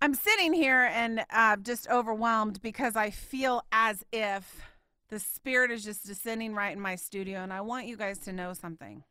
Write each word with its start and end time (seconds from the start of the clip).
I'm 0.00 0.14
sitting 0.14 0.52
here 0.52 0.90
and 0.92 1.24
uh, 1.30 1.56
just 1.56 1.88
overwhelmed 1.88 2.60
because 2.60 2.96
I 2.96 3.10
feel 3.10 3.62
as 3.72 4.04
if 4.12 4.60
the 5.08 5.18
spirit 5.18 5.70
is 5.70 5.84
just 5.84 6.06
descending 6.06 6.54
right 6.54 6.76
in 6.76 6.80
my 6.80 6.96
studio. 6.96 7.40
And 7.40 7.52
I 7.52 7.62
want 7.62 7.86
you 7.86 7.96
guys 7.96 8.18
to 8.20 8.32
know 8.32 8.52
something. 8.52 9.04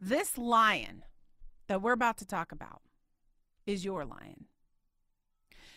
This 0.00 0.38
lion 0.38 1.04
that 1.66 1.82
we're 1.82 1.92
about 1.92 2.16
to 2.18 2.26
talk 2.26 2.50
about 2.50 2.80
is 3.66 3.84
your 3.84 4.04
lion. 4.04 4.46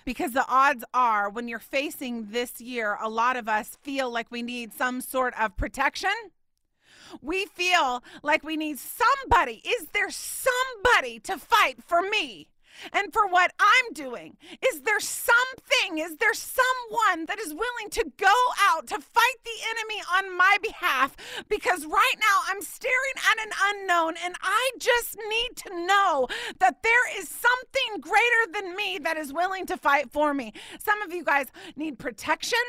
Because 0.06 0.32
the 0.32 0.46
odds 0.48 0.86
are, 0.94 1.30
when 1.30 1.50
you're 1.50 1.60
facing 1.60 2.32
this 2.32 2.62
year, 2.62 2.98
a 3.02 3.10
lot 3.10 3.36
of 3.36 3.50
us 3.50 3.78
feel 3.82 4.10
like 4.10 4.32
we 4.32 4.42
need 4.42 4.74
some 4.74 5.02
sort 5.02 5.34
of 5.38 5.58
protection. 5.58 6.12
We 7.22 7.46
feel 7.46 8.04
like 8.24 8.44
we 8.44 8.56
need 8.56 8.80
somebody. 8.80 9.62
Is 9.66 9.88
there 9.94 10.10
somebody 10.10 11.20
to 11.20 11.38
fight 11.38 11.84
for 11.86 12.02
me? 12.02 12.48
And 12.94 13.14
for 13.14 13.28
what 13.28 13.54
I'm 13.60 13.94
doing? 13.94 14.38
Is 14.68 14.82
there 14.82 15.00
something, 15.00 15.98
is 15.98 16.18
there 16.18 16.34
someone 16.34 17.26
that 17.26 17.40
is 17.40 17.54
willing 17.54 17.90
to 17.92 18.12
go 18.18 18.34
out 18.70 18.88
to 18.88 19.00
fight 19.00 19.38
the 19.44 19.52
enemy 19.70 20.02
on 20.16 20.38
my 20.38 20.58
behalf? 20.62 21.16
Because 21.50 21.86
right 21.86 22.16
now 22.20 22.42
I'm 22.48 22.62
staring 22.62 23.18
at 23.32 23.46
an 23.46 23.52
unknown 23.70 24.16
and 24.24 24.36
I 24.42 24.72
just 24.80 25.18
need 25.30 25.56
to 25.58 25.86
know 25.86 26.28
that 26.60 26.84
there 26.84 27.20
is 27.20 27.30
something 27.30 28.02
greater 28.02 28.52
than 28.54 28.76
me 28.76 29.00
that 29.00 29.18
is 29.18 29.34
willing 29.34 29.66
to 29.68 29.78
fight 29.78 30.12
for 30.12 30.34
me. 30.34 30.54
Some 30.80 31.02
of 31.02 31.14
you 31.14 31.24
guys 31.24 31.48
need 31.76 32.00
protection. 32.00 32.60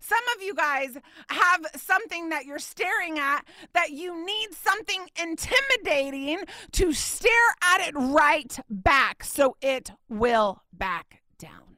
Some 0.00 0.18
of 0.36 0.42
you 0.42 0.54
guys 0.54 0.96
have 1.28 1.66
something 1.76 2.28
that 2.30 2.46
you're 2.46 2.58
staring 2.58 3.18
at 3.18 3.44
that 3.74 3.90
you 3.90 4.24
need 4.24 4.48
something 4.52 5.06
intimidating 5.20 6.40
to 6.72 6.92
stare 6.92 7.32
at 7.74 7.88
it 7.88 7.94
right 7.96 8.58
back 8.70 9.24
so 9.24 9.56
it 9.60 9.90
will 10.08 10.62
back 10.72 11.22
down. 11.38 11.76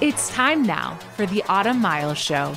It's 0.00 0.28
time 0.30 0.62
now 0.62 0.98
for 1.16 1.26
the 1.26 1.42
Autumn 1.48 1.80
Miles 1.80 2.18
Show. 2.18 2.54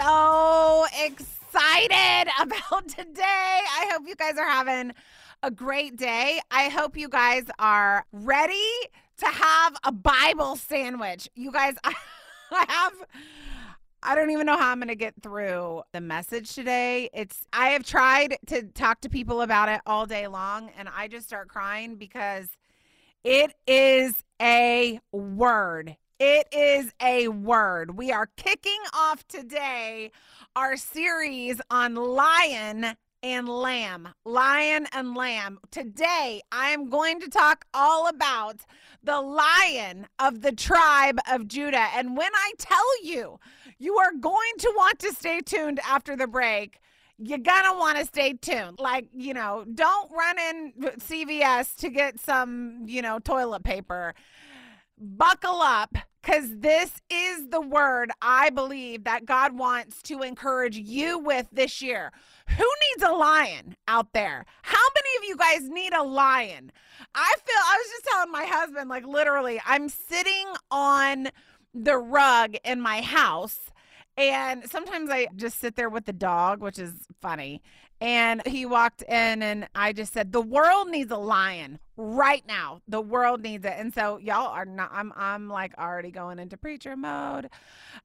So 0.00 0.86
excited 1.04 2.30
about 2.40 2.88
today. 2.88 3.22
I 3.22 3.90
hope 3.92 4.04
you 4.06 4.14
guys 4.14 4.38
are 4.38 4.48
having 4.48 4.92
a 5.42 5.50
great 5.50 5.96
day. 5.96 6.40
I 6.50 6.68
hope 6.68 6.96
you 6.96 7.08
guys 7.08 7.44
are 7.58 8.06
ready 8.12 8.70
to 9.18 9.26
have 9.26 9.76
a 9.84 9.92
Bible 9.92 10.56
sandwich. 10.56 11.28
You 11.34 11.52
guys, 11.52 11.74
I, 11.84 11.94
have. 12.50 12.92
I 14.02 14.14
don't 14.14 14.30
even 14.30 14.46
know 14.46 14.56
how 14.56 14.70
I'm 14.70 14.78
going 14.78 14.88
to 14.88 14.94
get 14.94 15.14
through 15.22 15.82
the 15.92 16.00
message 16.00 16.54
today. 16.54 17.10
It's 17.12 17.46
I 17.52 17.68
have 17.70 17.84
tried 17.84 18.38
to 18.46 18.62
talk 18.62 19.02
to 19.02 19.10
people 19.10 19.42
about 19.42 19.68
it 19.68 19.82
all 19.84 20.06
day 20.06 20.26
long 20.28 20.70
and 20.78 20.88
I 20.88 21.08
just 21.08 21.26
start 21.26 21.48
crying 21.48 21.96
because 21.96 22.48
it 23.22 23.54
is 23.66 24.24
a 24.40 24.98
word. 25.12 25.96
It 26.22 26.48
is 26.52 26.92
a 27.02 27.28
word. 27.28 27.96
We 27.96 28.12
are 28.12 28.28
kicking 28.36 28.82
off 28.92 29.26
today 29.26 30.12
our 30.54 30.76
series 30.76 31.62
on 31.70 31.94
lion 31.94 32.94
and 33.22 33.48
lamb. 33.48 34.06
Lion 34.26 34.86
and 34.92 35.14
lamb. 35.14 35.58
Today, 35.70 36.42
I 36.52 36.72
am 36.72 36.90
going 36.90 37.20
to 37.20 37.30
talk 37.30 37.64
all 37.72 38.06
about 38.06 38.56
the 39.02 39.18
lion 39.18 40.08
of 40.18 40.42
the 40.42 40.52
tribe 40.52 41.18
of 41.32 41.48
Judah. 41.48 41.88
And 41.96 42.14
when 42.14 42.32
I 42.34 42.52
tell 42.58 43.02
you, 43.02 43.40
you 43.78 43.96
are 43.96 44.12
going 44.12 44.58
to 44.58 44.74
want 44.76 44.98
to 44.98 45.14
stay 45.14 45.40
tuned 45.40 45.80
after 45.88 46.16
the 46.16 46.26
break 46.26 46.80
you're 47.22 47.36
gonna 47.36 47.78
want 47.78 47.98
to 47.98 48.06
stay 48.06 48.32
tuned. 48.32 48.78
Like, 48.78 49.06
you 49.12 49.34
know, 49.34 49.66
don't 49.74 50.10
run 50.10 50.38
in 50.38 50.72
CVS 51.00 51.76
to 51.80 51.90
get 51.90 52.18
some, 52.18 52.84
you 52.86 53.02
know, 53.02 53.18
toilet 53.18 53.62
paper. 53.62 54.14
Buckle 54.98 55.60
up 55.60 55.98
because 56.22 56.58
this 56.58 56.92
is 57.10 57.48
the 57.48 57.60
word 57.60 58.10
I 58.20 58.50
believe 58.50 59.04
that 59.04 59.24
God 59.26 59.56
wants 59.56 60.02
to 60.02 60.22
encourage 60.22 60.76
you 60.76 61.18
with 61.18 61.46
this 61.52 61.80
year. 61.80 62.12
Who 62.48 62.64
needs 62.64 63.02
a 63.02 63.12
lion 63.12 63.76
out 63.88 64.12
there? 64.12 64.44
How 64.62 64.86
many 64.94 65.16
of 65.18 65.28
you 65.28 65.36
guys 65.36 65.68
need 65.68 65.94
a 65.94 66.02
lion? 66.02 66.72
I 67.14 67.34
feel, 67.44 67.56
I 67.56 67.78
was 67.78 67.90
just 67.90 68.04
telling 68.04 68.32
my 68.32 68.44
husband, 68.44 68.90
like, 68.90 69.06
literally, 69.06 69.60
I'm 69.64 69.88
sitting 69.88 70.46
on 70.70 71.28
the 71.74 71.96
rug 71.96 72.56
in 72.64 72.80
my 72.80 73.00
house. 73.00 73.58
And 74.16 74.68
sometimes 74.68 75.08
I 75.10 75.28
just 75.36 75.60
sit 75.60 75.76
there 75.76 75.88
with 75.88 76.04
the 76.04 76.12
dog, 76.12 76.60
which 76.60 76.78
is 76.78 76.92
funny. 77.22 77.62
And 78.00 78.46
he 78.46 78.64
walked 78.64 79.02
in, 79.02 79.42
and 79.42 79.68
I 79.74 79.92
just 79.92 80.14
said, 80.14 80.32
"The 80.32 80.40
world 80.40 80.88
needs 80.88 81.10
a 81.10 81.18
lion 81.18 81.78
right 81.96 82.42
now. 82.46 82.80
The 82.88 83.00
world 83.00 83.42
needs 83.42 83.64
it." 83.66 83.74
And 83.76 83.92
so 83.92 84.16
y'all 84.16 84.48
are 84.48 84.64
not. 84.64 84.90
I'm. 84.92 85.12
I'm 85.16 85.48
like 85.48 85.76
already 85.76 86.10
going 86.10 86.38
into 86.38 86.56
preacher 86.56 86.96
mode. 86.96 87.50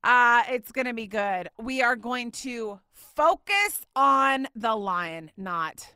Uh, 0.03 0.43
it's 0.49 0.73
gonna 0.73 0.93
be 0.93 1.07
good. 1.07 1.49
We 1.57 1.81
are 1.81 1.95
going 1.95 2.31
to 2.31 2.79
focus 2.93 3.85
on 3.95 4.47
the 4.53 4.75
lion, 4.75 5.31
not 5.37 5.93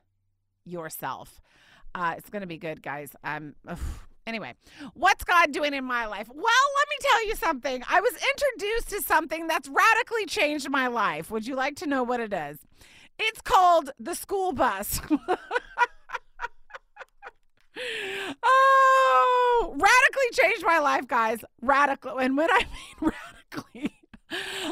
yourself. 0.63 1.41
Uh, 1.93 2.15
it's 2.17 2.29
gonna 2.29 2.47
be 2.47 2.57
good, 2.57 2.81
guys. 2.81 3.11
I'm. 3.23 3.55
Ugh. 3.67 3.77
Anyway, 4.29 4.53
what's 4.93 5.23
God 5.23 5.51
doing 5.51 5.73
in 5.73 5.83
my 5.83 6.05
life? 6.05 6.29
Well, 6.29 6.37
let 6.37 6.87
me 6.89 6.95
tell 7.01 7.27
you 7.27 7.35
something. 7.35 7.83
I 7.89 7.99
was 7.99 8.11
introduced 8.13 8.89
to 8.89 9.01
something 9.01 9.47
that's 9.47 9.67
radically 9.67 10.27
changed 10.27 10.69
my 10.69 10.85
life. 10.85 11.31
Would 11.31 11.47
you 11.47 11.55
like 11.55 11.75
to 11.77 11.87
know 11.87 12.03
what 12.03 12.19
it 12.19 12.31
is? 12.31 12.59
It's 13.19 13.41
called 13.41 13.91
the 13.99 14.15
school 14.15 14.53
bus. 14.53 15.01
oh, 18.43 19.75
radically 19.75 20.29
changed 20.31 20.63
my 20.65 20.79
life, 20.79 21.07
guys. 21.07 21.39
Radical. 21.61 22.17
And 22.17 22.37
when 22.37 22.49
I 22.49 22.59
mean 23.01 23.11
radically, 23.51 23.95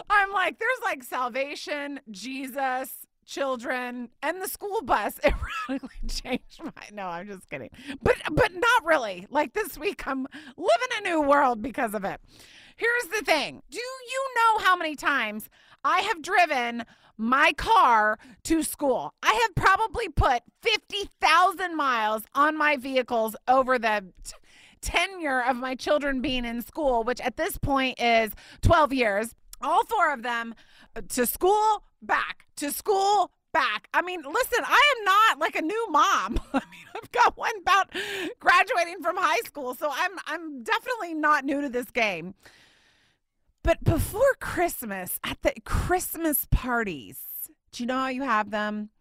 I'm 0.09 0.31
like, 0.31 0.59
there's 0.59 0.79
like 0.83 1.03
salvation, 1.03 1.99
Jesus, 2.09 3.05
children, 3.25 4.09
and 4.23 4.41
the 4.41 4.47
school 4.47 4.81
bus. 4.81 5.19
It 5.25 5.33
radically 5.67 6.07
changed 6.07 6.63
my. 6.63 6.71
No, 6.93 7.07
I'm 7.07 7.27
just 7.27 7.49
kidding. 7.49 7.69
But 8.01 8.15
but 8.31 8.53
not 8.53 8.85
really. 8.85 9.27
Like 9.29 9.53
this 9.53 9.77
week, 9.77 10.07
I'm 10.07 10.25
living 10.55 10.97
a 10.97 11.01
new 11.01 11.21
world 11.21 11.61
because 11.61 11.93
of 11.93 12.05
it. 12.05 12.21
Here's 12.77 13.05
the 13.05 13.25
thing. 13.25 13.63
Do 13.69 13.79
you 13.79 14.25
know 14.35 14.63
how 14.63 14.77
many 14.77 14.95
times 14.95 15.49
I 15.83 16.01
have 16.01 16.21
driven 16.21 16.85
my 17.17 17.53
car 17.53 18.19
to 18.43 18.63
school. 18.63 19.13
I 19.23 19.33
have 19.33 19.55
probably 19.55 20.09
put 20.09 20.43
50,000 20.61 21.75
miles 21.75 22.23
on 22.33 22.57
my 22.57 22.77
vehicles 22.77 23.35
over 23.47 23.79
the 23.79 24.05
t- 24.23 24.33
tenure 24.81 25.41
of 25.41 25.57
my 25.57 25.75
children 25.75 26.21
being 26.21 26.45
in 26.45 26.61
school, 26.61 27.03
which 27.03 27.19
at 27.21 27.37
this 27.37 27.57
point 27.57 27.99
is 28.01 28.31
12 28.61 28.93
years. 28.93 29.35
All 29.61 29.83
four 29.85 30.13
of 30.13 30.21
them 30.21 30.53
uh, 30.95 31.01
to 31.09 31.25
school, 31.25 31.83
back, 32.01 32.45
to 32.57 32.71
school, 32.71 33.31
back. 33.53 33.87
I 33.93 34.03
mean, 34.03 34.21
listen, 34.21 34.63
I 34.63 34.93
am 34.97 35.03
not 35.03 35.39
like 35.39 35.55
a 35.55 35.61
new 35.61 35.87
mom. 35.89 36.39
I 36.53 36.61
mean, 36.69 36.85
I've 36.95 37.11
got 37.11 37.37
one 37.37 37.57
about 37.61 37.91
graduating 38.39 39.01
from 39.01 39.17
high 39.17 39.41
school, 39.45 39.73
so 39.73 39.89
I'm 39.91 40.11
I'm 40.27 40.63
definitely 40.63 41.15
not 41.15 41.43
new 41.43 41.61
to 41.61 41.69
this 41.69 41.89
game. 41.89 42.35
But 43.67 43.83
before 43.83 44.33
Christmas, 44.39 45.19
at 45.25 45.41
the 45.41 45.51
Christmas 45.65 46.47
parties, 46.49 47.19
do 47.73 47.83
you 47.83 47.87
know 47.87 47.99
how 47.99 48.07
you 48.07 48.23
have 48.23 48.49
them? 48.49 48.91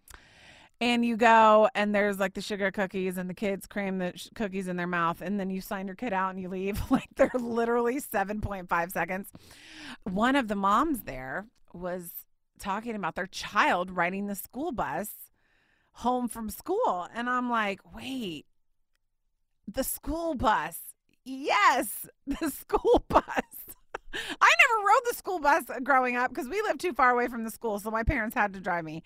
And 0.81 1.05
you 1.05 1.17
go, 1.17 1.69
and 1.77 1.95
there's 1.95 2.19
like 2.19 2.35
the 2.35 2.41
sugar 2.41 2.73
cookies, 2.73 3.17
and 3.17 3.31
the 3.31 3.35
kids 3.35 3.69
cram 3.69 3.99
the 3.99 4.13
sh- 4.17 4.27
cookies 4.35 4.67
in 4.67 4.75
their 4.75 4.89
mouth, 4.89 5.23
and 5.23 5.39
then 5.39 5.51
you 5.51 5.61
sign 5.61 5.87
your 5.87 5.95
kid 5.95 6.13
out 6.13 6.31
and 6.31 6.43
you 6.43 6.49
leave. 6.49 6.83
Like 6.91 7.07
they're 7.15 7.31
literally 7.33 8.01
7.5 8.01 8.91
seconds. 8.91 9.31
One 10.03 10.35
of 10.35 10.49
the 10.49 10.57
moms 10.57 11.03
there 11.03 11.47
was 11.73 12.11
talking 12.59 12.97
about 12.97 13.15
their 13.15 13.29
child 13.29 13.93
riding 13.93 14.27
the 14.27 14.35
school 14.35 14.73
bus 14.73 15.11
home 15.93 16.27
from 16.27 16.51
school. 16.51 17.07
And 17.15 17.31
I'm 17.31 17.49
like, 17.49 17.79
wait, 17.95 18.47
the 19.73 19.85
school 19.85 20.35
bus. 20.35 20.81
Yes, 21.25 22.09
the 22.27 22.51
school 22.51 23.05
bus. 23.09 23.23
I 24.41 24.51
never 24.69 24.87
rode 24.87 25.03
the 25.11 25.15
school 25.15 25.39
bus 25.39 25.65
growing 25.83 26.17
up 26.17 26.31
because 26.31 26.49
we 26.49 26.61
lived 26.63 26.81
too 26.81 26.93
far 26.93 27.11
away 27.11 27.29
from 27.29 27.45
the 27.45 27.51
school, 27.51 27.79
so 27.79 27.91
my 27.91 28.03
parents 28.03 28.35
had 28.35 28.53
to 28.55 28.61
drive 28.61 28.85
me. 28.85 29.03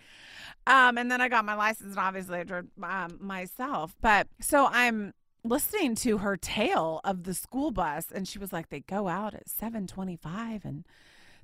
Um, 0.67 0.99
and 0.99 1.11
then 1.11 1.21
I 1.21 1.29
got 1.29 1.45
my 1.45 1.55
license, 1.55 1.91
and 1.91 1.99
obviously 1.99 2.39
I 2.39 2.45
drove 2.45 2.67
um, 2.83 3.19
myself. 3.21 3.95
But 4.01 4.29
so 4.41 4.67
I'm 4.67 5.15
listening 5.43 5.95
to 5.97 6.19
her 6.19 6.37
tale 6.37 7.01
of 7.05 7.25
the 7.25 7.35
school 7.35 7.71
bus, 7.71 8.07
and 8.15 8.29
she 8.29 8.39
was 8.39 8.53
like, 8.53 8.69
"They 8.69 8.81
go 8.81 9.09
out 9.09 9.35
at 9.35 9.49
7:25, 9.49 10.65
and 10.65 10.87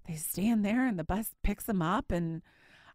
they 0.07 0.15
stand 0.15 0.65
there, 0.65 0.87
and 0.87 0.99
the 0.99 1.05
bus 1.05 1.31
picks 1.43 1.65
them 1.65 1.83
up, 1.83 2.11
and 2.11 2.43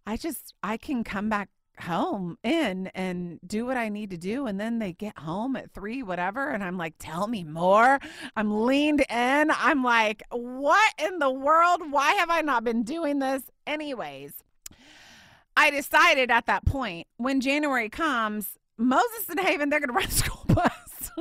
I 0.06 0.18
just 0.18 0.54
I 0.64 0.78
can 0.78 1.04
come 1.04 1.30
back 1.30 1.50
home 1.82 2.38
in 2.44 2.88
and 2.88 3.40
do 3.46 3.66
what 3.66 3.78
I 3.78 3.90
need 3.90 4.12
to 4.12 4.18
do. 4.18 4.46
And 4.46 4.60
then 4.60 4.80
they 4.80 4.94
get 4.94 5.18
home 5.18 5.56
at 5.56 5.72
three, 5.72 6.04
whatever. 6.04 6.50
And 6.50 6.64
I'm 6.64 6.78
like, 6.78 6.96
tell 7.00 7.28
me 7.28 7.44
more. 7.44 8.00
I'm 8.36 8.66
leaned 8.66 9.06
in. 9.10 9.52
I'm 9.52 9.84
like, 9.84 10.24
what 10.32 10.94
in 10.98 11.20
the 11.20 11.32
world? 11.32 11.92
Why 11.92 12.14
have 12.14 12.30
I 12.30 12.42
not 12.42 12.64
been 12.64 12.84
doing 12.84 13.20
this? 13.20 13.44
Anyways, 13.68 14.34
I 15.56 15.70
decided 15.70 16.32
at 16.32 16.46
that 16.48 16.66
point 16.66 17.08
when 17.18 17.42
January 17.42 17.90
comes, 17.90 18.58
Moses 18.78 19.30
and 19.30 19.40
Haven, 19.40 19.70
they're 19.70 19.80
going 19.80 19.90
to 19.90 19.96
run 19.96 20.06
a 20.06 20.12
school 20.12 20.46
bus. 20.48 21.12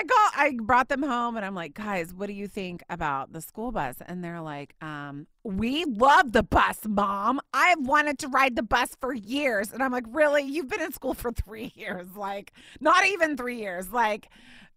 I 0.00 0.30
I 0.36 0.56
brought 0.60 0.88
them 0.88 1.02
home 1.02 1.36
and 1.36 1.44
I'm 1.44 1.54
like, 1.54 1.74
guys, 1.74 2.14
what 2.14 2.26
do 2.26 2.32
you 2.32 2.48
think 2.48 2.82
about 2.88 3.32
the 3.32 3.40
school 3.40 3.72
bus? 3.72 3.96
And 4.06 4.24
they're 4.24 4.40
like, 4.40 4.74
um, 4.80 5.26
we 5.44 5.84
love 5.84 6.32
the 6.32 6.42
bus, 6.42 6.80
mom. 6.86 7.40
I've 7.52 7.80
wanted 7.80 8.18
to 8.20 8.28
ride 8.28 8.56
the 8.56 8.62
bus 8.62 8.96
for 9.00 9.12
years. 9.12 9.72
And 9.72 9.82
I'm 9.82 9.92
like, 9.92 10.06
really? 10.08 10.42
You've 10.42 10.68
been 10.68 10.82
in 10.82 10.92
school 10.92 11.14
for 11.14 11.32
three 11.44 11.72
years. 11.74 12.06
Like, 12.16 12.52
not 12.80 13.06
even 13.06 13.36
three 13.36 13.58
years. 13.58 13.92
Like, 13.92 14.28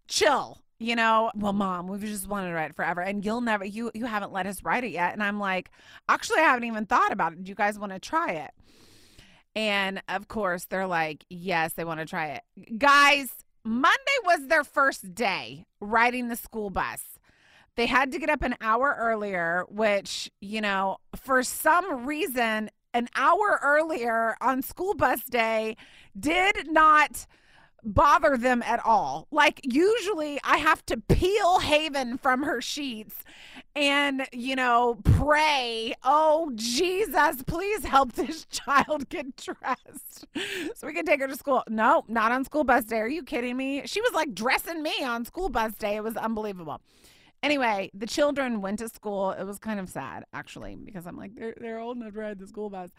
chill. 0.08 0.60
You 0.80 0.96
know, 0.96 1.30
well, 1.36 1.52
mom, 1.52 1.86
we've 1.86 2.00
just 2.00 2.28
wanted 2.28 2.48
to 2.48 2.54
ride 2.54 2.70
it 2.70 2.76
forever, 2.76 3.00
and 3.00 3.24
you'll 3.24 3.40
never, 3.40 3.64
you, 3.64 3.92
you 3.94 4.06
haven't 4.06 4.32
let 4.32 4.44
us 4.44 4.62
ride 4.64 4.82
it 4.82 4.90
yet. 4.90 5.12
And 5.12 5.22
I'm 5.22 5.38
like, 5.38 5.70
actually, 6.08 6.40
I 6.40 6.42
haven't 6.42 6.64
even 6.64 6.84
thought 6.84 7.12
about 7.12 7.32
it. 7.32 7.44
Do 7.44 7.48
you 7.48 7.54
guys 7.54 7.78
want 7.78 7.92
to 7.92 8.00
try 8.00 8.32
it? 8.32 8.50
And 9.54 10.02
of 10.08 10.26
course, 10.26 10.64
they're 10.64 10.86
like, 10.86 11.24
yes, 11.30 11.74
they 11.74 11.84
want 11.84 12.00
to 12.00 12.06
try 12.06 12.40
it. 12.40 12.78
Guys, 12.78 13.43
Monday 13.64 14.18
was 14.24 14.48
their 14.48 14.64
first 14.64 15.14
day 15.14 15.64
riding 15.80 16.28
the 16.28 16.36
school 16.36 16.70
bus. 16.70 17.18
They 17.76 17.86
had 17.86 18.12
to 18.12 18.18
get 18.18 18.28
up 18.28 18.42
an 18.42 18.56
hour 18.60 18.96
earlier, 18.98 19.64
which, 19.68 20.30
you 20.40 20.60
know, 20.60 20.98
for 21.16 21.42
some 21.42 22.06
reason, 22.06 22.70
an 22.92 23.08
hour 23.16 23.58
earlier 23.62 24.36
on 24.40 24.62
school 24.62 24.94
bus 24.94 25.24
day 25.24 25.76
did 26.18 26.70
not 26.70 27.26
bother 27.82 28.36
them 28.36 28.62
at 28.62 28.84
all. 28.84 29.26
Like, 29.30 29.60
usually 29.64 30.38
I 30.44 30.58
have 30.58 30.84
to 30.86 30.98
peel 30.98 31.60
Haven 31.60 32.18
from 32.18 32.42
her 32.44 32.60
sheets 32.60 33.24
and, 33.76 34.26
you 34.32 34.54
know, 34.54 34.98
pray, 35.02 35.94
oh, 36.04 36.52
Jesus, 36.54 37.42
please 37.46 37.84
help 37.84 38.12
this 38.12 38.44
child 38.50 39.08
get 39.08 39.36
dressed 39.36 40.26
so 40.74 40.86
we 40.86 40.92
can 40.92 41.04
take 41.04 41.20
her 41.20 41.26
to 41.26 41.36
school. 41.36 41.64
No, 41.68 42.04
not 42.06 42.30
on 42.30 42.44
school 42.44 42.62
bus 42.62 42.84
day. 42.84 42.98
Are 42.98 43.08
you 43.08 43.24
kidding 43.24 43.56
me? 43.56 43.82
She 43.86 44.00
was 44.00 44.12
like 44.12 44.34
dressing 44.34 44.82
me 44.82 44.92
on 45.02 45.24
school 45.24 45.48
bus 45.48 45.74
day. 45.74 45.96
It 45.96 46.04
was 46.04 46.16
unbelievable. 46.16 46.80
Anyway, 47.42 47.90
the 47.92 48.06
children 48.06 48.60
went 48.60 48.78
to 48.78 48.88
school. 48.88 49.32
It 49.32 49.44
was 49.44 49.58
kind 49.58 49.80
of 49.80 49.88
sad, 49.88 50.24
actually, 50.32 50.76
because 50.76 51.06
I'm 51.06 51.16
like, 51.16 51.34
they're, 51.34 51.54
they're 51.60 51.78
old 51.78 51.96
enough 51.96 52.12
to 52.12 52.18
ride 52.20 52.38
the 52.38 52.46
school 52.46 52.70
bus. 52.70 52.90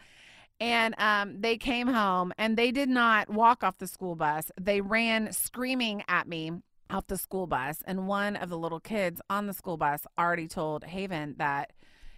And 0.60 0.94
um, 0.98 1.40
they 1.40 1.56
came 1.56 1.88
home 1.88 2.32
and 2.38 2.56
they 2.56 2.70
did 2.70 2.88
not 2.88 3.28
walk 3.28 3.64
off 3.64 3.78
the 3.78 3.86
school 3.86 4.14
bus. 4.14 4.50
They 4.60 4.80
ran 4.80 5.32
screaming 5.32 6.02
at 6.08 6.28
me 6.28 6.52
off 6.90 7.06
the 7.06 7.16
school 7.16 7.46
bus. 7.46 7.82
And 7.86 8.06
one 8.06 8.36
of 8.36 8.48
the 8.48 8.58
little 8.58 8.80
kids 8.80 9.20
on 9.28 9.46
the 9.46 9.52
school 9.52 9.76
bus 9.76 10.06
already 10.18 10.48
told 10.48 10.84
Haven 10.84 11.34
that 11.38 11.72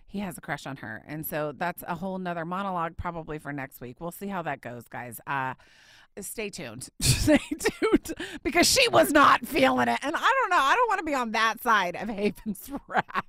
he 0.06 0.20
has 0.20 0.38
a 0.38 0.40
crush 0.40 0.66
on 0.66 0.76
her. 0.76 1.04
And 1.06 1.26
so 1.26 1.52
that's 1.56 1.84
a 1.86 1.94
whole 1.94 2.18
nother 2.18 2.44
monologue 2.44 2.96
probably 2.96 3.38
for 3.38 3.52
next 3.52 3.80
week. 3.80 3.96
We'll 4.00 4.10
see 4.10 4.28
how 4.28 4.42
that 4.42 4.60
goes, 4.60 4.84
guys. 4.88 5.20
Uh, 5.26 5.54
stay 6.20 6.50
tuned. 6.50 6.88
stay 7.00 7.38
tuned 7.58 8.14
because 8.42 8.66
she 8.66 8.88
was 8.88 9.10
not 9.12 9.46
feeling 9.46 9.88
it. 9.88 9.98
And 10.02 10.16
I 10.16 10.32
don't 10.40 10.50
know. 10.50 10.60
I 10.60 10.74
don't 10.74 10.88
want 10.88 10.98
to 11.00 11.04
be 11.04 11.14
on 11.14 11.32
that 11.32 11.60
side 11.62 11.94
of 11.94 12.08
Haven's 12.08 12.70
wrath. 12.88 13.24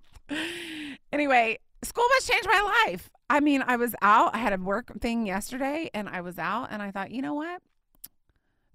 anyway, 1.11 1.59
school 1.83 2.05
bus 2.15 2.27
changed 2.27 2.47
my 2.47 2.83
life. 2.87 3.09
I 3.29 3.41
mean, 3.41 3.61
I 3.65 3.75
was 3.75 3.93
out. 4.01 4.33
I 4.33 4.39
had 4.39 4.53
a 4.53 4.57
work 4.57 4.99
thing 5.01 5.27
yesterday 5.27 5.89
and 5.93 6.09
I 6.09 6.21
was 6.21 6.39
out 6.39 6.69
and 6.71 6.81
I 6.81 6.91
thought, 6.91 7.11
you 7.11 7.21
know 7.21 7.33
what? 7.35 7.61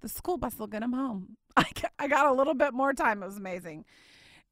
The 0.01 0.09
school 0.09 0.37
bus 0.37 0.57
will 0.59 0.67
get 0.67 0.83
him 0.83 0.93
home. 0.93 1.37
I, 1.57 1.65
I 1.99 2.07
got 2.07 2.27
a 2.27 2.33
little 2.33 2.53
bit 2.53 2.73
more 2.73 2.93
time. 2.93 3.23
It 3.23 3.25
was 3.25 3.37
amazing. 3.37 3.85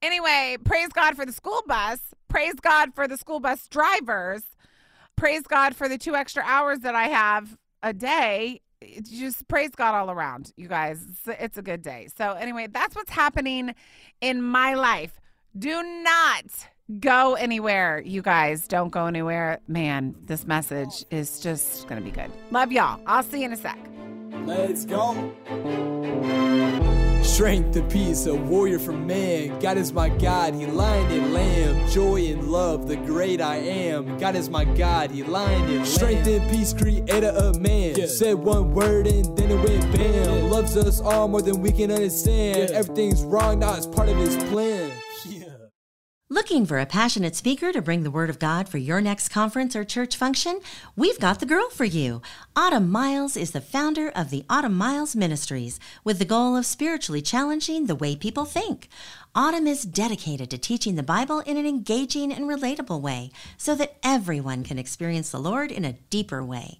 Anyway, 0.02 0.58
praise 0.64 0.90
God 0.90 1.16
for 1.16 1.26
the 1.26 1.32
school 1.32 1.64
bus. 1.66 2.00
Praise 2.28 2.56
God 2.56 2.94
for 2.94 3.08
the 3.08 3.18
school 3.18 3.40
bus 3.40 3.68
drivers. 3.68 4.44
Praise 5.16 5.44
God 5.44 5.76
for 5.76 5.88
the 5.88 5.98
two 5.98 6.16
extra 6.16 6.44
hours 6.46 6.80
that 6.80 6.96
I 6.96 7.08
have 7.08 7.58
a 7.82 7.94
day. 7.94 8.62
Just 9.02 9.48
praise 9.48 9.70
God 9.70 9.96
all 9.96 10.12
around, 10.12 10.52
you 10.58 10.68
guys. 10.68 11.06
It's, 11.26 11.58
a 11.58 11.62
good 11.62 11.82
day. 11.82 12.10
So, 12.18 12.34
anyway, 12.34 12.68
that's 12.68 12.96
what's 12.96 13.12
happening 13.12 13.74
in 14.20 14.42
my 14.42 14.74
life. 14.74 15.22
Do 15.58 15.82
not 16.04 16.68
go 17.00 17.36
anywhere, 17.36 18.02
you 18.06 18.22
guys. 18.22 18.68
Don't 18.68 18.90
go 18.90 19.06
anywhere. 19.06 19.60
Man, 19.68 20.16
this 20.26 20.46
message 20.46 21.06
is 21.12 21.40
just 21.40 21.88
going 21.88 22.02
to 22.02 22.06
be 22.06 22.12
good. 22.12 22.32
Love 22.52 22.74
y'all. 22.74 23.00
I'll 23.08 23.24
see 23.24 23.40
you 23.40 23.46
in 23.46 23.54
a 23.54 23.58
sec. 23.58 23.78
Let's 24.46 24.86
go. 24.86 25.34
Strength 27.24 27.78
and 27.78 27.90
peace, 27.90 28.26
a 28.26 28.36
warrior 28.36 28.78
for 28.78 28.92
man. 28.92 29.58
God 29.60 29.78
is 29.78 29.94
my 29.94 30.10
God, 30.10 30.54
He 30.54 30.66
lion 30.66 31.12
and 31.12 31.34
lamb. 31.34 31.90
Joy 31.90 32.28
and 32.28 32.50
love, 32.50 32.88
the 32.88 32.98
great 32.98 33.42
I 33.42 33.56
am. 33.56 34.18
God 34.18 34.36
is 34.36 34.50
my 34.50 34.66
God, 34.66 35.10
He 35.12 35.24
lion 35.24 35.64
and 35.64 35.78
lamb. 35.78 35.86
Strength 35.86 36.28
and 36.28 36.52
peace, 36.52 36.74
creator 36.74 37.30
of 37.30 37.60
man. 37.60 37.96
Yeah. 37.96 38.06
Said 38.06 38.36
one 38.36 38.74
word 38.74 39.08
and 39.08 39.36
then 39.38 39.52
it 39.52 39.56
went 39.56 39.92
bam. 39.96 40.44
Yeah. 40.44 40.50
Loves 40.52 40.76
us 40.78 41.00
all 41.00 41.28
more 41.28 41.42
than 41.42 41.62
we 41.62 41.72
can 41.72 41.90
understand. 41.90 42.70
Yeah. 42.70 42.76
Everything's 42.76 43.24
wrong, 43.24 43.60
now 43.60 43.76
it's 43.76 43.88
part 43.88 44.10
of 44.10 44.18
His 44.18 44.36
plan. 44.52 44.92
Looking 46.34 46.66
for 46.66 46.80
a 46.80 46.88
passionate 46.88 47.36
speaker 47.36 47.72
to 47.72 47.80
bring 47.80 48.02
the 48.02 48.10
Word 48.10 48.32
of 48.32 48.40
God 48.40 48.68
for 48.68 48.80
your 48.80 49.02
next 49.02 49.30
conference 49.30 49.76
or 49.76 49.84
church 49.84 50.18
function? 50.18 50.62
We've 50.96 51.20
got 51.20 51.40
the 51.40 51.46
girl 51.46 51.70
for 51.70 51.86
you. 51.86 52.24
Autumn 52.56 52.90
Miles 52.90 53.38
is 53.38 53.52
the 53.52 53.62
founder 53.62 54.10
of 54.10 54.32
the 54.32 54.44
Autumn 54.50 54.74
Miles 54.74 55.16
Ministries 55.16 55.80
with 56.04 56.18
the 56.18 56.26
goal 56.26 56.56
of 56.56 56.66
spiritually 56.66 57.22
challenging 57.22 57.86
the 57.86 57.94
way 57.94 58.16
people 58.16 58.46
think. 58.46 58.90
Autumn 59.36 59.68
is 59.68 59.84
dedicated 59.84 60.50
to 60.50 60.58
teaching 60.58 60.96
the 60.96 61.04
Bible 61.04 61.42
in 61.42 61.56
an 61.56 61.68
engaging 61.68 62.34
and 62.34 62.46
relatable 62.46 63.00
way 63.00 63.30
so 63.56 63.76
that 63.76 63.98
everyone 64.02 64.64
can 64.64 64.80
experience 64.80 65.30
the 65.30 65.40
Lord 65.40 65.72
in 65.72 65.86
a 65.86 66.00
deeper 66.10 66.44
way. 66.44 66.80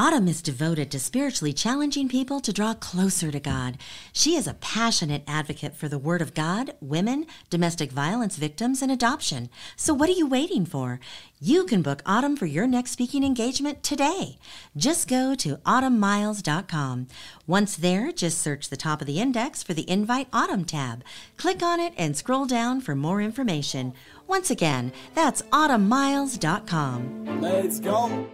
Autumn 0.00 0.28
is 0.28 0.40
devoted 0.40 0.90
to 0.90 0.98
spiritually 0.98 1.52
challenging 1.52 2.08
people 2.08 2.40
to 2.40 2.54
draw 2.54 2.72
closer 2.72 3.30
to 3.30 3.38
God. 3.38 3.76
She 4.14 4.34
is 4.34 4.46
a 4.46 4.54
passionate 4.54 5.22
advocate 5.28 5.76
for 5.76 5.88
the 5.90 5.98
Word 5.98 6.22
of 6.22 6.32
God, 6.32 6.72
women, 6.80 7.26
domestic 7.50 7.92
violence 7.92 8.36
victims, 8.36 8.80
and 8.80 8.90
adoption. 8.90 9.50
So, 9.76 9.92
what 9.92 10.08
are 10.08 10.12
you 10.12 10.26
waiting 10.26 10.64
for? 10.64 11.00
You 11.38 11.64
can 11.64 11.82
book 11.82 12.00
Autumn 12.06 12.34
for 12.34 12.46
your 12.46 12.66
next 12.66 12.92
speaking 12.92 13.22
engagement 13.22 13.82
today. 13.82 14.38
Just 14.74 15.06
go 15.06 15.34
to 15.34 15.56
autumnmiles.com. 15.58 17.08
Once 17.46 17.76
there, 17.76 18.10
just 18.10 18.38
search 18.38 18.70
the 18.70 18.78
top 18.78 19.02
of 19.02 19.06
the 19.06 19.20
index 19.20 19.62
for 19.62 19.74
the 19.74 19.88
Invite 19.90 20.28
Autumn 20.32 20.64
tab. 20.64 21.04
Click 21.36 21.62
on 21.62 21.78
it 21.78 21.92
and 21.98 22.16
scroll 22.16 22.46
down 22.46 22.80
for 22.80 22.94
more 22.94 23.20
information. 23.20 23.92
Once 24.30 24.48
again, 24.48 24.92
that's 25.12 25.42
autumnmiles.com. 25.50 27.40
Let's 27.40 27.80
go. 27.80 28.28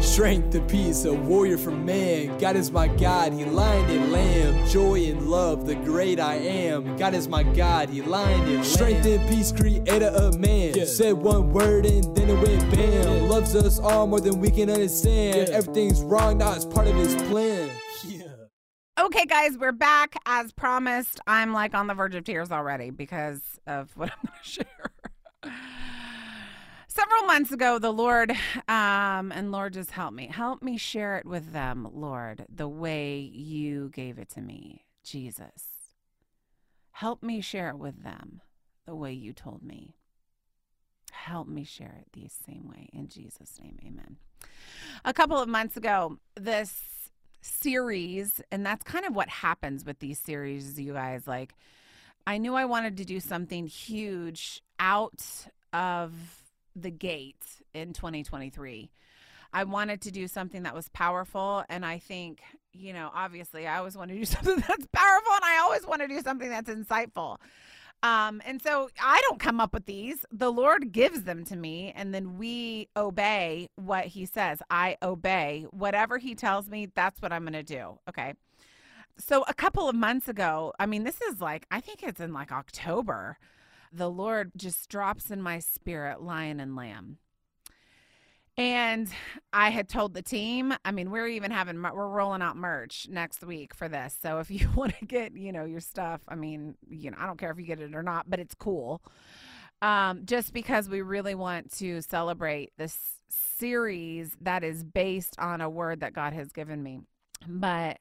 Strength 0.00 0.54
and 0.54 0.70
peace, 0.70 1.04
a 1.04 1.12
warrior 1.12 1.58
for 1.58 1.72
man. 1.72 2.38
God 2.38 2.54
is 2.54 2.70
my 2.70 2.86
God, 2.86 3.32
He 3.32 3.44
lion 3.44 3.90
and 3.90 4.12
lamb. 4.12 4.68
Joy 4.68 5.06
and 5.06 5.28
love, 5.28 5.66
the 5.66 5.74
great 5.74 6.20
I 6.20 6.36
am. 6.36 6.96
God 6.96 7.14
is 7.14 7.26
my 7.26 7.42
God, 7.42 7.88
He 7.88 8.02
lion 8.02 8.42
and 8.42 8.54
lamb. 8.54 8.64
Strength 8.64 9.04
and 9.04 9.28
peace, 9.28 9.50
creator 9.50 10.06
of 10.06 10.38
man. 10.38 10.74
Yeah. 10.76 10.84
Said 10.84 11.14
one 11.14 11.52
word 11.52 11.84
and 11.84 12.04
then 12.16 12.30
it 12.30 12.34
went 12.40 12.70
bam. 12.70 13.16
Yeah. 13.16 13.28
Loves 13.28 13.56
us 13.56 13.80
all 13.80 14.06
more 14.06 14.20
than 14.20 14.38
we 14.38 14.48
can 14.48 14.70
understand. 14.70 15.48
Yeah. 15.48 15.56
Everything's 15.56 16.02
wrong, 16.02 16.38
now 16.38 16.54
it's 16.54 16.64
part 16.64 16.86
of 16.86 16.94
His 16.94 17.16
plan. 17.16 17.68
Okay, 18.96 19.26
guys, 19.26 19.58
we're 19.58 19.72
back. 19.72 20.14
As 20.24 20.52
promised, 20.52 21.18
I'm 21.26 21.52
like 21.52 21.74
on 21.74 21.88
the 21.88 21.94
verge 21.94 22.14
of 22.14 22.22
tears 22.22 22.52
already 22.52 22.90
because 22.90 23.40
of 23.66 23.90
what 23.96 24.12
I'm 24.12 24.18
going 24.24 24.38
to 24.44 24.48
share. 24.48 25.52
Several 26.86 27.24
months 27.24 27.50
ago, 27.50 27.80
the 27.80 27.92
Lord, 27.92 28.30
um, 28.68 29.32
and 29.32 29.50
Lord, 29.50 29.72
just 29.72 29.90
help 29.90 30.14
me. 30.14 30.28
Help 30.28 30.62
me 30.62 30.76
share 30.76 31.16
it 31.18 31.26
with 31.26 31.52
them, 31.52 31.88
Lord, 31.92 32.46
the 32.48 32.68
way 32.68 33.18
you 33.18 33.90
gave 33.92 34.16
it 34.16 34.28
to 34.30 34.40
me, 34.40 34.84
Jesus. 35.02 35.64
Help 36.92 37.20
me 37.20 37.40
share 37.40 37.70
it 37.70 37.78
with 37.78 38.04
them 38.04 38.42
the 38.86 38.94
way 38.94 39.12
you 39.12 39.32
told 39.32 39.64
me. 39.64 39.96
Help 41.10 41.48
me 41.48 41.64
share 41.64 41.96
it 42.00 42.06
the 42.12 42.28
same 42.28 42.68
way. 42.68 42.90
In 42.92 43.08
Jesus' 43.08 43.58
name, 43.60 43.76
amen. 43.84 44.18
A 45.04 45.12
couple 45.12 45.40
of 45.40 45.48
months 45.48 45.76
ago, 45.76 46.18
this 46.36 46.80
series, 47.44 48.40
and 48.50 48.64
that's 48.64 48.82
kind 48.82 49.04
of 49.04 49.14
what 49.14 49.28
happens 49.28 49.84
with 49.84 49.98
these 49.98 50.18
series, 50.18 50.80
you 50.80 50.94
guys. 50.94 51.26
Like, 51.26 51.54
I 52.26 52.38
knew 52.38 52.54
I 52.54 52.64
wanted 52.64 52.96
to 52.96 53.04
do 53.04 53.20
something 53.20 53.66
huge 53.66 54.62
out 54.78 55.22
of 55.72 56.12
the 56.74 56.90
gate 56.90 57.44
in 57.74 57.92
2023. 57.92 58.90
I 59.52 59.64
wanted 59.64 60.00
to 60.02 60.10
do 60.10 60.26
something 60.26 60.64
that 60.64 60.74
was 60.74 60.88
powerful. 60.88 61.64
And 61.68 61.86
I 61.86 61.98
think, 61.98 62.40
you 62.72 62.92
know, 62.92 63.10
obviously 63.14 63.66
I 63.66 63.78
always 63.78 63.96
want 63.96 64.10
to 64.10 64.16
do 64.16 64.24
something 64.24 64.56
that's 64.56 64.86
powerful 64.92 65.32
and 65.32 65.44
I 65.44 65.58
always 65.62 65.86
want 65.86 66.02
to 66.02 66.08
do 66.08 66.20
something 66.20 66.48
that's 66.48 66.70
insightful. 66.70 67.38
Um, 68.04 68.42
and 68.44 68.60
so 68.60 68.90
I 69.02 69.18
don't 69.26 69.40
come 69.40 69.60
up 69.60 69.72
with 69.72 69.86
these. 69.86 70.26
The 70.30 70.52
Lord 70.52 70.92
gives 70.92 71.22
them 71.22 71.42
to 71.46 71.56
me, 71.56 71.90
and 71.96 72.14
then 72.14 72.36
we 72.36 72.88
obey 72.94 73.70
what 73.76 74.04
He 74.04 74.26
says. 74.26 74.60
I 74.68 74.98
obey 75.02 75.64
whatever 75.70 76.18
He 76.18 76.34
tells 76.34 76.68
me, 76.68 76.86
that's 76.94 77.22
what 77.22 77.32
I'm 77.32 77.44
going 77.44 77.54
to 77.54 77.62
do. 77.62 77.98
Okay. 78.06 78.34
So 79.16 79.42
a 79.48 79.54
couple 79.54 79.88
of 79.88 79.96
months 79.96 80.28
ago, 80.28 80.74
I 80.78 80.84
mean, 80.84 81.04
this 81.04 81.22
is 81.22 81.40
like, 81.40 81.64
I 81.70 81.80
think 81.80 82.02
it's 82.02 82.20
in 82.20 82.34
like 82.34 82.52
October, 82.52 83.38
the 83.90 84.10
Lord 84.10 84.52
just 84.54 84.90
drops 84.90 85.30
in 85.30 85.40
my 85.40 85.58
spirit 85.58 86.20
lion 86.20 86.60
and 86.60 86.76
lamb. 86.76 87.16
And 88.56 89.08
I 89.52 89.70
had 89.70 89.88
told 89.88 90.14
the 90.14 90.22
team, 90.22 90.74
I 90.84 90.92
mean, 90.92 91.10
we're 91.10 91.26
even 91.26 91.50
having, 91.50 91.82
we're 91.82 92.08
rolling 92.08 92.40
out 92.40 92.56
merch 92.56 93.08
next 93.10 93.44
week 93.44 93.74
for 93.74 93.88
this. 93.88 94.16
So 94.20 94.38
if 94.38 94.50
you 94.50 94.68
want 94.76 94.96
to 94.98 95.04
get, 95.04 95.36
you 95.36 95.52
know, 95.52 95.64
your 95.64 95.80
stuff, 95.80 96.20
I 96.28 96.36
mean, 96.36 96.76
you 96.88 97.10
know, 97.10 97.16
I 97.18 97.26
don't 97.26 97.38
care 97.38 97.50
if 97.50 97.58
you 97.58 97.64
get 97.64 97.80
it 97.80 97.94
or 97.94 98.02
not, 98.02 98.30
but 98.30 98.38
it's 98.38 98.54
cool. 98.54 99.02
Um, 99.82 100.22
just 100.24 100.52
because 100.52 100.88
we 100.88 101.02
really 101.02 101.34
want 101.34 101.72
to 101.78 102.00
celebrate 102.00 102.72
this 102.78 102.96
series 103.28 104.36
that 104.40 104.62
is 104.62 104.84
based 104.84 105.36
on 105.38 105.60
a 105.60 105.68
word 105.68 106.00
that 106.00 106.14
God 106.14 106.32
has 106.32 106.52
given 106.52 106.82
me. 106.82 107.00
But 107.46 107.98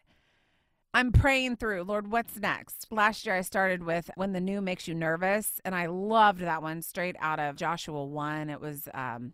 I'm 0.94 1.12
praying 1.12 1.56
through, 1.58 1.84
Lord, 1.84 2.12
what's 2.12 2.38
next? 2.38 2.88
Last 2.92 3.26
year 3.26 3.36
I 3.36 3.42
started 3.42 3.84
with 3.84 4.12
When 4.16 4.32
the 4.34 4.40
New 4.40 4.62
Makes 4.62 4.88
You 4.88 4.94
Nervous, 4.94 5.60
and 5.66 5.74
I 5.74 5.88
loved 5.88 6.42
that 6.42 6.62
one 6.62 6.84
straight 6.84 7.16
out 7.20 7.40
of 7.40 7.56
Joshua 7.56 8.06
1. 8.06 8.52
It 8.52 8.62
was, 8.62 8.88
um, 8.94 9.34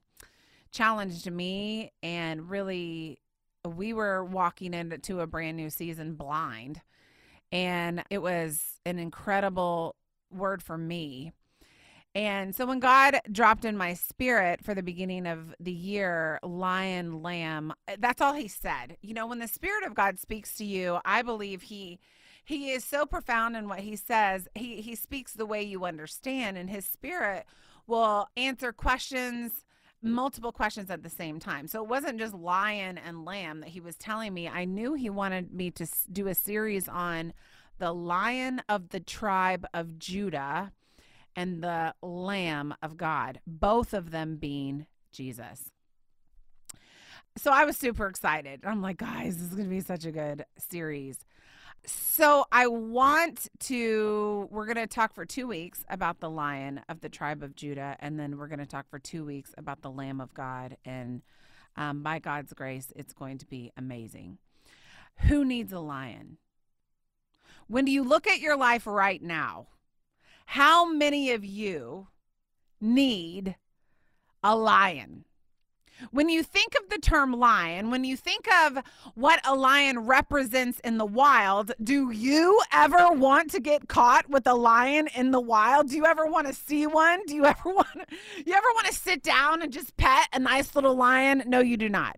challenged 0.72 1.30
me 1.32 1.92
and 2.04 2.50
really 2.50 3.20
we 3.66 3.94
were 3.94 4.24
walking 4.24 4.74
into 4.74 5.20
a 5.20 5.28
brand 5.28 5.58
new 5.58 5.70
season 5.70 6.14
blind 6.14 6.82
and 7.52 8.04
it 8.10 8.22
was 8.22 8.80
an 8.86 9.00
incredible 9.00 9.96
word 10.32 10.62
for 10.62 10.78
me 10.78 11.32
and 12.16 12.56
so 12.56 12.66
when 12.66 12.80
God 12.80 13.20
dropped 13.32 13.66
in 13.66 13.78
my 13.78 13.94
spirit 13.94 14.64
for 14.64 14.74
the 14.74 14.82
beginning 14.82 15.28
of 15.28 15.54
the 15.60 15.72
year, 15.72 16.40
lion, 16.42 17.22
lamb, 17.22 17.72
eh, 17.88 17.98
that's 18.00 18.20
all 18.20 18.34
he 18.34 18.48
said. 18.48 18.98
You 19.02 19.14
know, 19.14 19.28
when 19.28 19.40
the 19.40 19.48
spirit 19.48 19.86
of 19.86 19.94
God 19.94 20.18
speaks 20.18 20.56
to 20.58 20.66
you, 20.66 21.00
I 21.06 21.22
believe 21.22 21.64
he 21.64 22.00
he 22.44 22.72
is 22.72 22.84
so 22.84 23.06
profound 23.06 23.56
in 23.56 23.68
what 23.68 23.82
he 23.82 23.96
says. 23.96 24.48
He 24.56 24.82
he 24.82 24.96
speaks 24.96 25.34
the 25.34 25.46
way 25.46 25.62
you 25.62 25.86
understand 25.86 26.58
and 26.58 26.70
his 26.70 26.86
spirit 26.86 27.46
will 27.86 28.28
answer 28.36 28.74
questions 28.74 29.64
multiple 30.02 30.52
questions 30.52 30.90
at 30.90 31.04
the 31.04 31.10
same 31.10 31.40
time. 31.40 31.68
So 31.68 31.84
it 31.84 31.90
wasn't 31.90 32.20
just 32.20 32.34
lion 32.34 32.98
and 32.98 33.26
lamb 33.26 33.62
that 33.62 33.70
he 33.70 33.80
was 33.80 33.96
telling 33.96 34.34
me. 34.34 34.48
I 34.48 34.66
knew 34.66 34.94
he 34.94 35.10
wanted 35.10 35.54
me 35.54 35.72
to 35.72 35.88
do 36.12 36.28
a 36.28 36.36
series 36.36 36.88
on 36.88 37.34
the 37.78 37.94
lion 37.94 38.62
of 38.70 38.90
the 38.90 39.00
tribe 39.00 39.66
of 39.74 40.00
Judah 40.00 40.72
and 41.36 41.64
the 41.64 41.94
lamb 42.02 42.74
of 42.82 42.98
God, 42.98 43.40
both 43.48 43.94
of 43.94 44.12
them 44.12 44.38
being 44.38 44.88
Jesus. 45.12 45.72
So 47.38 47.52
I 47.52 47.64
was 47.64 47.78
super 47.78 48.08
excited. 48.08 48.62
I'm 48.66 48.82
like, 48.82 48.98
guys, 48.98 49.38
this 49.38 49.48
is 49.48 49.56
going 49.56 49.70
to 49.70 49.70
be 49.70 49.80
such 49.80 50.06
a 50.06 50.12
good 50.12 50.46
series. 50.58 51.20
So 51.86 52.46
I 52.52 52.68
want 52.68 53.48
to, 53.62 54.48
we're 54.52 54.66
going 54.66 54.76
to 54.76 54.88
talk 54.88 55.14
for 55.14 55.26
two 55.26 55.48
weeks 55.48 55.86
about 55.90 56.20
the 56.20 56.30
lion 56.30 56.82
of 56.90 57.02
the 57.02 57.10
tribe 57.10 57.44
of 57.44 57.56
Judah, 57.56 57.96
and 58.00 58.20
then 58.20 58.38
we're 58.38 58.48
going 58.48 58.60
to 58.60 58.66
talk 58.66 58.90
for 58.90 59.00
two 59.00 59.26
weeks 59.26 59.54
about 59.58 59.82
the 59.82 59.90
Lamb 59.90 60.20
of 60.20 60.34
God. 60.34 60.78
And 60.84 61.22
um, 61.76 62.04
by 62.04 62.20
God's 62.20 62.54
grace, 62.54 62.92
it's 62.96 63.14
going 63.14 63.38
to 63.38 63.46
be 63.46 63.72
amazing. 63.78 64.38
Who 65.28 65.46
needs 65.46 65.72
a 65.72 65.80
lion? 65.80 66.38
When 67.68 67.86
do 67.86 67.92
you 67.92 68.04
look 68.04 68.28
at 68.28 68.40
your 68.40 68.58
life 68.58 68.86
right 68.86 69.22
now, 69.22 69.68
how 70.46 70.92
many 70.92 71.32
of 71.32 71.46
you 71.46 72.08
need 72.82 73.56
a 74.44 74.56
lion? 74.56 75.26
When 76.12 76.30
you 76.30 76.44
think 76.44 76.76
of 76.76 76.90
the 76.90 76.98
term 76.98 77.34
lion, 77.34 77.92
when 77.92 78.04
you 78.04 78.16
think 78.16 78.48
of 78.66 78.80
what 79.16 79.40
a 79.46 79.56
lion 79.56 80.00
represents 80.00 80.80
in 80.80 80.98
the 80.98 81.06
wild, 81.06 81.72
do 81.84 82.12
you 82.12 82.62
ever 82.72 83.12
want 83.12 83.52
to 83.52 83.60
get 83.60 83.88
caught 83.88 84.30
with 84.30 84.48
a 84.48 84.54
lion 84.54 85.08
in 85.16 85.32
the 85.32 85.42
wild? 85.42 85.90
Do 85.90 85.98
you 85.98 86.06
ever 86.06 86.26
want 86.26 86.48
to 86.48 86.54
see 86.54 86.88
one? 86.88 87.26
Do 87.26 87.36
you 87.36 87.46
ever 87.46 87.62
want 87.66 87.88
you 88.46 88.54
ever 88.54 88.68
want 88.76 88.88
to 88.88 88.94
sit 88.94 89.24
down 89.24 89.62
and 89.62 89.74
just 89.74 89.96
pet 89.98 90.28
a 90.34 90.40
nice 90.40 90.76
little 90.76 90.96
lion? 90.96 91.44
No, 91.46 91.60
you 91.60 91.78
do 91.78 91.90
not. 91.90 92.18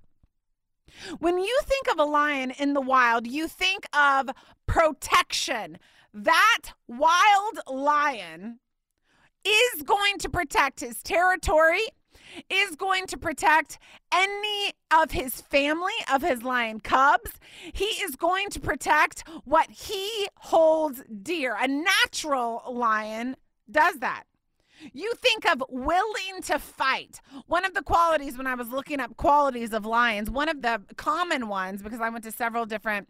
When 1.20 1.40
you 1.40 1.60
think 1.66 1.90
of 1.90 2.00
a 2.00 2.10
lion 2.10 2.52
in 2.52 2.74
the 2.74 2.82
wild, 2.82 3.26
you 3.26 3.48
think 3.48 3.86
of 3.94 4.30
protection. 4.68 5.80
That 6.14 6.74
wild 6.88 7.60
lion 7.68 8.60
is 9.46 9.82
going 9.84 10.18
to 10.20 10.30
protect 10.30 10.82
his 10.82 11.02
territory 11.02 11.82
is 12.50 12.76
going 12.76 13.08
to 13.08 13.18
protect 13.18 13.80
any 14.12 14.74
of 14.92 15.12
his 15.12 15.42
family, 15.42 15.94
of 16.12 16.22
his 16.22 16.44
lion 16.44 16.80
cubs. 16.80 17.32
He 17.74 17.86
is 17.86 18.16
going 18.16 18.50
to 18.50 18.60
protect 18.60 19.28
what 19.46 19.70
he 19.70 20.28
holds 20.38 21.04
dear. 21.22 21.56
A 21.60 21.68
natural 21.68 22.64
lion 22.68 23.36
does 23.70 24.00
that. 24.00 24.24
You 24.94 25.14
think 25.16 25.48
of 25.48 25.64
willing 25.70 26.42
to 26.46 26.58
fight. 26.58 27.22
One 27.46 27.66
of 27.66 27.74
the 27.74 27.84
qualities 27.84 28.38
when 28.38 28.48
I 28.48 28.56
was 28.56 28.70
looking 28.70 29.00
up 29.00 29.16
qualities 29.16 29.74
of 29.74 29.86
lions, 29.86 30.30
one 30.30 30.50
of 30.50 30.62
the 30.62 30.82
common 30.96 31.48
ones, 31.48 31.82
because 31.84 32.02
I 32.02 32.10
went 32.10 32.24
to 32.24 32.32
several 32.32 32.66
different 32.66 33.08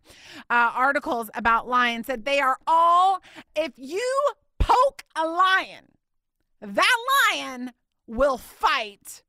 uh, 0.50 0.72
articles 0.76 1.30
about 1.34 1.68
lions, 1.68 2.08
said 2.08 2.26
they 2.26 2.40
are 2.40 2.58
all, 2.68 3.22
if 3.56 3.72
you 3.78 4.34
poke 4.60 5.04
a 5.16 5.26
lion, 5.26 5.86
that 6.62 6.98
lion 7.34 7.72
will 8.08 8.38
fight 8.38 9.24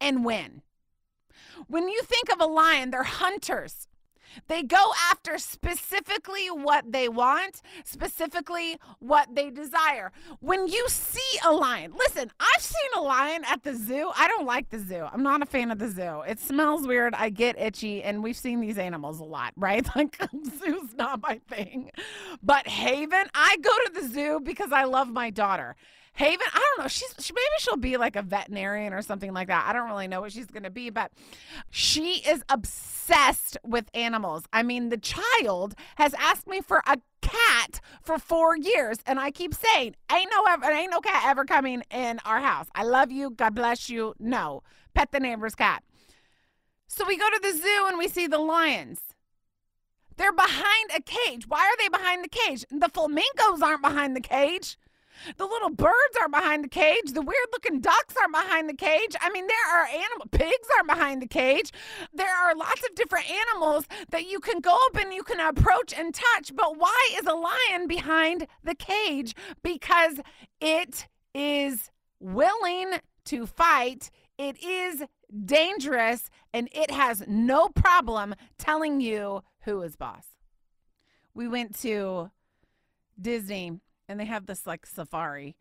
and 0.00 0.24
win. 0.24 0.62
When 1.68 1.88
you 1.88 2.02
think 2.02 2.32
of 2.32 2.40
a 2.40 2.46
lion, 2.46 2.90
they're 2.90 3.02
hunters. 3.02 3.88
They 4.48 4.62
go 4.62 4.92
after 5.10 5.38
specifically 5.38 6.46
what 6.48 6.92
they 6.92 7.08
want, 7.08 7.62
specifically 7.84 8.78
what 8.98 9.34
they 9.34 9.50
desire. 9.50 10.12
When 10.40 10.68
you 10.68 10.84
see 10.88 11.38
a 11.44 11.52
lion, 11.52 11.92
listen, 11.98 12.30
I've 12.38 12.62
seen 12.62 12.90
a 12.96 13.02
lion 13.02 13.42
at 13.48 13.62
the 13.62 13.74
zoo. 13.74 14.10
I 14.16 14.28
don't 14.28 14.46
like 14.46 14.70
the 14.70 14.78
zoo. 14.78 15.06
I'm 15.12 15.22
not 15.22 15.42
a 15.42 15.46
fan 15.46 15.70
of 15.70 15.78
the 15.78 15.88
zoo. 15.88 16.22
It 16.26 16.38
smells 16.38 16.86
weird. 16.86 17.14
I 17.14 17.30
get 17.30 17.58
itchy, 17.58 18.02
and 18.02 18.22
we've 18.22 18.36
seen 18.36 18.60
these 18.60 18.78
animals 18.78 19.20
a 19.20 19.24
lot, 19.24 19.52
right? 19.56 19.86
Like, 20.00 20.16
zoo's 20.64 20.94
not 20.94 21.20
my 21.20 21.40
thing. 21.48 21.90
But 22.42 22.66
Haven, 22.68 23.26
I 23.34 23.56
go 23.60 23.70
to 23.70 23.92
the 24.00 24.08
zoo 24.08 24.40
because 24.42 24.72
I 24.72 24.84
love 24.84 25.08
my 25.08 25.28
daughter. 25.30 25.74
Haven, 26.14 26.46
I 26.52 26.58
don't 26.58 26.84
know. 26.84 26.88
She's 26.88 27.14
she, 27.18 27.32
maybe 27.32 27.46
she'll 27.60 27.76
be 27.76 27.96
like 27.96 28.16
a 28.16 28.22
veterinarian 28.22 28.92
or 28.92 29.00
something 29.00 29.32
like 29.32 29.48
that. 29.48 29.64
I 29.66 29.72
don't 29.72 29.88
really 29.88 30.08
know 30.08 30.20
what 30.20 30.32
she's 30.32 30.46
going 30.46 30.64
to 30.64 30.70
be, 30.70 30.90
but 30.90 31.12
she 31.70 32.22
is 32.28 32.42
obsessed 32.48 33.56
with 33.64 33.88
animals. 33.94 34.44
I 34.52 34.62
mean, 34.62 34.88
the 34.88 34.98
child 34.98 35.74
has 35.96 36.12
asked 36.14 36.46
me 36.46 36.60
for 36.60 36.82
a 36.86 36.98
cat 37.22 37.80
for 38.02 38.18
four 38.18 38.56
years, 38.56 38.98
and 39.06 39.18
I 39.18 39.30
keep 39.30 39.54
saying, 39.54 39.96
"Ain't 40.12 40.30
no 40.30 40.44
ever, 40.48 40.70
ain't 40.70 40.90
no 40.90 41.00
cat 41.00 41.24
ever 41.26 41.44
coming 41.44 41.82
in 41.90 42.18
our 42.24 42.40
house. 42.40 42.66
I 42.74 42.82
love 42.82 43.10
you. 43.10 43.30
God 43.30 43.54
bless 43.54 43.88
you. 43.88 44.14
No, 44.18 44.62
pet 44.94 45.12
the 45.12 45.20
neighbor's 45.20 45.54
cat." 45.54 45.82
So 46.86 47.04
we 47.06 47.16
go 47.16 47.30
to 47.30 47.40
the 47.40 47.52
zoo 47.52 47.86
and 47.86 47.98
we 47.98 48.08
see 48.08 48.26
the 48.26 48.38
lions. 48.38 49.00
They're 50.16 50.32
behind 50.32 50.90
a 50.94 51.00
cage. 51.00 51.48
Why 51.48 51.60
are 51.60 51.76
they 51.78 51.88
behind 51.88 52.24
the 52.24 52.28
cage? 52.28 52.66
The 52.70 52.90
flamingos 52.90 53.62
aren't 53.62 53.80
behind 53.80 54.14
the 54.14 54.20
cage. 54.20 54.76
The 55.36 55.46
little 55.46 55.70
birds 55.70 56.16
are 56.20 56.28
behind 56.28 56.64
the 56.64 56.68
cage. 56.68 57.12
The 57.12 57.22
weird 57.22 57.46
looking 57.52 57.80
ducks 57.80 58.14
are 58.20 58.30
behind 58.30 58.68
the 58.68 58.74
cage. 58.74 59.14
I 59.20 59.30
mean, 59.30 59.46
there 59.46 59.76
are 59.76 59.86
animal 59.86 60.26
pigs 60.30 60.68
are 60.78 60.84
behind 60.84 61.22
the 61.22 61.26
cage. 61.26 61.72
There 62.12 62.34
are 62.34 62.54
lots 62.54 62.82
of 62.84 62.94
different 62.94 63.30
animals 63.30 63.86
that 64.10 64.26
you 64.26 64.40
can 64.40 64.60
go 64.60 64.76
up 64.86 64.96
and 64.96 65.12
you 65.12 65.22
can 65.22 65.40
approach 65.40 65.92
and 65.96 66.14
touch. 66.14 66.54
But 66.54 66.78
why 66.78 67.10
is 67.16 67.26
a 67.26 67.34
lion 67.34 67.86
behind 67.86 68.46
the 68.64 68.74
cage? 68.74 69.34
Because 69.62 70.20
it 70.60 71.06
is 71.34 71.90
willing 72.18 72.94
to 73.26 73.46
fight. 73.46 74.10
It 74.38 74.62
is 74.62 75.04
dangerous 75.44 76.30
and 76.52 76.68
it 76.72 76.90
has 76.90 77.24
no 77.26 77.68
problem 77.68 78.34
telling 78.58 79.00
you 79.00 79.42
who 79.60 79.82
is 79.82 79.96
boss. 79.96 80.26
We 81.34 81.46
went 81.46 81.78
to 81.80 82.30
Disney 83.20 83.80
and 84.10 84.18
they 84.18 84.24
have 84.26 84.46
this 84.46 84.66
like 84.66 84.84
safari 84.84 85.56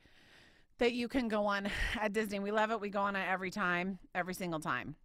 that 0.80 0.94
you 0.94 1.08
can 1.08 1.28
go 1.28 1.46
on 1.46 1.70
at 2.00 2.14
Disney. 2.14 2.40
We 2.40 2.52
love 2.52 2.72
it. 2.72 2.82
We 2.82 2.90
go 2.90 3.02
on 3.02 3.16
it 3.16 3.28
every 3.30 3.52
time, 3.52 4.00
every 4.16 4.34
single 4.34 4.60
time. 4.60 4.96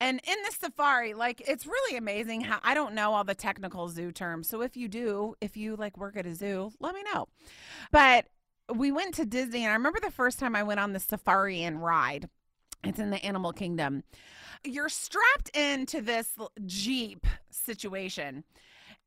And 0.00 0.20
in 0.24 0.36
the 0.44 0.52
safari, 0.52 1.14
like 1.14 1.42
it's 1.46 1.66
really 1.66 1.96
amazing 1.96 2.42
how 2.42 2.60
I 2.62 2.74
don't 2.74 2.94
know 2.94 3.12
all 3.12 3.24
the 3.24 3.34
technical 3.34 3.88
zoo 3.88 4.12
terms. 4.12 4.48
So 4.48 4.62
if 4.62 4.76
you 4.76 4.88
do, 4.88 5.34
if 5.40 5.56
you 5.56 5.76
like 5.76 5.98
work 5.98 6.16
at 6.16 6.26
a 6.26 6.34
zoo, 6.34 6.72
let 6.80 6.94
me 6.94 7.02
know. 7.12 7.28
But 7.90 8.26
we 8.72 8.92
went 8.92 9.14
to 9.14 9.24
Disney 9.24 9.64
and 9.64 9.70
I 9.70 9.74
remember 9.74 10.00
the 10.00 10.10
first 10.10 10.38
time 10.38 10.54
I 10.54 10.62
went 10.62 10.80
on 10.80 10.92
the 10.92 11.00
safari 11.00 11.62
and 11.62 11.82
ride. 11.82 12.28
It's 12.84 12.98
in 12.98 13.10
the 13.10 13.24
animal 13.24 13.52
kingdom. 13.52 14.04
You're 14.64 14.88
strapped 14.88 15.56
into 15.56 16.00
this 16.00 16.30
Jeep 16.64 17.26
situation. 17.50 18.44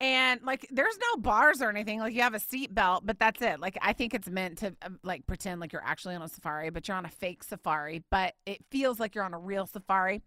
And 0.02 0.42
like 0.44 0.68
there's 0.72 0.98
no 1.14 1.22
bars 1.22 1.62
or 1.62 1.70
anything. 1.70 2.00
Like 2.00 2.14
you 2.14 2.22
have 2.22 2.34
a 2.34 2.40
seat 2.40 2.74
belt, 2.74 3.06
but 3.06 3.18
that's 3.18 3.42
it. 3.42 3.60
Like 3.60 3.78
I 3.82 3.94
think 3.94 4.14
it's 4.14 4.30
meant 4.30 4.58
to 4.60 4.76
uh, 4.82 4.90
like 5.04 5.26
pretend 5.26 5.62
like 5.62 5.72
you're 5.72 5.86
actually 5.86 6.16
on 6.16 6.22
a 6.22 6.28
safari, 6.28 6.70
but 6.70 6.88
you're 6.88 6.98
on 6.98 7.06
a 7.06 7.10
fake 7.10 7.44
safari, 7.44 8.04
but 8.12 8.34
it 8.46 8.60
feels 8.72 9.00
like 9.00 9.16
you're 9.16 9.24
on 9.24 9.34
a 9.34 9.40
real 9.40 9.66
safari. 9.66 10.22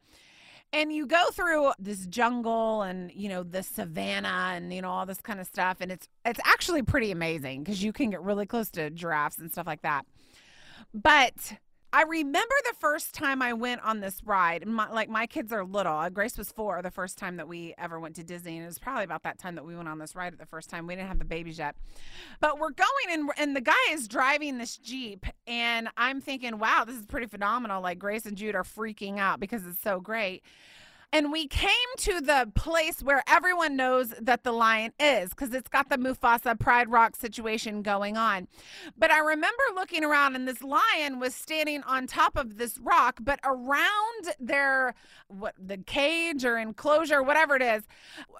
And 0.73 0.93
you 0.93 1.07
go 1.07 1.31
through 1.33 1.73
this 1.79 2.07
jungle 2.07 2.83
and 2.83 3.11
you 3.13 3.29
know 3.29 3.43
the 3.43 3.63
savannah 3.63 4.53
and 4.55 4.73
you 4.73 4.83
know 4.83 4.91
all 4.91 5.07
this 5.07 5.21
kind 5.21 5.41
of 5.41 5.47
stuff 5.47 5.79
and 5.81 5.91
it's 5.91 6.09
it's 6.27 6.41
actually 6.45 6.83
pretty 6.83 7.11
amazing 7.11 7.63
because 7.63 7.83
you 7.83 7.93
can 7.93 8.11
get 8.11 8.23
really 8.23 8.45
close 8.47 8.71
to 8.71 8.91
giraffes 8.91 9.39
and 9.39 9.51
stuff 9.51 9.67
like 9.67 9.83
that. 9.83 10.07
But 10.95 11.55
I 11.90 12.02
remember 12.02 12.54
the 12.64 12.76
first 12.78 13.14
time 13.14 13.40
I 13.40 13.54
went 13.54 13.83
on 13.83 14.00
this 14.00 14.23
ride. 14.23 14.66
My, 14.66 14.90
like 14.90 15.09
my 15.09 15.26
kids 15.26 15.52
are 15.52 15.64
little. 15.64 15.97
Uh, 15.97 16.11
Grace 16.11 16.37
was 16.37 16.52
four 16.52 16.83
the 16.83 16.90
first 16.90 17.16
time 17.16 17.37
that 17.37 17.49
we 17.49 17.75
ever 17.78 17.99
went 17.99 18.16
to 18.16 18.25
Disney, 18.25 18.57
and 18.57 18.64
it 18.64 18.66
was 18.66 18.78
probably 18.78 19.04
about 19.04 19.23
that 19.23 19.38
time 19.38 19.54
that 19.54 19.64
we 19.64 19.75
went 19.75 19.88
on 19.88 19.99
this 19.99 20.14
ride 20.14 20.37
the 20.38 20.45
first 20.45 20.68
time. 20.68 20.87
We 20.87 20.97
didn't 20.97 21.09
have 21.09 21.18
the 21.18 21.25
babies 21.25 21.59
yet, 21.59 21.76
but 22.40 22.59
we're 22.59 22.73
going 22.73 22.88
and 23.11 23.30
and 23.38 23.57
the 23.57 23.62
guy 23.62 23.73
is 23.90 24.07
driving 24.07 24.59
this 24.59 24.76
jeep, 24.76 25.25
and 25.47 25.88
I'm 25.97 26.21
thinking, 26.21 26.59
wow, 26.59 26.85
this 26.87 26.97
is 26.97 27.07
pretty 27.07 27.26
phenomenal. 27.26 27.83
Like 27.83 27.99
Grace 27.99 28.26
and 28.26 28.37
Jude 28.37 28.54
are 28.54 28.64
freaking 28.64 29.18
out 29.18 29.40
because 29.40 29.66
it's 29.66 29.80
so 29.80 29.99
great. 29.99 30.42
And 31.11 31.33
we 31.33 31.47
came 31.47 31.71
to 31.99 32.21
the 32.21 32.53
place 32.55 33.03
where 33.03 33.23
everyone 33.27 33.77
knows 33.77 34.11
that 34.21 34.45
the 34.45 34.53
lion 34.53 34.93
is 35.00 35.31
because 35.31 35.55
it's 35.55 35.69
got 35.69 35.88
the 35.88 35.97
Mufasa 35.97 36.59
Pride 36.59 36.91
Rock 36.91 37.17
situation 37.17 37.81
going 37.81 38.19
on. 38.19 38.47
But 38.97 39.11
I 39.11 39.21
remember 39.21 39.62
looking 39.75 40.05
around 40.05 40.37
and 40.37 40.47
this 40.47 40.62
lion 40.62 41.19
was 41.19 41.35
standing 41.35 41.83
on 41.85 42.07
top 42.07 42.37
of 42.37 42.59
this 42.59 42.79
rock, 42.79 43.21
but 43.23 43.41
around 43.43 44.35
their 44.38 44.95
what 45.29 45.55
the 45.59 45.79
cage 45.79 46.45
or 46.45 46.59
enclosure, 46.59 47.23
whatever 47.23 47.57
it 47.57 47.62
is, 47.62 47.85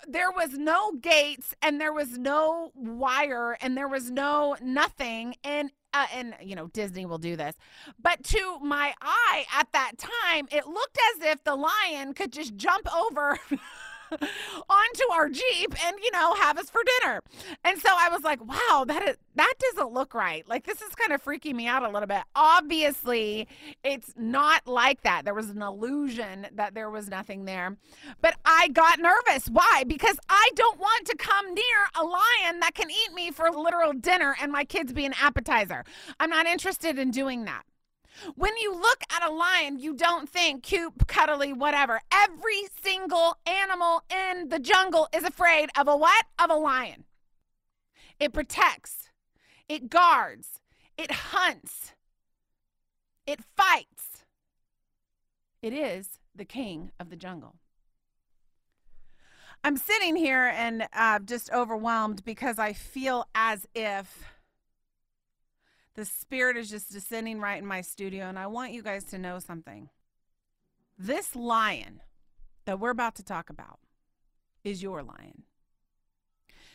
there 0.07 0.31
was 0.31 0.59
no 0.59 0.93
gates 1.01 1.55
and 1.63 1.81
there 1.81 1.93
was 1.93 2.19
no 2.19 2.73
wire 2.75 3.57
and 3.63 3.79
there 3.79 3.89
was 3.89 4.11
no 4.11 4.57
nothing. 4.61 5.37
And 5.43 5.71
uh, 5.95 6.07
and 6.15 6.35
you 6.43 6.55
know 6.55 6.69
Disney 6.69 7.07
will 7.07 7.19
do 7.19 7.37
this, 7.37 7.55
but 8.01 8.23
to 8.25 8.59
my 8.61 8.95
eye 9.01 9.47
at 9.55 9.73
that 9.73 9.93
time, 9.99 10.49
it 10.51 10.67
looked 10.67 10.99
as 11.15 11.23
if 11.23 11.45
the 11.45 11.57
lion 11.57 12.15
could 12.15 12.33
just 12.33 12.57
jump 12.57 12.93
over 12.95 13.39
onto 14.11 15.13
our 15.13 15.29
jeep 15.29 15.75
and 15.85 15.97
you 16.03 16.11
know 16.13 16.35
have 16.35 16.59
us 16.59 16.71
for 16.71 16.81
dinner. 17.01 17.23
And 17.65 17.79
so 17.79 17.89
I 17.91 18.09
was 18.09 18.23
like, 18.23 18.45
wow, 18.45 18.85
that 18.87 19.09
is 19.09 19.17
that 19.35 19.55
doesn't 19.59 19.93
look 19.93 20.15
right. 20.15 20.49
Like 20.49 20.65
this 20.65 20.83
is 20.83 20.95
kind 20.95 21.13
of 21.13 21.23
freaking 21.25 21.55
me 21.55 21.67
out 21.67 21.83
a 21.83 21.89
little 21.89 22.07
bit. 22.07 22.23
Obviously, 22.35 23.49
it's 23.85 24.13
not 24.17 24.67
like 24.67 25.03
that. 25.03 25.25
There 25.25 25.35
was 25.35 25.51
an 25.51 25.63
illusion 25.63 26.47
that 26.55 26.75
there 26.75 26.91
was 26.91 27.09
nothing 27.09 27.45
there. 27.45 27.77
But 28.21 28.37
I 28.45 28.69
got 28.69 28.99
nervous. 28.99 29.49
Why? 29.49 29.85
Because 29.87 30.19
I 30.29 30.51
don't 30.55 30.79
want 30.79 31.07
to 31.07 31.17
come 31.17 31.55
near 31.55 31.65
a 32.01 32.05
lion 32.05 32.61
that 32.61 32.75
can 32.75 32.91
eat 32.91 33.13
me 33.15 33.31
for 33.31 33.51
literal 33.51 33.93
dinner 33.93 34.37
and 34.41 34.51
my 34.53 34.65
kids 34.65 34.93
be 34.93 35.05
an 35.05 35.15
appetizer. 35.21 35.85
I'm 36.19 36.31
not 36.31 36.47
interested 36.47 36.99
in 36.99 37.11
doing 37.11 37.45
that. 37.45 37.63
When 38.35 38.57
you 38.57 38.75
look 38.75 39.03
at 39.11 39.29
a 39.29 39.33
lion, 39.33 39.79
you 39.79 39.95
don't 39.95 40.29
think 40.29 40.63
cute, 40.63 41.07
cuddly, 41.07 41.53
whatever. 41.53 42.01
Every 42.13 42.69
single 42.83 43.37
animal 43.47 44.03
in 44.11 44.49
the 44.49 44.59
jungle 44.59 45.09
is 45.15 45.25
afraid 45.25 45.71
of 45.79 45.89
a 45.89 45.97
what? 45.97 46.27
Of 46.39 46.51
a 46.51 46.55
lion. 46.55 47.05
It 48.19 48.33
protects, 48.33 49.11
it 49.69 49.89
guards, 49.91 50.61
it 50.97 51.11
hunts, 51.13 51.93
it 53.27 53.41
fights. 53.57 54.25
It 55.63 55.73
is 55.73 56.19
the 56.35 56.45
king 56.45 56.91
of 56.99 57.11
the 57.11 57.17
jungle. 57.17 57.57
I'm 59.65 59.77
sitting 59.77 60.15
here 60.15 60.53
and 60.55 60.89
uh, 60.93 61.19
just 61.19 61.51
overwhelmed 61.53 62.25
because 62.25 62.59
I 62.59 62.73
feel 62.73 63.29
as 63.35 63.67
if 63.75 64.25
the 65.99 66.05
spirit 66.05 66.57
is 66.57 66.71
just 66.71 66.93
descending 66.93 67.41
right 67.41 67.61
in 67.61 67.67
my 67.67 67.81
studio, 67.81 68.27
and 68.27 68.39
I 68.39 68.47
want 68.47 68.73
you 68.73 68.85
guys 68.85 69.03
to 69.07 69.19
know 69.19 69.41
something. 69.41 69.89
This 70.97 71.35
lion 71.35 72.03
that 72.67 72.79
we're 72.79 72.91
about 72.91 73.17
to 73.17 73.25
talk 73.25 73.51
about 73.51 73.81
is 74.63 74.81
your 74.81 75.03
lion. 75.03 75.43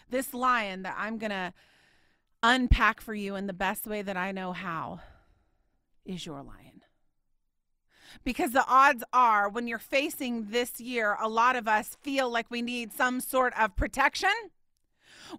This 0.09 0.33
lion 0.33 0.83
that 0.83 0.97
I'm 0.99 1.19
going 1.19 1.29
to 1.29 1.53
unpack 2.43 2.99
for 2.99 3.13
you 3.13 3.37
in 3.37 3.47
the 3.47 3.53
best 3.53 3.87
way 3.87 4.01
that 4.01 4.17
I 4.17 4.33
know 4.33 4.51
how 4.51 4.99
is 6.03 6.25
your 6.25 6.43
lion. 6.43 6.81
Because 8.25 8.51
the 8.51 8.67
odds 8.67 9.05
are, 9.13 9.47
when 9.47 9.69
you're 9.69 9.79
facing 9.79 10.49
this 10.49 10.81
year, 10.81 11.15
a 11.21 11.29
lot 11.29 11.55
of 11.55 11.65
us 11.65 11.95
feel 12.01 12.29
like 12.29 12.51
we 12.51 12.61
need 12.61 12.91
some 12.91 13.21
sort 13.21 13.53
of 13.57 13.77
protection 13.77 14.33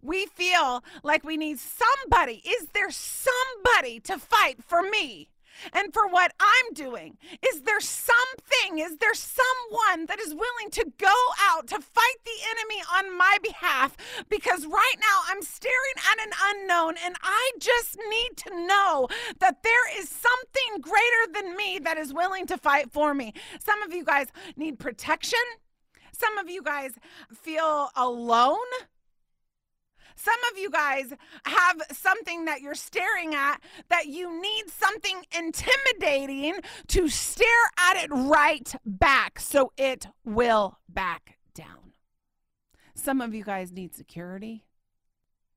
we 0.03 0.27
feel 0.27 0.83
like 1.03 1.25
we 1.25 1.37
need 1.37 1.59
somebody. 1.59 2.43
Is 2.47 2.69
there 2.75 2.91
somebody 2.91 4.01
to 4.01 4.19
fight 4.19 4.63
for 4.65 4.83
me? 4.83 5.29
And 5.73 5.93
for 5.93 6.09
what 6.09 6.33
I'm 6.41 6.75
doing, 6.75 7.17
is 7.43 7.63
there 7.63 7.81
something, 7.81 8.79
is 8.79 8.97
there 8.99 9.15
someone 9.15 10.07
that 10.07 10.19
is 10.19 10.35
willing 10.35 10.71
to 10.73 10.93
go 10.99 11.15
out 11.41 11.69
to 11.69 11.81
fight 11.81 12.17
the 12.25 12.31
enemy 12.51 12.83
on 12.97 13.17
my 13.17 13.39
behalf? 13.43 13.97
Because 14.29 14.67
right 14.67 14.97
now 14.99 15.21
I'm 15.29 15.43
staring 15.43 15.75
at 16.13 16.27
an 16.27 16.33
unknown 16.51 16.95
and 17.05 17.15
I 17.23 17.53
just 17.59 17.99
need 18.09 18.37
to 18.39 18.67
know 18.67 19.09
that 19.41 19.63
there 19.63 20.01
is 20.01 20.09
something 20.09 20.81
greater 20.81 21.33
than 21.33 21.57
me 21.57 21.79
that 21.81 21.99
is 21.99 22.13
willing 22.13 22.47
to 22.49 22.59
fight 22.59 22.93
for 22.93 23.15
me. 23.15 23.33
Some 23.61 23.83
of 23.83 23.93
you 23.95 24.05
guys 24.05 24.29
need 24.57 24.79
protection. 24.79 25.39
Some 26.13 26.39
of 26.39 26.49
you 26.49 26.63
guys 26.63 26.93
feel 27.33 27.91
alone. 27.97 28.59
Some 30.17 30.39
of 30.53 30.59
you 30.59 30.71
guys 30.71 31.13
have 31.45 31.83
something 31.93 32.45
that 32.45 32.61
you're 32.61 32.75
staring 32.75 33.35
at 33.35 33.61
that 33.89 34.07
you 34.07 34.41
need 34.41 34.69
something 34.69 35.25
intimidating 35.37 36.55
to 36.89 37.09
stare 37.09 37.47
at 37.79 37.97
it 37.97 38.11
right 38.11 38.75
back 38.85 39.41
so 39.41 39.73
it 39.77 40.07
will 40.25 40.79
back 40.89 41.39
down. 41.55 41.93
Some 42.95 43.21
of 43.21 43.35
you 43.35 43.45
guys 43.45 43.73
need 43.73 43.95
security 43.95 44.65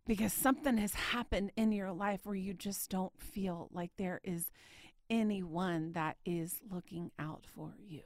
because 0.06 0.34
something 0.34 0.78
has 0.78 0.94
happened 0.94 1.52
in 1.56 1.72
your 1.72 1.92
life 1.92 2.22
where 2.24 2.36
you 2.36 2.54
just 2.54 2.90
don't 2.90 3.14
feel 3.20 3.70
like 3.72 3.92
there 3.98 4.22
is 4.24 4.52
anyone 5.10 5.92
that 5.94 6.18
is 6.26 6.62
looking 6.70 7.12
out 7.20 7.46
for 7.54 7.76
you. 7.88 8.02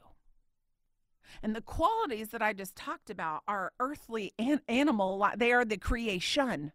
And 1.42 1.54
the 1.54 1.60
qualities 1.60 2.28
that 2.30 2.42
I 2.42 2.52
just 2.52 2.74
talked 2.74 3.10
about 3.10 3.42
are 3.46 3.72
earthly 3.78 4.32
and 4.38 4.60
animal, 4.68 5.26
they 5.36 5.52
are 5.52 5.64
the 5.64 5.76
creation. 5.76 6.72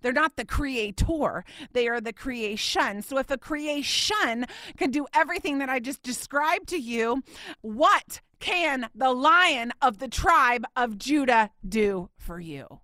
They're 0.00 0.12
not 0.12 0.36
the 0.36 0.44
creator, 0.44 1.44
they 1.72 1.88
are 1.88 2.00
the 2.00 2.12
creation. 2.12 3.02
So 3.02 3.18
if 3.18 3.30
a 3.30 3.38
creation 3.38 4.46
can 4.76 4.90
do 4.90 5.06
everything 5.12 5.58
that 5.58 5.68
I 5.68 5.80
just 5.80 6.02
described 6.02 6.68
to 6.68 6.78
you, 6.78 7.22
what 7.62 8.20
can 8.38 8.88
the 8.94 9.12
lion 9.12 9.72
of 9.82 9.98
the 9.98 10.08
tribe 10.08 10.64
of 10.76 10.98
Judah 10.98 11.50
do 11.68 12.10
for 12.16 12.38
you? 12.38 12.80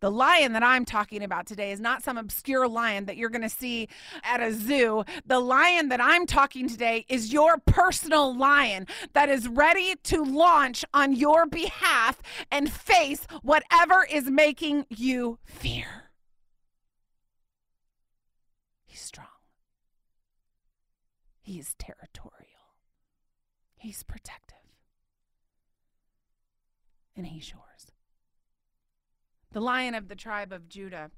The 0.00 0.10
lion 0.10 0.52
that 0.52 0.62
I'm 0.62 0.84
talking 0.84 1.22
about 1.22 1.46
today 1.46 1.72
is 1.72 1.80
not 1.80 2.02
some 2.02 2.16
obscure 2.16 2.68
lion 2.68 3.06
that 3.06 3.16
you're 3.16 3.30
going 3.30 3.42
to 3.42 3.48
see 3.48 3.88
at 4.22 4.40
a 4.40 4.52
zoo. 4.52 5.04
The 5.26 5.40
lion 5.40 5.88
that 5.88 6.00
I'm 6.00 6.26
talking 6.26 6.68
today 6.68 7.04
is 7.08 7.32
your 7.32 7.58
personal 7.58 8.36
lion 8.36 8.86
that 9.12 9.28
is 9.28 9.48
ready 9.48 9.94
to 10.04 10.22
launch 10.22 10.84
on 10.94 11.14
your 11.14 11.46
behalf 11.46 12.20
and 12.50 12.72
face 12.72 13.26
whatever 13.42 14.06
is 14.10 14.30
making 14.30 14.86
you 14.88 15.38
fear. 15.44 16.10
He's 18.84 19.00
strong. 19.00 19.26
He 21.40 21.58
is 21.58 21.74
territorial. 21.78 22.38
He's 23.76 24.02
protective. 24.02 24.58
And 27.16 27.26
he's 27.26 27.50
yours 27.50 27.71
the 29.52 29.60
lion 29.60 29.94
of 29.94 30.08
the 30.08 30.16
tribe 30.16 30.52
of 30.52 30.68
Judah. 30.68 31.10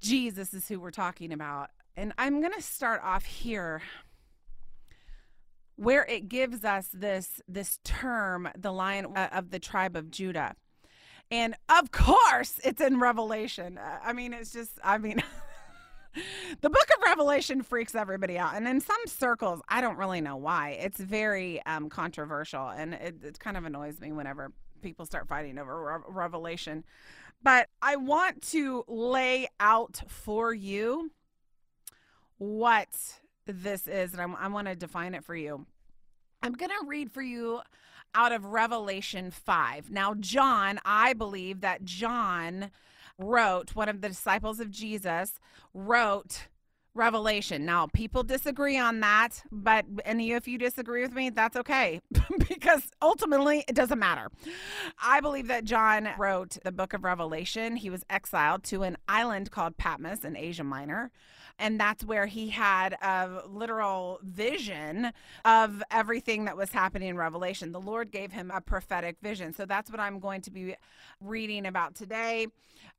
Jesus 0.00 0.54
is 0.54 0.66
who 0.68 0.80
we're 0.80 0.90
talking 0.90 1.32
about. 1.32 1.70
And 1.96 2.12
I'm 2.18 2.40
going 2.40 2.52
to 2.52 2.62
start 2.62 3.02
off 3.04 3.24
here 3.24 3.82
where 5.76 6.04
it 6.04 6.28
gives 6.28 6.64
us 6.64 6.88
this 6.92 7.40
this 7.48 7.78
term 7.84 8.48
the 8.56 8.72
lion 8.72 9.06
uh, 9.16 9.28
of 9.32 9.50
the 9.50 9.58
tribe 9.58 9.96
of 9.96 10.10
Judah. 10.10 10.54
And 11.30 11.54
of 11.68 11.90
course, 11.90 12.60
it's 12.64 12.80
in 12.80 13.00
Revelation. 13.00 13.78
Uh, 13.78 13.98
I 14.04 14.12
mean, 14.12 14.32
it's 14.32 14.52
just 14.52 14.72
I 14.84 14.98
mean 14.98 15.22
the 16.60 16.70
book 16.70 16.88
of 16.96 17.02
Revelation 17.04 17.62
freaks 17.62 17.94
everybody 17.94 18.38
out. 18.38 18.54
And 18.54 18.66
in 18.68 18.80
some 18.80 19.00
circles, 19.06 19.60
I 19.68 19.80
don't 19.80 19.96
really 19.96 20.20
know 20.20 20.36
why. 20.36 20.70
It's 20.80 21.00
very 21.00 21.64
um, 21.64 21.88
controversial 21.88 22.68
and 22.68 22.94
it, 22.94 23.16
it 23.22 23.38
kind 23.38 23.56
of 23.56 23.64
annoys 23.64 24.00
me 24.00 24.12
whenever 24.12 24.52
people 24.80 25.06
start 25.06 25.28
fighting 25.28 25.58
over 25.58 25.80
Re- 25.82 26.02
Revelation. 26.08 26.84
But 27.42 27.68
I 27.80 27.96
want 27.96 28.42
to 28.50 28.84
lay 28.86 29.48
out 29.58 30.02
for 30.08 30.52
you 30.52 31.10
what 32.38 32.88
this 33.46 33.86
is, 33.86 34.12
and 34.12 34.20
I'm, 34.20 34.36
I 34.36 34.48
want 34.48 34.68
to 34.68 34.76
define 34.76 35.14
it 35.14 35.24
for 35.24 35.34
you. 35.34 35.66
I'm 36.42 36.52
going 36.52 36.70
to 36.70 36.86
read 36.86 37.10
for 37.10 37.22
you 37.22 37.60
out 38.14 38.32
of 38.32 38.44
Revelation 38.44 39.30
5. 39.30 39.90
Now, 39.90 40.14
John, 40.14 40.80
I 40.84 41.12
believe 41.12 41.60
that 41.60 41.84
John 41.84 42.70
wrote, 43.18 43.74
one 43.74 43.88
of 43.88 44.00
the 44.00 44.08
disciples 44.08 44.60
of 44.60 44.70
Jesus, 44.70 45.38
wrote 45.74 46.48
Revelation. 46.94 47.64
Now, 47.64 47.86
people 47.86 48.22
disagree 48.22 48.76
on 48.76 49.00
that, 49.00 49.42
but 49.52 49.84
any 50.04 50.32
if 50.32 50.48
you 50.48 50.58
disagree 50.58 51.02
with 51.02 51.12
me, 51.12 51.30
that's 51.30 51.56
okay 51.56 52.00
because 52.48 52.90
ultimately 53.00 53.64
it 53.68 53.74
doesn't 53.74 53.98
matter. 53.98 54.28
I 55.02 55.20
believe 55.20 55.48
that 55.48 55.64
John 55.64 56.08
wrote 56.18 56.58
the 56.64 56.72
book 56.72 56.92
of 56.92 57.04
Revelation. 57.04 57.76
He 57.76 57.90
was 57.90 58.04
exiled 58.10 58.64
to 58.64 58.82
an 58.82 58.96
island 59.08 59.50
called 59.50 59.76
Patmos 59.76 60.24
in 60.24 60.36
Asia 60.36 60.64
Minor 60.64 61.10
and 61.60 61.78
that's 61.78 62.02
where 62.04 62.26
he 62.26 62.48
had 62.48 62.94
a 63.02 63.42
literal 63.46 64.18
vision 64.22 65.12
of 65.44 65.82
everything 65.90 66.46
that 66.46 66.56
was 66.56 66.72
happening 66.72 67.10
in 67.10 67.16
Revelation. 67.16 67.70
The 67.70 67.80
Lord 67.80 68.10
gave 68.10 68.32
him 68.32 68.50
a 68.52 68.60
prophetic 68.60 69.16
vision. 69.22 69.52
So 69.52 69.66
that's 69.66 69.90
what 69.90 70.00
I'm 70.00 70.18
going 70.18 70.40
to 70.42 70.50
be 70.50 70.74
reading 71.20 71.66
about 71.66 71.94
today. 71.94 72.46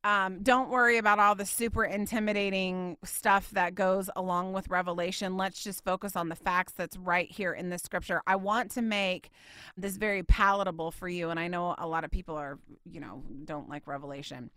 Um, 0.04 0.42
don't 0.42 0.70
worry 0.70 0.98
about 0.98 1.18
all 1.18 1.34
the 1.34 1.44
super 1.44 1.84
intimidating 1.84 2.96
stuff 3.04 3.50
that 3.50 3.74
goes 3.74 3.81
along 4.16 4.52
with 4.52 4.68
Revelation. 4.68 5.36
Let's 5.36 5.62
just 5.62 5.84
focus 5.84 6.16
on 6.16 6.28
the 6.28 6.36
facts 6.36 6.72
that's 6.72 6.96
right 6.96 7.30
here 7.30 7.52
in 7.52 7.70
the 7.70 7.78
scripture. 7.78 8.22
I 8.26 8.36
want 8.36 8.70
to 8.72 8.82
make 8.82 9.30
this 9.76 9.96
very 9.96 10.22
palatable 10.22 10.90
for 10.90 11.08
you. 11.08 11.30
And 11.30 11.38
I 11.38 11.48
know 11.48 11.74
a 11.78 11.86
lot 11.86 12.04
of 12.04 12.10
people 12.10 12.36
are, 12.36 12.58
you 12.84 13.00
know, 13.00 13.22
don't 13.44 13.68
like 13.68 13.86
Revelation. 13.86 14.50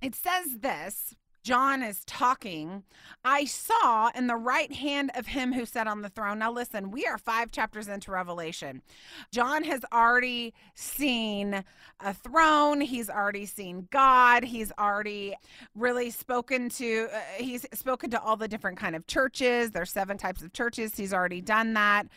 It 0.00 0.14
says 0.14 0.58
this 0.60 1.14
John 1.46 1.80
is 1.80 2.04
talking, 2.06 2.82
I 3.24 3.44
saw 3.44 4.10
in 4.16 4.26
the 4.26 4.34
right 4.34 4.72
hand 4.72 5.12
of 5.14 5.28
him 5.28 5.52
who 5.52 5.64
sat 5.64 5.86
on 5.86 6.02
the 6.02 6.08
throne. 6.08 6.40
Now, 6.40 6.50
listen, 6.50 6.90
we 6.90 7.06
are 7.06 7.18
five 7.18 7.52
chapters 7.52 7.86
into 7.86 8.10
Revelation. 8.10 8.82
John 9.30 9.62
has 9.62 9.82
already 9.92 10.54
seen 10.74 11.62
a 12.00 12.12
throne, 12.12 12.80
he's 12.80 13.08
already 13.08 13.46
seen 13.46 13.86
God, 13.92 14.42
he's 14.42 14.72
already 14.76 15.36
really 15.76 16.10
spoken 16.10 16.68
to, 16.70 17.06
uh, 17.14 17.20
he's 17.36 17.64
spoken 17.72 18.10
to 18.10 18.20
all 18.20 18.36
the 18.36 18.48
different 18.48 18.76
kind 18.76 18.96
of 18.96 19.06
churches. 19.06 19.70
There's 19.70 19.92
seven 19.92 20.18
types 20.18 20.42
of 20.42 20.52
churches. 20.52 20.96
He's 20.96 21.14
already 21.14 21.40
done 21.40 21.74
that. 21.74 22.08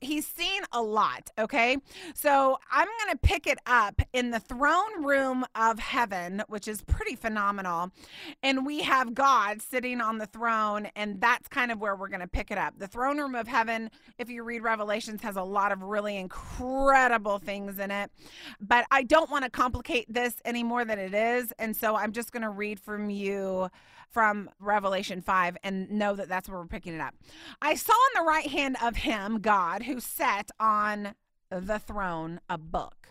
He's 0.00 0.26
seen 0.26 0.62
a 0.72 0.80
lot, 0.80 1.30
okay? 1.38 1.76
So 2.14 2.58
I'm 2.72 2.88
going 3.04 3.12
to 3.12 3.18
pick 3.18 3.46
it 3.46 3.58
up 3.66 4.00
in 4.14 4.30
the 4.30 4.40
throne 4.40 5.04
room 5.04 5.44
of 5.54 5.78
heaven, 5.78 6.42
which 6.48 6.66
is 6.66 6.80
pretty 6.80 7.16
phenomenal. 7.16 7.90
And 8.42 8.64
we 8.64 8.77
have 8.82 9.14
God 9.14 9.62
sitting 9.62 10.00
on 10.00 10.18
the 10.18 10.26
throne, 10.26 10.88
and 10.96 11.20
that's 11.20 11.48
kind 11.48 11.70
of 11.70 11.80
where 11.80 11.96
we're 11.96 12.08
going 12.08 12.20
to 12.20 12.28
pick 12.28 12.50
it 12.50 12.58
up. 12.58 12.78
The 12.78 12.86
throne 12.86 13.18
room 13.18 13.34
of 13.34 13.48
heaven, 13.48 13.90
if 14.18 14.28
you 14.28 14.42
read 14.42 14.62
Revelations, 14.62 15.22
has 15.22 15.36
a 15.36 15.42
lot 15.42 15.72
of 15.72 15.82
really 15.82 16.16
incredible 16.16 17.38
things 17.38 17.78
in 17.78 17.90
it. 17.90 18.10
But 18.60 18.86
I 18.90 19.02
don't 19.02 19.30
want 19.30 19.44
to 19.44 19.50
complicate 19.50 20.12
this 20.12 20.34
any 20.44 20.62
more 20.62 20.84
than 20.84 20.98
it 20.98 21.14
is. 21.14 21.52
And 21.58 21.76
so 21.76 21.96
I'm 21.96 22.12
just 22.12 22.32
going 22.32 22.42
to 22.42 22.50
read 22.50 22.80
from 22.80 23.10
you 23.10 23.68
from 24.10 24.50
Revelation 24.58 25.20
5 25.20 25.58
and 25.62 25.90
know 25.90 26.14
that 26.14 26.28
that's 26.28 26.48
where 26.48 26.58
we're 26.58 26.66
picking 26.66 26.94
it 26.94 27.00
up. 27.00 27.14
I 27.60 27.74
saw 27.74 27.92
on 27.92 28.24
the 28.24 28.28
right 28.28 28.48
hand 28.48 28.76
of 28.82 28.96
him, 28.96 29.40
God, 29.40 29.82
who 29.82 30.00
sat 30.00 30.50
on 30.58 31.14
the 31.50 31.78
throne, 31.78 32.40
a 32.48 32.58
book 32.58 33.08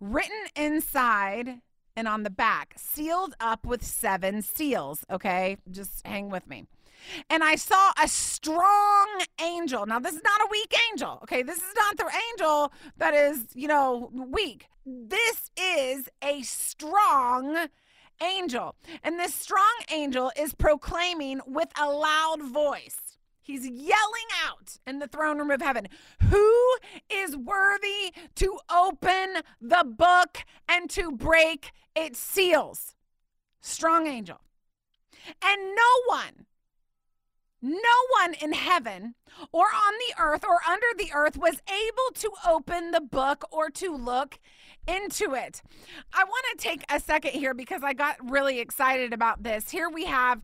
written 0.00 0.46
inside 0.54 1.60
and 1.96 2.06
on 2.06 2.22
the 2.22 2.30
back, 2.30 2.74
sealed 2.76 3.34
up 3.40 3.66
with 3.66 3.84
seven 3.84 4.42
seals. 4.42 5.04
Okay, 5.10 5.56
just 5.70 6.06
hang 6.06 6.30
with 6.30 6.46
me. 6.48 6.66
And 7.30 7.42
I 7.44 7.56
saw 7.56 7.92
a 8.02 8.08
strong 8.08 9.06
angel. 9.40 9.86
Now, 9.86 9.98
this 9.98 10.14
is 10.14 10.22
not 10.22 10.40
a 10.40 10.48
weak 10.50 10.74
angel. 10.90 11.20
Okay, 11.22 11.42
this 11.42 11.58
is 11.58 11.74
not 11.76 11.96
the 11.96 12.10
angel 12.32 12.72
that 12.98 13.14
is, 13.14 13.46
you 13.54 13.68
know, 13.68 14.10
weak. 14.12 14.66
This 14.84 15.50
is 15.56 16.08
a 16.22 16.42
strong 16.42 17.68
angel. 18.22 18.74
And 19.02 19.18
this 19.18 19.34
strong 19.34 19.74
angel 19.92 20.32
is 20.36 20.54
proclaiming 20.54 21.40
with 21.46 21.68
a 21.80 21.88
loud 21.88 22.42
voice. 22.42 23.05
He's 23.46 23.64
yelling 23.64 24.28
out 24.44 24.78
in 24.88 24.98
the 24.98 25.06
throne 25.06 25.38
room 25.38 25.52
of 25.52 25.62
heaven, 25.62 25.86
Who 26.30 26.76
is 27.08 27.36
worthy 27.36 28.12
to 28.34 28.58
open 28.68 29.42
the 29.60 29.84
book 29.84 30.38
and 30.68 30.90
to 30.90 31.12
break 31.12 31.70
its 31.94 32.18
seals? 32.18 32.96
Strong 33.60 34.08
angel. 34.08 34.40
And 35.40 35.60
no 35.76 36.02
one, 36.06 36.46
no 37.66 38.20
one 38.20 38.34
in 38.34 38.52
heaven 38.52 39.14
or 39.52 39.64
on 39.64 39.92
the 40.08 40.22
earth 40.22 40.44
or 40.44 40.58
under 40.68 40.86
the 40.96 41.10
earth 41.12 41.36
was 41.36 41.60
able 41.68 42.14
to 42.14 42.30
open 42.46 42.90
the 42.92 43.00
book 43.00 43.44
or 43.50 43.70
to 43.70 43.94
look 43.94 44.38
into 44.86 45.34
it. 45.34 45.62
I 46.12 46.24
want 46.24 46.44
to 46.52 46.62
take 46.62 46.84
a 46.88 47.00
second 47.00 47.32
here 47.32 47.54
because 47.54 47.82
I 47.82 47.92
got 47.92 48.16
really 48.30 48.60
excited 48.60 49.12
about 49.12 49.42
this. 49.42 49.70
Here 49.70 49.90
we 49.90 50.04
have 50.04 50.42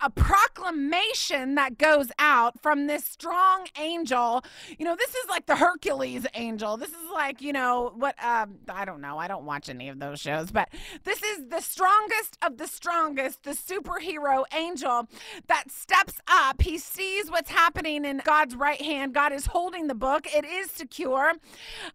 a 0.00 0.10
proclamation 0.10 1.54
that 1.54 1.78
goes 1.78 2.08
out 2.18 2.60
from 2.60 2.86
this 2.86 3.04
strong 3.04 3.68
angel. 3.78 4.44
You 4.78 4.84
know, 4.84 4.96
this 4.96 5.10
is 5.10 5.28
like 5.28 5.46
the 5.46 5.56
Hercules 5.56 6.26
angel. 6.34 6.76
This 6.76 6.90
is 6.90 7.10
like, 7.12 7.40
you 7.40 7.52
know, 7.52 7.92
what, 7.94 8.22
um, 8.22 8.56
I 8.68 8.84
don't 8.84 9.00
know. 9.00 9.18
I 9.18 9.28
don't 9.28 9.44
watch 9.44 9.68
any 9.68 9.88
of 9.88 10.00
those 10.00 10.20
shows, 10.20 10.50
but 10.50 10.70
this 11.04 11.22
is 11.22 11.48
the 11.48 11.60
strongest 11.60 12.36
of 12.42 12.58
the 12.58 12.66
strongest, 12.66 13.44
the 13.44 13.52
superhero 13.52 14.44
angel 14.52 15.08
that 15.46 15.70
steps 15.70 16.14
up. 16.26 16.60
He 16.64 16.78
sees 16.78 17.30
what's 17.30 17.50
happening 17.50 18.06
in 18.06 18.22
God's 18.24 18.56
right 18.56 18.80
hand. 18.80 19.12
God 19.12 19.32
is 19.34 19.46
holding 19.46 19.86
the 19.86 19.94
book, 19.94 20.26
it 20.34 20.46
is 20.46 20.70
secure. 20.70 21.32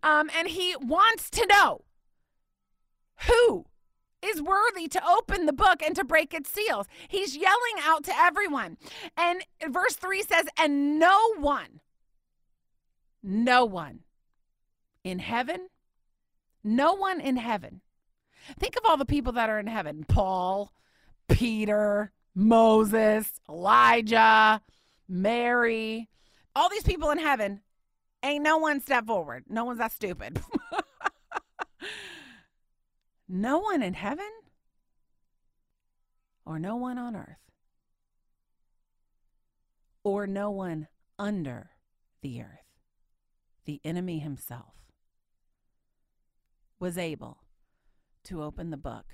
Um, 0.04 0.30
and 0.38 0.48
he 0.48 0.76
wants 0.80 1.32
to 1.32 1.48
know 1.48 1.82
who 3.28 3.66
is 4.22 4.44
worthy 4.44 4.88
to 4.88 5.08
open 5.08 5.48
the 5.48 5.54
book 5.54 5.82
and 5.82 5.96
to 5.96 6.04
break 6.04 6.36
its 6.36 6.52
seals? 6.52 6.86
He's 7.08 7.36
yelling 7.36 7.82
out 7.82 8.04
to 8.06 8.16
everyone. 8.16 8.78
And 9.18 9.44
verse 9.68 9.96
3 9.96 10.22
says, 10.22 10.46
And 10.60 11.00
no 11.00 11.34
one, 11.38 11.80
no 13.24 13.66
one 13.66 14.02
in 15.04 15.18
heaven, 15.18 15.70
no 16.64 16.94
one 16.94 17.20
in 17.20 17.38
heaven. 17.38 17.82
Think 18.60 18.76
of 18.76 18.84
all 18.86 18.98
the 18.98 19.06
people 19.06 19.34
that 19.34 19.50
are 19.50 19.60
in 19.60 19.68
heaven 19.68 20.06
Paul, 20.08 20.72
Peter, 21.28 22.12
Moses, 22.40 23.32
Elijah, 23.50 24.62
Mary, 25.08 26.10
all 26.56 26.70
these 26.70 26.84
people 26.84 27.12
in 27.12 27.18
heaven. 27.18 27.62
Ain't 28.24 28.44
no 28.44 28.58
one 28.58 28.82
step 28.82 29.06
forward. 29.08 29.46
No 29.48 29.66
one's 29.66 29.80
that 29.80 29.92
stupid. 29.92 30.40
No 33.32 33.60
one 33.60 33.84
in 33.84 33.94
heaven 33.94 34.32
or 36.48 36.58
no 36.58 36.76
one 36.76 36.98
on 36.98 37.16
earth 37.16 37.38
or 40.04 40.26
no 40.26 40.50
one 40.50 40.88
under 41.20 41.70
the 42.24 42.42
earth, 42.42 42.66
the 43.66 43.80
enemy 43.86 44.18
himself, 44.18 44.74
was 46.80 46.98
able 46.98 47.44
to 48.24 48.42
open 48.42 48.72
the 48.72 48.78
book 48.78 49.06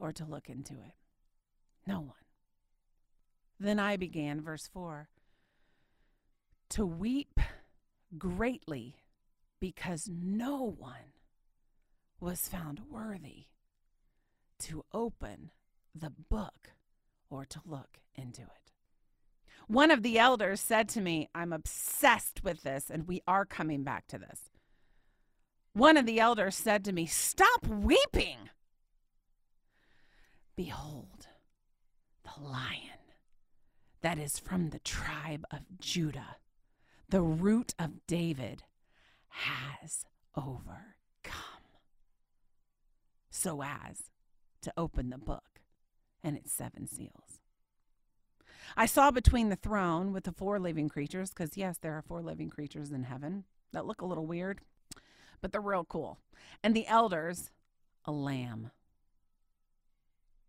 or 0.00 0.12
to 0.14 0.24
look 0.24 0.48
into 0.48 0.74
it. 0.74 0.94
No 1.86 2.00
one. 2.00 2.29
Then 3.60 3.78
I 3.78 3.98
began, 3.98 4.40
verse 4.40 4.66
4, 4.72 5.10
to 6.70 6.86
weep 6.86 7.38
greatly 8.16 8.96
because 9.60 10.08
no 10.10 10.74
one 10.78 11.12
was 12.18 12.48
found 12.48 12.80
worthy 12.90 13.44
to 14.60 14.84
open 14.94 15.50
the 15.94 16.10
book 16.10 16.72
or 17.28 17.44
to 17.44 17.60
look 17.66 17.98
into 18.14 18.40
it. 18.40 18.72
One 19.68 19.90
of 19.90 20.02
the 20.02 20.18
elders 20.18 20.60
said 20.60 20.88
to 20.90 21.02
me, 21.02 21.28
I'm 21.34 21.52
obsessed 21.52 22.42
with 22.42 22.62
this, 22.62 22.88
and 22.90 23.06
we 23.06 23.20
are 23.28 23.44
coming 23.44 23.84
back 23.84 24.06
to 24.08 24.18
this. 24.18 24.50
One 25.74 25.98
of 25.98 26.06
the 26.06 26.18
elders 26.18 26.56
said 26.56 26.84
to 26.86 26.92
me, 26.92 27.04
Stop 27.06 27.66
weeping. 27.66 28.48
Behold, 30.56 31.26
the 32.24 32.42
lion 32.42 32.99
that 34.02 34.18
is 34.18 34.38
from 34.38 34.70
the 34.70 34.78
tribe 34.78 35.44
of 35.50 35.60
Judah, 35.78 36.36
the 37.08 37.22
root 37.22 37.74
of 37.78 38.06
David, 38.06 38.62
has 39.28 40.04
overcome. 40.36 40.84
So 43.30 43.62
as 43.62 44.10
to 44.62 44.72
open 44.76 45.10
the 45.10 45.18
book 45.18 45.60
and 46.22 46.36
its 46.36 46.52
seven 46.52 46.86
seals. 46.86 47.40
I 48.76 48.86
saw 48.86 49.10
between 49.10 49.48
the 49.48 49.56
throne 49.56 50.12
with 50.12 50.24
the 50.24 50.32
four 50.32 50.58
living 50.58 50.88
creatures, 50.88 51.30
because 51.30 51.56
yes, 51.56 51.78
there 51.78 51.96
are 51.96 52.02
four 52.02 52.22
living 52.22 52.50
creatures 52.50 52.92
in 52.92 53.04
heaven 53.04 53.44
that 53.72 53.86
look 53.86 54.00
a 54.00 54.06
little 54.06 54.26
weird, 54.26 54.60
but 55.40 55.52
they're 55.52 55.60
real 55.60 55.84
cool. 55.84 56.18
And 56.62 56.74
the 56.74 56.86
elders, 56.86 57.50
a 58.04 58.12
lamb 58.12 58.70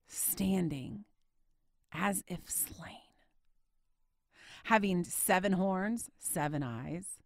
standing 0.07 1.05
as 1.93 2.23
if 2.27 2.49
slain, 2.49 2.97
having 4.65 5.04
seven 5.04 5.54
horns, 5.54 6.10
seven 6.19 6.63
eyes, 6.63 7.17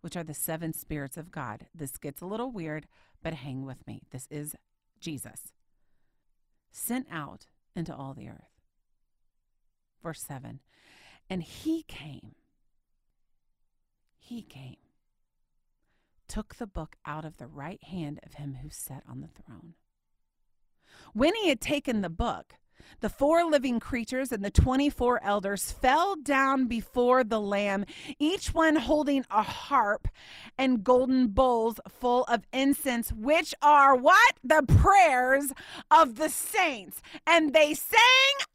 which 0.00 0.16
are 0.16 0.24
the 0.24 0.34
seven 0.34 0.72
spirits 0.72 1.16
of 1.16 1.30
God. 1.30 1.66
This 1.74 1.96
gets 1.96 2.20
a 2.20 2.26
little 2.26 2.50
weird, 2.50 2.86
but 3.22 3.34
hang 3.34 3.64
with 3.64 3.86
me. 3.86 4.02
This 4.10 4.26
is 4.30 4.54
Jesus 5.00 5.52
sent 6.70 7.06
out 7.10 7.46
into 7.74 7.94
all 7.94 8.14
the 8.14 8.28
earth. 8.28 8.50
Verse 10.02 10.22
7 10.22 10.60
And 11.28 11.42
he 11.42 11.82
came, 11.82 12.34
he 14.18 14.42
came, 14.42 14.76
took 16.28 16.56
the 16.56 16.66
book 16.66 16.96
out 17.04 17.24
of 17.24 17.38
the 17.38 17.46
right 17.46 17.82
hand 17.82 18.20
of 18.24 18.34
him 18.34 18.58
who 18.62 18.70
sat 18.70 19.02
on 19.08 19.20
the 19.20 19.42
throne. 19.42 19.74
When 21.12 21.34
he 21.34 21.48
had 21.48 21.60
taken 21.60 22.00
the 22.00 22.10
book, 22.10 22.54
the 23.00 23.08
four 23.08 23.44
living 23.44 23.80
creatures 23.80 24.32
and 24.32 24.44
the 24.44 24.50
24 24.50 25.22
elders 25.24 25.70
fell 25.70 26.16
down 26.16 26.66
before 26.66 27.24
the 27.24 27.40
Lamb, 27.40 27.84
each 28.18 28.54
one 28.54 28.76
holding 28.76 29.24
a 29.30 29.42
harp 29.42 30.08
and 30.56 30.82
golden 30.82 31.28
bowls 31.28 31.80
full 31.88 32.24
of 32.24 32.44
incense, 32.52 33.12
which 33.12 33.54
are 33.62 33.96
what? 33.96 34.34
The 34.42 34.64
prayers 34.66 35.52
of 35.90 36.16
the 36.16 36.28
saints. 36.28 37.00
And 37.26 37.52
they 37.52 37.74
sang 37.74 38.00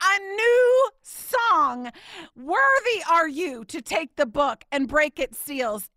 a 0.02 0.20
new 0.20 0.90
song 1.02 1.92
Worthy 2.36 3.04
are 3.10 3.28
you 3.28 3.64
to 3.66 3.82
take 3.82 4.16
the 4.16 4.26
book 4.26 4.64
and 4.72 4.88
break 4.88 5.20
its 5.20 5.38
seals, 5.38 5.90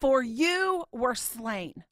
for 0.00 0.22
you 0.22 0.84
were 0.92 1.14
slain 1.14 1.84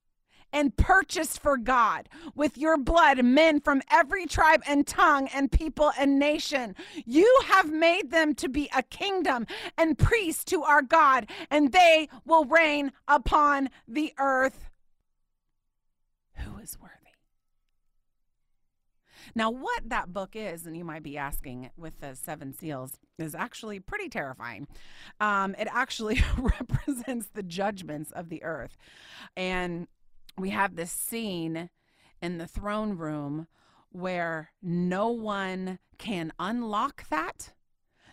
and 0.52 0.76
purchased 0.76 1.40
for 1.40 1.56
God 1.56 2.08
with 2.34 2.58
your 2.58 2.76
blood 2.76 3.24
men 3.24 3.60
from 3.60 3.82
every 3.90 4.26
tribe 4.26 4.62
and 4.66 4.86
tongue 4.86 5.28
and 5.34 5.50
people 5.50 5.92
and 5.98 6.18
nation. 6.18 6.74
You 7.06 7.40
have 7.46 7.70
made 7.70 8.10
them 8.10 8.34
to 8.36 8.48
be 8.48 8.68
a 8.74 8.82
kingdom 8.82 9.46
and 9.76 9.98
priests 9.98 10.44
to 10.44 10.62
our 10.62 10.82
God, 10.82 11.28
and 11.50 11.72
they 11.72 12.08
will 12.24 12.44
reign 12.44 12.92
upon 13.08 13.70
the 13.86 14.12
earth. 14.18 14.70
Who 16.36 16.58
is 16.58 16.78
worthy? 16.80 16.94
Now, 19.34 19.50
what 19.50 19.88
that 19.88 20.12
book 20.12 20.30
is, 20.34 20.66
and 20.66 20.76
you 20.76 20.84
might 20.84 21.02
be 21.02 21.16
asking 21.16 21.70
with 21.76 22.00
the 22.00 22.14
seven 22.14 22.52
seals, 22.52 22.98
is 23.18 23.34
actually 23.34 23.80
pretty 23.80 24.08
terrifying. 24.08 24.66
Um, 25.20 25.54
it 25.58 25.68
actually 25.70 26.22
represents 26.38 27.28
the 27.32 27.42
judgments 27.42 28.10
of 28.12 28.28
the 28.28 28.42
earth. 28.42 28.76
And 29.36 29.86
we 30.40 30.50
have 30.50 30.76
this 30.76 30.92
scene 30.92 31.70
in 32.22 32.38
the 32.38 32.46
throne 32.46 32.96
room 32.96 33.46
where 33.90 34.52
no 34.62 35.08
one 35.08 35.78
can 35.98 36.32
unlock 36.38 37.08
that. 37.08 37.52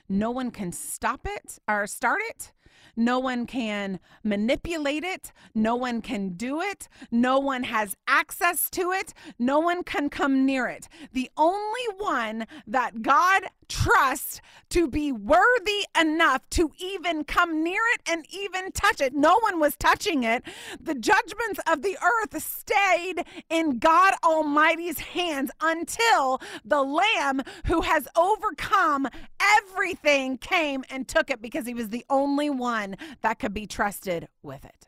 No 0.10 0.32
one 0.32 0.52
can 0.52 0.72
stop 0.72 1.22
it 1.26 1.60
or 1.68 1.88
start 1.88 2.22
it. 2.30 2.54
No 2.98 3.20
one 3.20 3.46
can 3.46 4.00
manipulate 4.24 5.04
it. 5.04 5.32
No 5.54 5.76
one 5.76 6.02
can 6.02 6.30
do 6.30 6.60
it. 6.62 6.90
No 7.12 7.38
one 7.38 7.64
has 7.64 7.96
access 8.08 8.70
to 8.72 8.92
it. 8.92 9.14
No 9.38 9.60
one 9.60 9.84
can 9.84 10.10
come 10.10 10.46
near 10.46 10.68
it. 10.68 10.90
The 11.14 11.30
only 11.38 11.88
one 11.98 12.48
that 12.66 13.04
God 13.04 13.44
trusts 13.70 14.42
to 14.70 14.88
be 14.88 15.12
worthy 15.12 15.86
enough 16.00 16.50
to 16.50 16.72
even 16.80 17.24
come 17.24 17.64
near 17.64 17.82
it 17.94 18.02
and 18.10 18.26
even 18.30 18.72
touch 18.72 19.02
it. 19.02 19.14
No 19.14 19.40
one 19.42 19.60
was 19.60 19.76
touching 19.76 20.24
it. 20.24 20.44
The 20.80 20.96
judgments 20.96 21.60
of 21.68 21.82
the 21.82 21.98
earth 22.04 22.42
stayed 22.42 23.26
in 23.50 23.78
God 23.80 24.14
Almighty's 24.24 25.00
hands 25.00 25.52
until 25.62 26.42
the 26.66 26.82
Lamb 26.82 27.42
who 27.66 27.82
has 27.82 28.08
overcome 28.16 29.08
everything 29.40 30.38
came 30.38 30.84
and 30.90 31.08
took 31.08 31.30
it 31.30 31.42
because 31.42 31.66
he 31.66 31.74
was 31.74 31.90
the 31.90 32.06
only 32.10 32.50
one 32.50 32.87
that 33.22 33.40
could 33.40 33.54
be 33.54 33.68
trusted 33.68 34.28
with 34.42 34.64
it. 34.64 34.88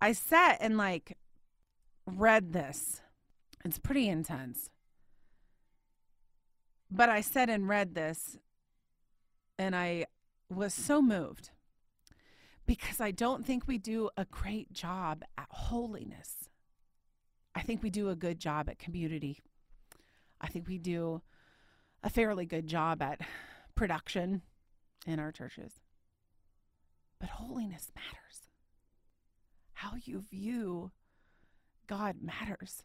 I 0.00 0.12
sat 0.12 0.58
and 0.60 0.76
like 0.76 1.18
read 2.06 2.52
this. 2.52 3.02
It's 3.64 3.78
pretty 3.78 4.08
intense. 4.08 4.70
But 6.90 7.08
I 7.08 7.20
sat 7.20 7.50
and 7.50 7.68
read 7.68 7.94
this, 7.94 8.38
and 9.58 9.74
I 9.74 10.06
was 10.48 10.72
so 10.72 11.02
moved 11.02 11.50
because 12.64 13.00
I 13.00 13.10
don't 13.10 13.44
think 13.44 13.66
we 13.66 13.78
do 13.78 14.10
a 14.16 14.24
great 14.24 14.72
job 14.72 15.24
at 15.36 15.48
holiness. 15.50 16.48
I 17.54 17.62
think 17.62 17.82
we 17.82 17.90
do 17.90 18.10
a 18.10 18.16
good 18.16 18.38
job 18.38 18.68
at 18.68 18.78
community. 18.78 19.40
I 20.40 20.46
think 20.46 20.68
we 20.68 20.78
do 20.78 21.22
a 22.02 22.10
fairly 22.10 22.46
good 22.46 22.66
job 22.66 23.02
at 23.02 23.20
production 23.74 24.42
in 25.06 25.18
our 25.18 25.32
churches. 25.32 25.72
But 27.18 27.30
holiness 27.30 27.90
matters. 27.94 28.48
How 29.72 29.92
you 30.04 30.20
view 30.20 30.92
God 31.86 32.16
matters. 32.20 32.82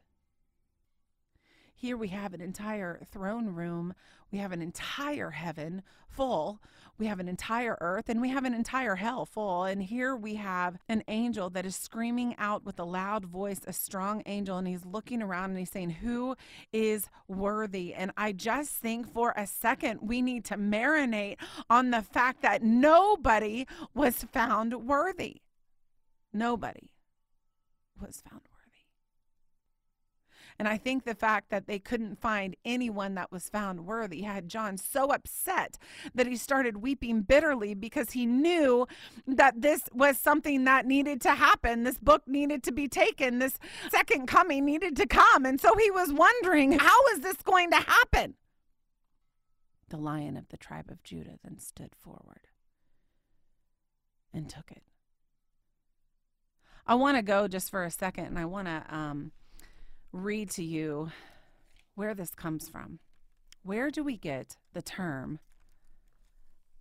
Here 1.81 1.97
we 1.97 2.09
have 2.09 2.35
an 2.35 2.41
entire 2.41 3.01
throne 3.11 3.47
room. 3.47 3.95
We 4.31 4.37
have 4.37 4.51
an 4.51 4.61
entire 4.61 5.31
heaven 5.31 5.81
full. 6.07 6.61
We 6.99 7.07
have 7.07 7.19
an 7.19 7.27
entire 7.27 7.75
earth 7.81 8.07
and 8.07 8.21
we 8.21 8.29
have 8.29 8.45
an 8.45 8.53
entire 8.53 8.97
hell 8.97 9.25
full. 9.25 9.63
And 9.63 9.81
here 9.81 10.15
we 10.15 10.35
have 10.35 10.77
an 10.87 11.03
angel 11.07 11.49
that 11.49 11.65
is 11.65 11.75
screaming 11.75 12.35
out 12.37 12.63
with 12.63 12.79
a 12.79 12.83
loud 12.83 13.25
voice, 13.25 13.61
a 13.65 13.73
strong 13.73 14.21
angel, 14.27 14.59
and 14.59 14.67
he's 14.67 14.85
looking 14.85 15.23
around 15.23 15.49
and 15.49 15.57
he's 15.57 15.71
saying, 15.71 15.89
Who 15.89 16.35
is 16.71 17.09
worthy? 17.27 17.95
And 17.95 18.11
I 18.15 18.31
just 18.31 18.73
think 18.73 19.11
for 19.11 19.33
a 19.35 19.47
second 19.47 20.01
we 20.03 20.21
need 20.21 20.45
to 20.45 20.57
marinate 20.57 21.37
on 21.67 21.89
the 21.89 22.03
fact 22.03 22.43
that 22.43 22.61
nobody 22.61 23.65
was 23.95 24.23
found 24.25 24.85
worthy. 24.85 25.37
Nobody 26.31 26.91
was 27.99 28.21
found 28.29 28.50
and 30.61 30.67
I 30.67 30.77
think 30.77 31.05
the 31.05 31.15
fact 31.15 31.49
that 31.49 31.65
they 31.65 31.79
couldn't 31.79 32.21
find 32.21 32.55
anyone 32.63 33.15
that 33.15 33.31
was 33.31 33.49
found 33.49 33.87
worthy 33.87 34.21
had 34.21 34.47
John 34.47 34.77
so 34.77 35.11
upset 35.11 35.79
that 36.13 36.27
he 36.27 36.35
started 36.35 36.83
weeping 36.83 37.23
bitterly 37.23 37.73
because 37.73 38.11
he 38.11 38.27
knew 38.27 38.87
that 39.25 39.59
this 39.63 39.89
was 39.91 40.19
something 40.19 40.65
that 40.65 40.85
needed 40.85 41.19
to 41.21 41.31
happen. 41.31 41.83
This 41.83 41.97
book 41.97 42.27
needed 42.27 42.61
to 42.65 42.71
be 42.71 42.87
taken. 42.87 43.39
This 43.39 43.57
second 43.89 44.27
coming 44.27 44.63
needed 44.63 44.95
to 44.97 45.07
come. 45.07 45.47
And 45.47 45.59
so 45.59 45.75
he 45.77 45.89
was 45.89 46.13
wondering, 46.13 46.73
how 46.73 47.07
is 47.07 47.21
this 47.21 47.37
going 47.37 47.71
to 47.71 47.77
happen? 47.77 48.35
The 49.89 49.97
lion 49.97 50.37
of 50.37 50.47
the 50.49 50.57
tribe 50.57 50.91
of 50.91 51.01
Judah 51.01 51.39
then 51.43 51.57
stood 51.57 51.95
forward 51.95 52.49
and 54.31 54.47
took 54.47 54.69
it. 54.69 54.83
I 56.85 56.93
want 56.93 57.17
to 57.17 57.23
go 57.23 57.47
just 57.47 57.71
for 57.71 57.83
a 57.83 57.89
second 57.89 58.25
and 58.25 58.37
I 58.37 58.45
want 58.45 58.67
to 58.67 58.83
um, 58.95 59.31
read 60.11 60.49
to 60.51 60.63
you 60.63 61.11
where 61.95 62.13
this 62.13 62.33
comes 62.33 62.69
from. 62.69 62.99
Where 63.63 63.91
do 63.91 64.03
we 64.03 64.17
get 64.17 64.57
the 64.73 64.81
term 64.81 65.39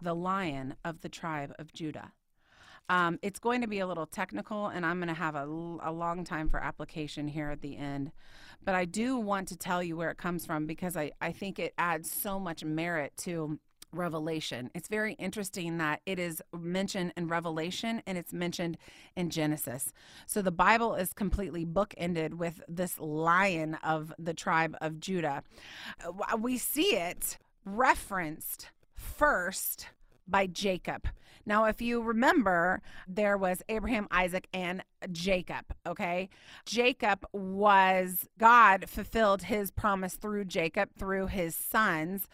the 0.03 0.15
lion 0.15 0.77
of 0.85 1.03
the 1.03 1.09
tribe 1.09 1.55
of 1.59 1.73
Judah? 1.73 2.13
Um, 2.89 3.19
it's 3.23 3.39
going 3.39 3.61
to 3.61 3.69
be 3.69 3.79
a 3.79 3.87
little 3.87 4.07
technical, 4.07 4.67
and 4.67 4.85
I'm 4.85 4.99
going 4.99 5.09
to 5.09 5.15
have 5.15 5.37
a, 5.37 5.45
a 5.45 5.93
long 5.93 6.25
time 6.25 6.49
for 6.49 6.59
application 6.59 7.29
here 7.29 7.51
at 7.51 7.61
the 7.61 7.77
end. 7.77 8.11
But 8.65 8.75
I 8.75 8.85
do 8.85 9.17
want 9.17 9.47
to 9.49 9.57
tell 9.57 9.83
you 9.83 9.97
where 9.97 10.11
it 10.11 10.17
comes 10.17 10.45
from 10.45 10.67
because 10.67 10.97
I, 10.97 11.13
I 11.21 11.31
think 11.31 11.59
it 11.59 11.73
adds 11.79 12.11
so 12.11 12.41
much 12.41 12.65
merit 12.65 13.13
to 13.19 13.61
Revelation. 13.93 14.71
It's 14.75 14.89
very 14.89 15.15
interesting 15.15 15.79
that 15.79 16.01
it 16.07 16.19
is 16.19 16.43
mentioned 16.59 17.13
in 17.17 17.29
Revelation 17.29 18.03
and 18.07 18.17
it's 18.17 18.33
mentioned 18.33 18.79
in 19.17 19.31
Genesis. 19.31 19.93
So 20.27 20.43
the 20.43 20.51
Bible 20.51 20.95
is 20.95 21.13
completely 21.13 21.65
bookended 21.65 22.35
with 22.35 22.61
this 22.69 22.99
lion 22.99 23.75
of 23.83 24.13
the 24.19 24.35
tribe 24.35 24.77
of 24.81 25.01
Judah. 25.01 25.43
Uh, 26.05 26.37
we 26.37 26.59
see 26.59 26.97
it 26.97 27.39
referenced 27.65 28.71
first 28.95 29.89
by 30.27 30.47
Jacob. 30.47 31.09
Now, 31.47 31.65
if 31.65 31.81
you 31.81 32.03
remember, 32.03 32.83
there 33.09 33.37
was 33.37 33.63
Abraham, 33.69 34.07
Isaac, 34.11 34.47
and 34.53 34.85
Jacob, 35.11 35.67
okay? 35.87 36.29
Jacob 36.65 37.27
was, 37.33 38.29
God 38.39 38.89
fulfilled 38.89 39.45
his 39.45 39.71
promise 39.71 40.15
through 40.15 40.45
Jacob, 40.45 40.91
through 40.99 41.29
his 41.29 41.55
sons 41.55 42.29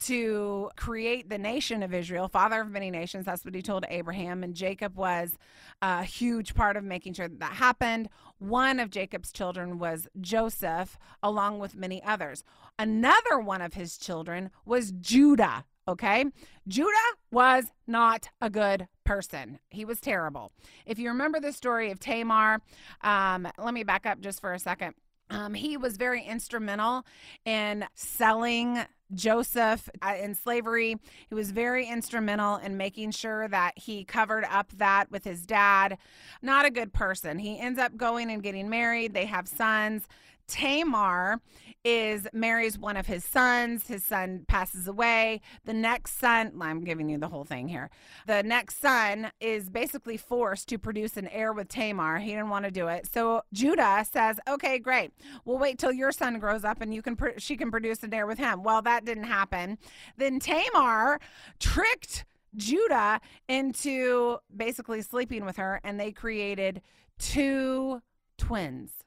to 0.00 0.70
create 0.76 1.28
the 1.28 1.38
nation 1.38 1.82
of 1.82 1.92
Israel, 1.92 2.28
father 2.28 2.60
of 2.60 2.70
many 2.70 2.90
nations. 2.90 3.24
That's 3.24 3.44
what 3.44 3.54
he 3.54 3.62
told 3.62 3.84
Abraham. 3.88 4.44
And 4.44 4.54
Jacob 4.54 4.96
was 4.96 5.36
a 5.82 6.04
huge 6.04 6.54
part 6.54 6.76
of 6.76 6.84
making 6.84 7.14
sure 7.14 7.28
that 7.28 7.40
that 7.40 7.54
happened. 7.54 8.08
One 8.38 8.78
of 8.78 8.90
Jacob's 8.90 9.32
children 9.32 9.78
was 9.78 10.06
Joseph, 10.20 10.98
along 11.22 11.58
with 11.58 11.74
many 11.74 12.02
others. 12.04 12.44
Another 12.78 13.40
one 13.40 13.60
of 13.60 13.74
his 13.74 13.98
children 13.98 14.50
was 14.64 14.92
Judah. 14.92 15.64
Okay. 15.88 16.26
Judah 16.68 16.90
was 17.32 17.72
not 17.86 18.28
a 18.42 18.50
good 18.50 18.88
person. 19.04 19.58
He 19.70 19.86
was 19.86 20.00
terrible. 20.00 20.52
If 20.86 20.98
you 20.98 21.08
remember 21.08 21.40
the 21.40 21.52
story 21.52 21.90
of 21.90 21.98
Tamar, 21.98 22.60
um, 23.00 23.48
let 23.58 23.72
me 23.72 23.84
back 23.84 24.04
up 24.06 24.20
just 24.20 24.40
for 24.40 24.52
a 24.52 24.58
second 24.58 24.94
Um, 25.30 25.54
he 25.54 25.76
was 25.76 25.96
very 25.96 26.22
instrumental 26.24 27.04
in 27.44 27.86
selling 27.94 28.80
Joseph 29.14 29.88
uh, 30.02 30.14
in 30.20 30.34
slavery. 30.34 30.96
He 31.28 31.34
was 31.34 31.50
very 31.52 31.86
instrumental 31.88 32.56
in 32.56 32.76
making 32.76 33.12
sure 33.12 33.48
that 33.48 33.78
he 33.78 34.04
covered 34.04 34.44
up 34.50 34.70
that 34.76 35.10
with 35.10 35.24
his 35.24 35.46
dad. 35.46 35.98
Not 36.42 36.66
a 36.66 36.70
good 36.70 36.92
person. 36.92 37.38
He 37.38 37.58
ends 37.58 37.78
up 37.78 37.96
going 37.96 38.30
and 38.30 38.42
getting 38.42 38.68
married. 38.68 39.14
They 39.14 39.26
have 39.26 39.48
sons. 39.48 40.06
Tamar 40.48 41.40
is 41.84 42.26
marries 42.32 42.78
one 42.78 42.96
of 42.96 43.06
his 43.06 43.24
sons. 43.24 43.86
His 43.86 44.04
son 44.04 44.44
passes 44.48 44.88
away. 44.88 45.40
The 45.64 45.72
next 45.72 46.18
son, 46.18 46.52
I'm 46.60 46.82
giving 46.82 47.08
you 47.08 47.18
the 47.18 47.28
whole 47.28 47.44
thing 47.44 47.68
here. 47.68 47.90
The 48.26 48.42
next 48.42 48.80
son 48.80 49.30
is 49.40 49.70
basically 49.70 50.16
forced 50.16 50.68
to 50.68 50.78
produce 50.78 51.16
an 51.16 51.28
heir 51.28 51.52
with 51.52 51.68
Tamar. 51.68 52.18
He 52.18 52.30
didn't 52.30 52.48
want 52.48 52.64
to 52.64 52.70
do 52.70 52.88
it. 52.88 53.06
So 53.12 53.42
Judah 53.52 54.04
says, 54.10 54.40
"Okay, 54.48 54.78
great. 54.78 55.12
We'll 55.44 55.58
wait 55.58 55.78
till 55.78 55.92
your 55.92 56.12
son 56.12 56.38
grows 56.38 56.64
up 56.64 56.80
and 56.80 56.92
you 56.92 57.02
can 57.02 57.14
pr- 57.16 57.38
she 57.38 57.56
can 57.56 57.70
produce 57.70 58.02
an 58.02 58.12
heir 58.12 58.26
with 58.26 58.38
him." 58.38 58.62
Well, 58.62 58.82
that 58.82 59.04
didn't 59.04 59.24
happen. 59.24 59.78
Then 60.16 60.40
Tamar 60.40 61.20
tricked 61.60 62.24
Judah 62.56 63.20
into 63.48 64.38
basically 64.54 65.02
sleeping 65.02 65.44
with 65.44 65.56
her 65.56 65.80
and 65.84 66.00
they 66.00 66.12
created 66.12 66.82
two 67.18 68.02
twins. 68.36 69.04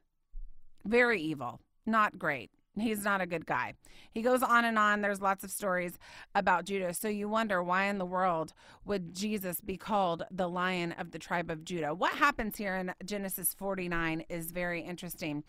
Very 0.85 1.21
evil. 1.21 1.59
Not 1.85 2.17
great. 2.17 2.51
He's 2.79 3.03
not 3.03 3.19
a 3.19 3.25
good 3.25 3.45
guy. 3.45 3.73
He 4.11 4.21
goes 4.21 4.41
on 4.41 4.63
and 4.63 4.79
on. 4.79 5.01
There's 5.01 5.21
lots 5.21 5.43
of 5.43 5.51
stories 5.51 5.99
about 6.33 6.65
Judah. 6.65 6.93
So 6.93 7.09
you 7.09 7.27
wonder 7.27 7.61
why 7.61 7.85
in 7.85 7.97
the 7.97 8.05
world 8.05 8.53
would 8.85 9.13
Jesus 9.13 9.59
be 9.59 9.75
called 9.75 10.23
the 10.31 10.47
lion 10.47 10.93
of 10.93 11.11
the 11.11 11.19
tribe 11.19 11.51
of 11.51 11.65
Judah? 11.65 11.93
What 11.93 12.13
happens 12.13 12.55
here 12.55 12.75
in 12.77 12.93
Genesis 13.03 13.53
49 13.53 14.23
is 14.29 14.51
very 14.51 14.81
interesting. 14.81 15.43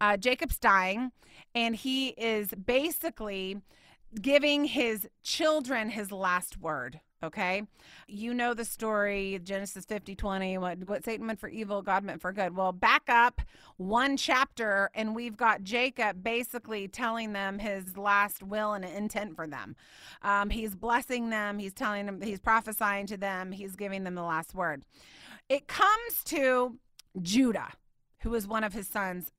Uh, 0.00 0.16
Jacob's 0.16 0.58
dying, 0.58 1.10
and 1.52 1.74
he 1.74 2.08
is 2.10 2.50
basically 2.50 3.60
giving 4.20 4.64
his 4.64 5.08
children 5.24 5.90
his 5.90 6.12
last 6.12 6.58
word. 6.58 7.00
Okay. 7.20 7.64
You 8.06 8.32
know 8.32 8.54
the 8.54 8.64
story, 8.64 9.40
Genesis 9.42 9.84
50 9.84 10.14
20, 10.14 10.58
what, 10.58 10.88
what 10.88 11.04
Satan 11.04 11.26
meant 11.26 11.40
for 11.40 11.48
evil, 11.48 11.82
God 11.82 12.04
meant 12.04 12.20
for 12.20 12.32
good. 12.32 12.56
Well, 12.56 12.70
back 12.70 13.02
up 13.08 13.40
one 13.76 14.16
chapter, 14.16 14.88
and 14.94 15.16
we've 15.16 15.36
got 15.36 15.64
Jacob 15.64 16.22
basically 16.22 16.86
telling 16.86 17.32
them 17.32 17.58
his 17.58 17.96
last 17.96 18.44
will 18.44 18.72
and 18.72 18.84
intent 18.84 19.34
for 19.34 19.48
them. 19.48 19.74
Um, 20.22 20.50
he's 20.50 20.76
blessing 20.76 21.30
them, 21.30 21.58
he's 21.58 21.72
telling 21.74 22.06
them, 22.06 22.22
he's 22.22 22.38
prophesying 22.38 23.06
to 23.08 23.16
them, 23.16 23.50
he's 23.50 23.74
giving 23.74 24.04
them 24.04 24.14
the 24.14 24.22
last 24.22 24.54
word. 24.54 24.84
It 25.48 25.66
comes 25.66 26.22
to 26.26 26.78
Judah, 27.20 27.72
who 28.20 28.32
is 28.36 28.46
one 28.46 28.62
of 28.62 28.74
his 28.74 28.86
sons, 28.86 29.32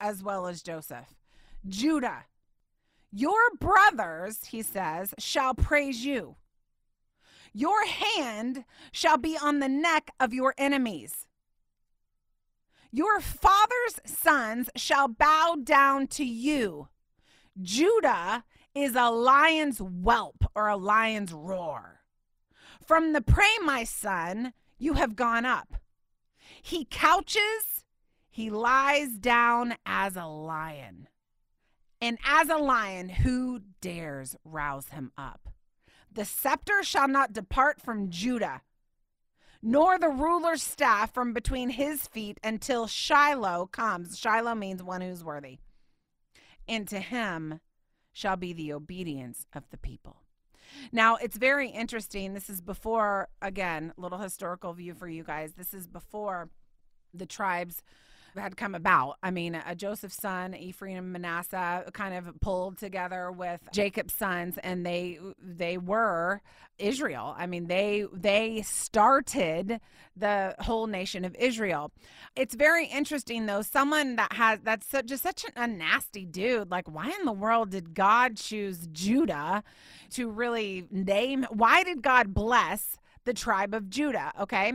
as 0.00 0.22
well 0.22 0.46
as 0.46 0.62
Joseph. 0.62 1.14
Judah, 1.66 2.24
your 3.10 3.40
brothers, 3.58 4.44
he 4.44 4.60
says, 4.60 5.14
shall 5.18 5.54
praise 5.54 6.04
you. 6.04 6.36
Your 7.52 7.86
hand 7.86 8.64
shall 8.92 9.18
be 9.18 9.36
on 9.36 9.58
the 9.58 9.68
neck 9.68 10.10
of 10.18 10.32
your 10.32 10.54
enemies. 10.56 11.26
Your 12.90 13.20
father's 13.20 14.00
sons 14.04 14.70
shall 14.76 15.08
bow 15.08 15.56
down 15.62 16.06
to 16.08 16.24
you. 16.24 16.88
Judah 17.60 18.44
is 18.74 18.94
a 18.94 19.10
lion's 19.10 19.78
whelp 19.78 20.44
or 20.54 20.68
a 20.68 20.76
lion's 20.76 21.32
roar. 21.32 22.00
From 22.86 23.12
the 23.12 23.22
prey, 23.22 23.56
my 23.62 23.84
son, 23.84 24.52
you 24.78 24.94
have 24.94 25.14
gone 25.16 25.44
up. 25.44 25.76
He 26.62 26.84
couches, 26.84 27.84
he 28.30 28.50
lies 28.50 29.18
down 29.18 29.74
as 29.84 30.16
a 30.16 30.26
lion. 30.26 31.08
And 32.00 32.18
as 32.26 32.48
a 32.48 32.56
lion, 32.56 33.08
who 33.08 33.60
dares 33.80 34.36
rouse 34.44 34.88
him 34.88 35.12
up? 35.16 35.41
The 36.14 36.24
scepter 36.24 36.82
shall 36.82 37.08
not 37.08 37.32
depart 37.32 37.80
from 37.80 38.10
Judah, 38.10 38.62
nor 39.62 39.98
the 39.98 40.08
ruler's 40.08 40.62
staff 40.62 41.14
from 41.14 41.32
between 41.32 41.70
his 41.70 42.06
feet 42.08 42.38
until 42.44 42.86
Shiloh 42.86 43.66
comes. 43.66 44.18
Shiloh 44.18 44.54
means 44.54 44.82
one 44.82 45.00
who's 45.00 45.24
worthy. 45.24 45.58
And 46.68 46.86
to 46.88 47.00
him 47.00 47.60
shall 48.12 48.36
be 48.36 48.52
the 48.52 48.72
obedience 48.72 49.46
of 49.54 49.64
the 49.70 49.78
people. 49.78 50.18
Now, 50.90 51.16
it's 51.16 51.36
very 51.36 51.68
interesting. 51.68 52.34
This 52.34 52.50
is 52.50 52.60
before, 52.60 53.28
again, 53.40 53.92
little 53.96 54.18
historical 54.18 54.72
view 54.72 54.94
for 54.94 55.08
you 55.08 55.22
guys. 55.22 55.54
This 55.54 55.72
is 55.72 55.86
before 55.86 56.50
the 57.14 57.26
tribes 57.26 57.82
had 58.34 58.56
come 58.56 58.74
about. 58.74 59.16
I 59.22 59.30
mean, 59.30 59.54
a 59.54 59.74
Joseph's 59.74 60.20
son, 60.20 60.54
Ephraim 60.54 60.98
and 60.98 61.12
Manasseh, 61.12 61.84
kind 61.92 62.14
of 62.14 62.40
pulled 62.40 62.78
together 62.78 63.30
with 63.30 63.60
Jacob's 63.72 64.14
sons, 64.14 64.58
and 64.62 64.84
they 64.84 65.18
they 65.40 65.78
were 65.78 66.40
Israel. 66.78 67.34
I 67.38 67.46
mean, 67.46 67.66
they 67.66 68.06
they 68.12 68.62
started 68.62 69.80
the 70.16 70.54
whole 70.60 70.86
nation 70.86 71.24
of 71.24 71.34
Israel. 71.36 71.92
It's 72.36 72.54
very 72.54 72.86
interesting 72.86 73.46
though. 73.46 73.62
Someone 73.62 74.16
that 74.16 74.32
has 74.32 74.60
that's 74.62 74.88
just 75.04 75.22
such 75.22 75.44
a 75.56 75.66
nasty 75.66 76.24
dude. 76.24 76.70
Like, 76.70 76.88
why 76.88 77.14
in 77.18 77.24
the 77.24 77.32
world 77.32 77.70
did 77.70 77.94
God 77.94 78.36
choose 78.36 78.88
Judah 78.92 79.62
to 80.10 80.30
really 80.30 80.86
name? 80.90 81.46
Why 81.50 81.82
did 81.82 82.02
God 82.02 82.34
bless? 82.34 82.98
The 83.24 83.34
tribe 83.34 83.74
of 83.74 83.88
Judah. 83.88 84.32
Okay. 84.40 84.74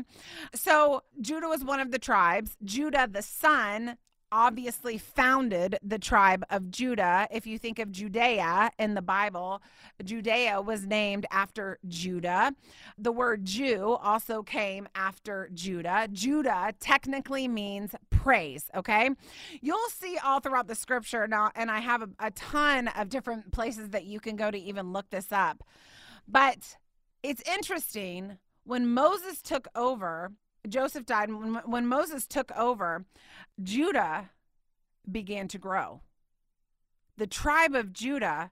So 0.53 1.03
Judah 1.21 1.47
was 1.47 1.63
one 1.63 1.79
of 1.79 1.91
the 1.91 1.99
tribes. 1.99 2.57
Judah, 2.63 3.07
the 3.11 3.21
son, 3.21 3.97
obviously 4.31 4.97
founded 4.97 5.77
the 5.81 5.99
tribe 5.99 6.43
of 6.49 6.69
Judah. 6.69 7.27
If 7.31 7.47
you 7.47 7.57
think 7.57 7.79
of 7.79 7.91
Judea 7.91 8.71
in 8.77 8.93
the 8.93 9.01
Bible, 9.01 9.61
Judea 10.03 10.61
was 10.61 10.85
named 10.85 11.25
after 11.31 11.79
Judah. 11.87 12.53
The 12.97 13.11
word 13.11 13.45
Jew 13.45 13.97
also 14.01 14.43
came 14.43 14.87
after 14.95 15.49
Judah. 15.53 16.07
Judah 16.11 16.73
technically 16.79 17.47
means 17.47 17.95
praise, 18.09 18.69
okay? 18.75 19.09
You'll 19.61 19.89
see 19.89 20.17
all 20.23 20.39
throughout 20.39 20.67
the 20.67 20.75
scripture 20.75 21.27
now, 21.27 21.51
and 21.55 21.71
I 21.71 21.79
have 21.79 22.01
a, 22.01 22.09
a 22.19 22.31
ton 22.31 22.89
of 22.89 23.09
different 23.09 23.51
places 23.51 23.89
that 23.89 24.05
you 24.05 24.19
can 24.19 24.35
go 24.35 24.51
to 24.51 24.57
even 24.57 24.91
look 24.91 25.09
this 25.09 25.31
up. 25.31 25.63
But 26.27 26.75
it's 27.27 27.43
interesting 27.45 28.37
when 28.63 28.87
Moses 28.87 29.41
took 29.41 29.67
over, 29.75 30.31
Joseph 30.67 31.05
died. 31.05 31.29
When, 31.29 31.55
when 31.65 31.85
Moses 31.85 32.25
took 32.25 32.55
over, 32.55 33.05
Judah 33.61 34.29
began 35.09 35.49
to 35.49 35.57
grow. 35.57 36.01
The 37.17 37.27
tribe 37.27 37.75
of 37.75 37.91
Judah 37.91 38.51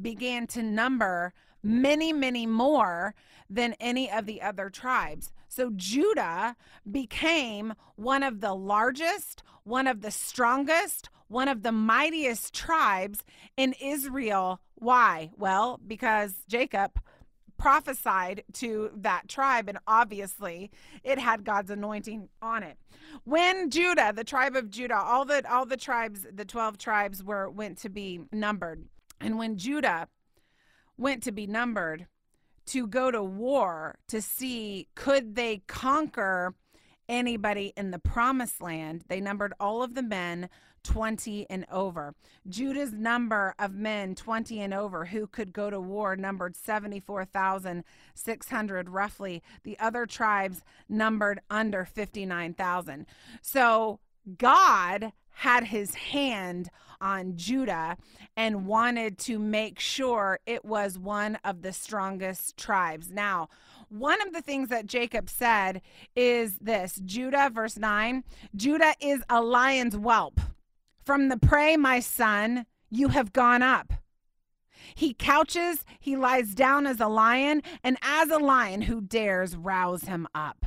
began 0.00 0.46
to 0.48 0.62
number 0.62 1.32
many, 1.62 2.12
many 2.12 2.46
more 2.46 3.14
than 3.48 3.74
any 3.80 4.10
of 4.10 4.26
the 4.26 4.42
other 4.42 4.68
tribes. 4.68 5.32
So 5.48 5.70
Judah 5.74 6.56
became 6.90 7.72
one 7.96 8.22
of 8.22 8.40
the 8.40 8.54
largest, 8.54 9.42
one 9.64 9.86
of 9.86 10.02
the 10.02 10.10
strongest, 10.10 11.08
one 11.28 11.48
of 11.48 11.62
the 11.62 11.72
mightiest 11.72 12.52
tribes 12.52 13.24
in 13.56 13.74
Israel. 13.80 14.60
Why? 14.74 15.30
Well, 15.38 15.80
because 15.86 16.34
Jacob 16.48 17.00
prophesied 17.60 18.42
to 18.54 18.90
that 18.96 19.28
tribe, 19.28 19.68
and 19.68 19.78
obviously 19.86 20.70
it 21.04 21.18
had 21.18 21.44
God's 21.44 21.70
anointing 21.70 22.28
on 22.40 22.62
it. 22.62 22.78
When 23.24 23.70
Judah, 23.70 24.12
the 24.14 24.24
tribe 24.24 24.56
of 24.56 24.70
Judah, 24.70 24.96
all 24.96 25.24
the 25.24 25.48
all 25.50 25.66
the 25.66 25.76
tribes, 25.76 26.26
the 26.32 26.44
twelve 26.44 26.78
tribes 26.78 27.22
were 27.22 27.50
went 27.50 27.78
to 27.78 27.88
be 27.88 28.20
numbered, 28.32 28.84
and 29.20 29.38
when 29.38 29.56
Judah 29.56 30.08
went 30.96 31.22
to 31.24 31.32
be 31.32 31.46
numbered 31.46 32.06
to 32.66 32.86
go 32.86 33.10
to 33.10 33.22
war 33.22 33.98
to 34.08 34.22
see 34.22 34.88
could 34.94 35.34
they 35.34 35.62
conquer 35.66 36.54
anybody 37.08 37.72
in 37.76 37.90
the 37.90 37.98
promised 37.98 38.62
land, 38.62 39.04
they 39.08 39.20
numbered 39.20 39.52
all 39.60 39.82
of 39.82 39.94
the 39.94 40.02
men 40.02 40.48
20 40.84 41.48
and 41.50 41.66
over. 41.70 42.14
Judah's 42.48 42.92
number 42.92 43.54
of 43.58 43.74
men 43.74 44.14
20 44.14 44.60
and 44.60 44.74
over 44.74 45.06
who 45.06 45.26
could 45.26 45.52
go 45.52 45.70
to 45.70 45.80
war 45.80 46.14
numbered 46.16 46.56
74,600 46.56 48.88
roughly. 48.88 49.42
The 49.62 49.78
other 49.78 50.06
tribes 50.06 50.62
numbered 50.88 51.40
under 51.50 51.84
59,000. 51.84 53.06
So 53.42 54.00
God 54.38 55.12
had 55.30 55.64
his 55.64 55.94
hand 55.94 56.70
on 57.00 57.36
Judah 57.36 57.96
and 58.36 58.66
wanted 58.66 59.18
to 59.18 59.38
make 59.38 59.80
sure 59.80 60.38
it 60.44 60.64
was 60.64 60.98
one 60.98 61.38
of 61.44 61.62
the 61.62 61.72
strongest 61.72 62.56
tribes. 62.56 63.10
Now, 63.10 63.48
one 63.88 64.20
of 64.22 64.32
the 64.32 64.42
things 64.42 64.68
that 64.68 64.86
Jacob 64.86 65.30
said 65.30 65.80
is 66.14 66.58
this 66.58 67.00
Judah, 67.04 67.50
verse 67.52 67.76
9 67.76 68.22
Judah 68.54 68.94
is 69.00 69.22
a 69.28 69.40
lion's 69.40 69.94
whelp. 69.94 70.40
From 71.04 71.28
the 71.28 71.36
prey, 71.36 71.76
my 71.76 72.00
son, 72.00 72.66
you 72.90 73.08
have 73.08 73.32
gone 73.32 73.62
up. 73.62 73.92
He 74.94 75.14
couches, 75.14 75.84
he 75.98 76.16
lies 76.16 76.54
down 76.54 76.86
as 76.86 77.00
a 77.00 77.08
lion, 77.08 77.62
and 77.82 77.96
as 78.02 78.30
a 78.30 78.38
lion 78.38 78.82
who 78.82 79.00
dares 79.00 79.56
rouse 79.56 80.04
him 80.04 80.26
up. 80.34 80.66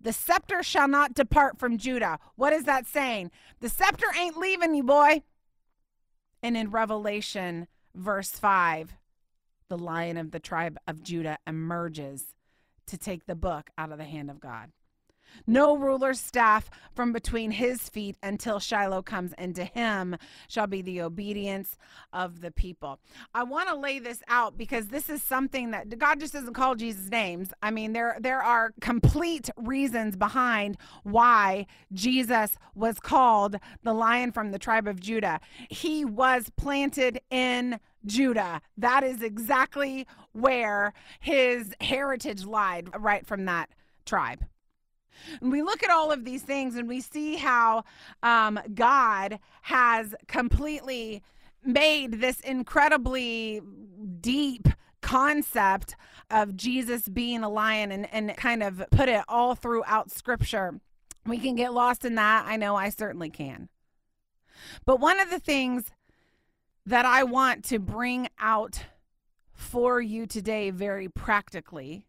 The 0.00 0.12
scepter 0.12 0.62
shall 0.62 0.88
not 0.88 1.14
depart 1.14 1.58
from 1.58 1.78
Judah. 1.78 2.18
What 2.36 2.52
is 2.52 2.64
that 2.64 2.86
saying? 2.86 3.30
The 3.60 3.70
scepter 3.70 4.06
ain't 4.18 4.36
leaving 4.36 4.74
you, 4.74 4.82
boy. 4.82 5.22
And 6.42 6.56
in 6.56 6.70
Revelation, 6.70 7.68
verse 7.94 8.30
5, 8.30 8.94
the 9.68 9.78
lion 9.78 10.18
of 10.18 10.30
the 10.30 10.40
tribe 10.40 10.78
of 10.86 11.02
Judah 11.02 11.38
emerges 11.46 12.34
to 12.86 12.98
take 12.98 13.24
the 13.24 13.34
book 13.34 13.70
out 13.78 13.92
of 13.92 13.98
the 13.98 14.04
hand 14.04 14.30
of 14.30 14.40
God. 14.40 14.72
No 15.46 15.76
ruler's 15.76 16.20
staff 16.20 16.70
from 16.94 17.12
between 17.12 17.50
his 17.50 17.88
feet 17.88 18.16
until 18.22 18.58
Shiloh 18.58 19.02
comes, 19.02 19.32
and 19.36 19.54
to 19.56 19.64
him 19.64 20.16
shall 20.48 20.66
be 20.66 20.82
the 20.82 21.02
obedience 21.02 21.76
of 22.12 22.40
the 22.40 22.50
people. 22.50 23.00
I 23.34 23.44
want 23.44 23.68
to 23.68 23.74
lay 23.74 23.98
this 23.98 24.22
out 24.28 24.56
because 24.56 24.88
this 24.88 25.08
is 25.08 25.22
something 25.22 25.70
that 25.72 25.98
God 25.98 26.20
just 26.20 26.32
doesn't 26.32 26.54
call 26.54 26.74
Jesus 26.74 27.10
names. 27.10 27.52
I 27.62 27.70
mean, 27.70 27.92
there 27.92 28.16
there 28.20 28.42
are 28.42 28.72
complete 28.80 29.50
reasons 29.56 30.16
behind 30.16 30.76
why 31.02 31.66
Jesus 31.92 32.56
was 32.74 33.00
called 33.00 33.56
the 33.82 33.92
lion 33.92 34.32
from 34.32 34.50
the 34.50 34.58
tribe 34.58 34.86
of 34.86 35.00
Judah. 35.00 35.40
He 35.68 36.04
was 36.04 36.50
planted 36.56 37.20
in 37.30 37.80
Judah. 38.06 38.60
That 38.76 39.02
is 39.02 39.22
exactly 39.22 40.06
where 40.32 40.92
his 41.20 41.74
heritage 41.80 42.44
lied, 42.44 42.90
right 42.98 43.26
from 43.26 43.44
that 43.46 43.70
tribe. 44.04 44.44
And 45.40 45.50
we 45.52 45.62
look 45.62 45.82
at 45.82 45.90
all 45.90 46.12
of 46.12 46.24
these 46.24 46.42
things 46.42 46.76
and 46.76 46.88
we 46.88 47.00
see 47.00 47.36
how 47.36 47.84
um, 48.22 48.58
God 48.74 49.38
has 49.62 50.14
completely 50.26 51.22
made 51.64 52.20
this 52.20 52.40
incredibly 52.40 53.60
deep 54.20 54.68
concept 55.00 55.96
of 56.30 56.56
Jesus 56.56 57.08
being 57.08 57.42
a 57.42 57.48
lion 57.48 57.92
and, 57.92 58.08
and 58.12 58.36
kind 58.36 58.62
of 58.62 58.82
put 58.90 59.08
it 59.08 59.22
all 59.28 59.54
throughout 59.54 60.10
scripture. 60.10 60.80
We 61.26 61.38
can 61.38 61.54
get 61.54 61.72
lost 61.72 62.04
in 62.04 62.14
that. 62.16 62.44
I 62.46 62.56
know 62.56 62.76
I 62.76 62.88
certainly 62.88 63.30
can. 63.30 63.68
But 64.84 65.00
one 65.00 65.20
of 65.20 65.30
the 65.30 65.38
things 65.38 65.90
that 66.86 67.06
I 67.06 67.24
want 67.24 67.64
to 67.66 67.78
bring 67.78 68.28
out 68.38 68.84
for 69.52 70.00
you 70.00 70.26
today, 70.26 70.70
very 70.70 71.08
practically, 71.08 72.06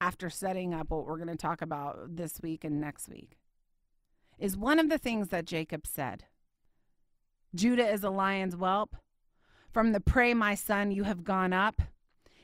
after 0.00 0.30
setting 0.30 0.72
up 0.72 0.90
what 0.90 1.06
we're 1.06 1.16
going 1.16 1.28
to 1.28 1.36
talk 1.36 1.60
about 1.62 2.16
this 2.16 2.40
week 2.40 2.64
and 2.64 2.80
next 2.80 3.08
week 3.08 3.36
is 4.38 4.56
one 4.56 4.78
of 4.78 4.88
the 4.88 4.98
things 4.98 5.28
that 5.28 5.44
Jacob 5.44 5.86
said. 5.86 6.24
Judah 7.54 7.88
is 7.88 8.02
a 8.02 8.10
lion's 8.10 8.54
whelp. 8.54 8.96
From 9.70 9.92
the 9.92 10.00
prey, 10.00 10.34
my 10.34 10.54
son, 10.54 10.90
you 10.90 11.04
have 11.04 11.22
gone 11.22 11.52
up. 11.52 11.82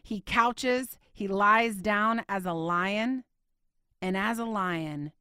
He 0.03 0.21
couches, 0.21 0.99
he 1.13 1.27
lies 1.27 1.77
down 1.77 2.23
as 2.29 2.45
a 2.45 2.53
lion, 2.53 3.25
and 4.01 4.17
as 4.17 4.39
a 4.39 4.45
lion, 4.45 5.13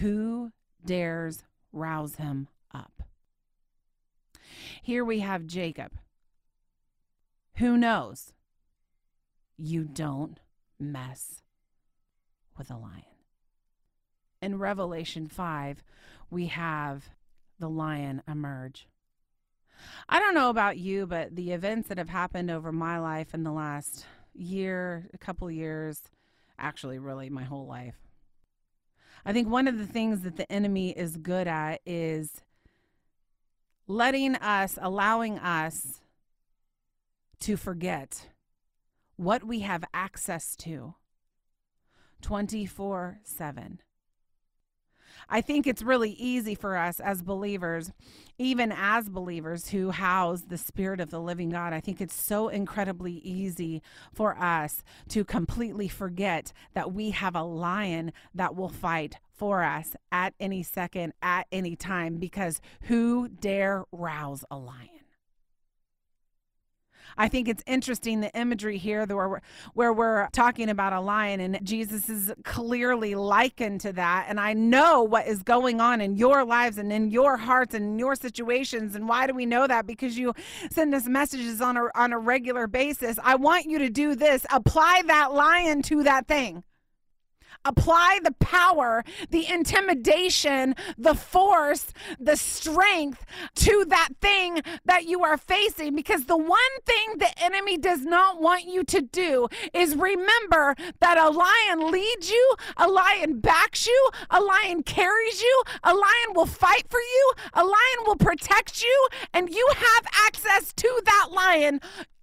who 0.00 0.50
dares 0.84 1.44
rouse 1.72 2.16
him 2.16 2.48
up? 2.74 3.02
Here 4.82 5.04
we 5.04 5.20
have 5.20 5.46
Jacob. 5.46 5.92
Who 7.54 7.76
knows? 7.76 8.32
You 9.56 9.84
don't 9.84 10.40
mess 10.78 11.42
with 12.58 12.70
a 12.70 12.76
lion. 12.76 13.04
In 14.42 14.58
Revelation 14.58 15.26
5, 15.26 15.82
we 16.30 16.46
have 16.46 17.08
the 17.58 17.68
lion 17.68 18.22
emerge. 18.28 18.88
I 20.08 20.18
don't 20.18 20.34
know 20.34 20.50
about 20.50 20.76
you, 20.76 21.06
but 21.06 21.34
the 21.34 21.52
events 21.52 21.88
that 21.88 21.98
have 21.98 22.08
happened 22.08 22.50
over 22.50 22.72
my 22.72 22.98
life 22.98 23.34
in 23.34 23.44
the 23.44 23.52
last 23.52 24.06
year, 24.34 25.08
a 25.14 25.18
couple 25.18 25.50
years, 25.50 26.02
actually, 26.58 26.98
really 26.98 27.30
my 27.30 27.44
whole 27.44 27.66
life. 27.66 27.96
I 29.24 29.32
think 29.32 29.48
one 29.48 29.68
of 29.68 29.78
the 29.78 29.86
things 29.86 30.22
that 30.22 30.36
the 30.36 30.50
enemy 30.50 30.90
is 30.90 31.16
good 31.16 31.46
at 31.46 31.80
is 31.84 32.42
letting 33.86 34.36
us, 34.36 34.78
allowing 34.80 35.38
us 35.38 36.00
to 37.40 37.56
forget 37.56 38.28
what 39.16 39.44
we 39.44 39.60
have 39.60 39.84
access 39.92 40.54
to 40.56 40.94
24 42.22 43.20
7. 43.22 43.80
I 45.28 45.40
think 45.40 45.66
it's 45.66 45.82
really 45.82 46.12
easy 46.12 46.54
for 46.54 46.76
us 46.76 47.00
as 47.00 47.22
believers, 47.22 47.92
even 48.38 48.72
as 48.72 49.08
believers 49.08 49.68
who 49.68 49.90
house 49.90 50.42
the 50.48 50.56
Spirit 50.56 51.00
of 51.00 51.10
the 51.10 51.20
living 51.20 51.50
God. 51.50 51.72
I 51.72 51.80
think 51.80 52.00
it's 52.00 52.14
so 52.14 52.48
incredibly 52.48 53.12
easy 53.12 53.82
for 54.12 54.38
us 54.38 54.82
to 55.08 55.24
completely 55.24 55.88
forget 55.88 56.52
that 56.74 56.92
we 56.92 57.10
have 57.10 57.34
a 57.34 57.42
lion 57.42 58.12
that 58.34 58.56
will 58.56 58.70
fight 58.70 59.16
for 59.34 59.62
us 59.62 59.94
at 60.10 60.34
any 60.40 60.62
second, 60.62 61.12
at 61.20 61.46
any 61.52 61.76
time, 61.76 62.16
because 62.16 62.60
who 62.82 63.28
dare 63.28 63.84
rouse 63.92 64.44
a 64.50 64.56
lion? 64.56 64.97
I 67.16 67.28
think 67.28 67.48
it's 67.48 67.62
interesting 67.66 68.20
the 68.20 68.34
imagery 68.36 68.78
here 68.78 69.06
where 69.74 69.92
we're, 69.92 70.28
talking 70.32 70.68
about 70.68 70.92
a 70.92 71.00
lion 71.00 71.40
and 71.40 71.64
Jesus 71.64 72.08
is 72.08 72.32
clearly 72.44 73.14
likened 73.14 73.80
to 73.80 73.92
that. 73.92 74.26
And 74.28 74.38
I 74.38 74.52
know 74.52 75.02
what 75.02 75.26
is 75.26 75.42
going 75.42 75.80
on 75.80 76.00
in 76.00 76.16
your 76.16 76.44
lives 76.44 76.78
and 76.78 76.92
in 76.92 77.10
your 77.10 77.36
hearts 77.36 77.74
and 77.74 77.84
in 77.84 77.98
your 77.98 78.14
situations. 78.14 78.94
And 78.94 79.08
why 79.08 79.26
do 79.26 79.34
we 79.34 79.46
know 79.46 79.66
that? 79.66 79.86
Because 79.86 80.18
you 80.18 80.34
send 80.70 80.94
us 80.94 81.06
messages 81.06 81.60
on 81.60 81.76
a, 81.76 81.88
on 81.94 82.12
a 82.12 82.18
regular 82.18 82.66
basis. 82.66 83.18
I 83.22 83.36
want 83.36 83.66
you 83.66 83.78
to 83.78 83.88
do 83.88 84.14
this. 84.14 84.44
Apply 84.50 85.02
that 85.06 85.32
lion 85.32 85.82
to 85.82 86.02
that 86.02 86.26
thing 86.26 86.62
apply 87.64 88.20
the 88.22 88.32
power, 88.32 89.04
the 89.30 89.46
intimidation, 89.46 90.74
the 90.96 91.14
force, 91.14 91.92
the 92.18 92.36
strength 92.36 93.24
to 93.54 93.84
that 93.88 94.08
thing 94.20 94.62
that 94.84 95.06
you 95.06 95.24
are 95.24 95.36
facing. 95.36 95.94
Because 95.94 96.24
the 96.24 96.36
one 96.36 96.58
thing 96.86 97.18
the 97.18 97.30
enemy 97.42 97.76
does 97.76 98.04
not 98.04 98.40
want 98.40 98.64
you 98.64 98.84
to 98.84 99.00
do 99.00 99.48
is 99.72 99.96
remember 99.96 100.74
that 101.00 101.18
a 101.18 101.30
lion 101.30 101.90
leads 101.90 102.30
you, 102.30 102.54
a 102.76 102.88
lion 102.88 103.40
backs 103.40 103.86
you, 103.86 104.10
a 104.30 104.40
lion 104.40 104.82
carries 104.82 105.42
you, 105.42 105.62
a 105.82 105.94
lion 105.94 106.34
will 106.34 106.46
fight 106.46 106.84
for 106.88 107.00
you, 107.00 107.32
a 107.54 107.64
lion 107.64 108.04
will 108.06 108.16
protect 108.16 108.82
you, 108.82 109.08
and 109.32 109.50
you 109.50 109.68
have 109.74 110.06
access 110.26 110.72
to 110.72 111.02
that 111.04 111.28
lion 111.30 111.80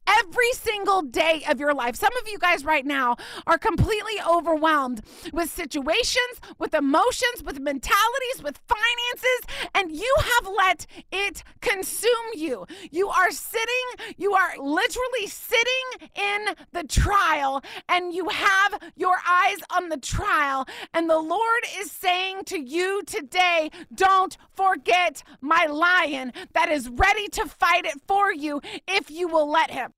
every 0.08 0.52
single 0.54 1.02
day 1.02 1.44
of 1.50 1.60
your 1.60 1.74
life. 1.74 1.96
Some 1.96 2.16
of 2.18 2.28
you 2.28 2.38
guys 2.38 2.64
right 2.64 2.86
now 2.86 3.18
are 3.48 3.58
completely 3.58 4.16
overwhelmed 4.28 5.02
with 5.34 5.50
situations, 5.50 6.40
with 6.58 6.74
emotions, 6.74 7.44
with 7.44 7.60
mentalities, 7.60 8.44
with 8.44 8.60
finances, 8.68 9.70
and 9.74 9.92
you 9.92 10.16
have 10.18 10.52
let 10.52 10.86
it 11.12 11.44
consume 11.62 12.10
you. 12.36 12.66
You 12.92 13.10
are 13.10 13.32
sitting, 13.32 14.16
you 14.18 14.34
are 14.34 14.54
literally 14.58 15.28
sitting 15.28 16.10
in 16.16 16.56
the 16.72 16.84
trial, 16.84 17.64
and 17.90 18.14
you 18.14 18.30
have 18.30 18.80
your 18.96 19.18
eyes 19.28 19.58
on 19.76 19.90
the 19.90 19.98
trial. 19.98 20.68
And 20.94 21.10
the 21.10 21.20
Lord 21.20 21.64
is 21.78 21.92
saying 21.92 22.44
to 22.46 22.60
you 22.60 23.02
today, 23.06 23.70
don't 23.94 24.38
forget 24.54 25.24
my 25.42 25.66
lion 25.66 26.34
that 26.54 26.70
is 26.70 26.90
ready 26.90 27.28
to 27.30 27.46
fight 27.46 27.86
it 27.86 28.02
for 28.08 28.34
you 28.34 28.62
if 28.88 29.10
you 29.10 29.28
will 29.28 29.50
let 29.50 29.72
him. 29.72 29.95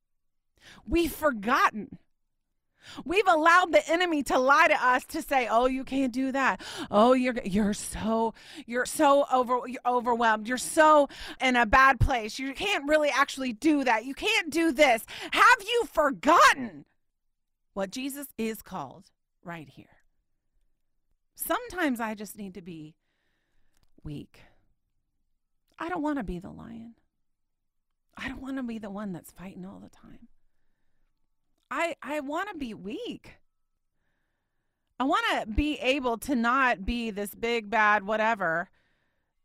We've 0.88 1.12
forgotten. 1.12 1.98
We've 3.04 3.28
allowed 3.28 3.74
the 3.74 3.88
enemy 3.90 4.24
to 4.24 4.40
lie 4.40 4.68
to 4.68 4.86
us 4.86 5.06
to 5.08 5.22
say, 5.22 5.48
"Oh, 5.50 5.66
you 5.66 5.84
can't 5.84 6.14
do 6.14 6.32
that. 6.32 6.62
Oh, 6.90 7.14
you're 7.14 7.36
you're 7.44 7.74
so 7.74 8.34
you're 8.66 8.86
so 8.86 9.26
over 9.32 9.68
you're 9.68 9.82
overwhelmed. 9.86 10.48
You're 10.48 10.58
so 10.58 11.10
in 11.42 11.56
a 11.56 11.66
bad 11.66 12.00
place. 12.00 12.40
You 12.40 12.54
can't 12.54 12.88
really 12.88 13.10
actually 13.10 13.52
do 13.54 13.84
that. 13.84 14.06
You 14.06 14.14
can't 14.14 14.50
do 14.50 14.72
this." 14.72 15.06
Have 15.32 15.62
you 15.62 15.86
forgotten 15.92 16.86
what 17.74 17.92
Jesus 17.92 18.28
is 18.38 18.62
called 18.62 19.12
right 19.44 19.68
here? 19.68 19.86
Sometimes 21.36 22.00
I 22.00 22.16
just 22.16 22.38
need 22.38 22.54
to 22.54 22.62
be 22.62 22.96
weak. 24.04 24.40
I 25.78 25.90
don't 25.90 26.02
want 26.02 26.18
to 26.18 26.24
be 26.24 26.40
the 26.40 26.50
lion. 26.50 26.96
I 28.16 28.28
don't 28.28 28.42
want 28.42 28.58
to 28.58 28.64
be 28.64 28.80
the 28.80 28.90
one 28.90 29.14
that's 29.14 29.32
fighting 29.32 29.66
all 29.66 29.80
the 29.80 29.90
time. 29.90 30.28
I 31.70 31.96
I 32.02 32.20
want 32.22 32.50
to 32.50 32.58
be 32.58 32.74
weak. 32.74 33.36
I 35.00 35.04
want 35.04 35.26
to 35.32 35.48
be 35.48 35.78
able 35.80 36.18
to 36.20 36.36
not 36.36 36.86
be 36.86 37.12
this 37.12 37.36
big 37.36 37.70
bad 37.70 38.04
whatever 38.04 38.70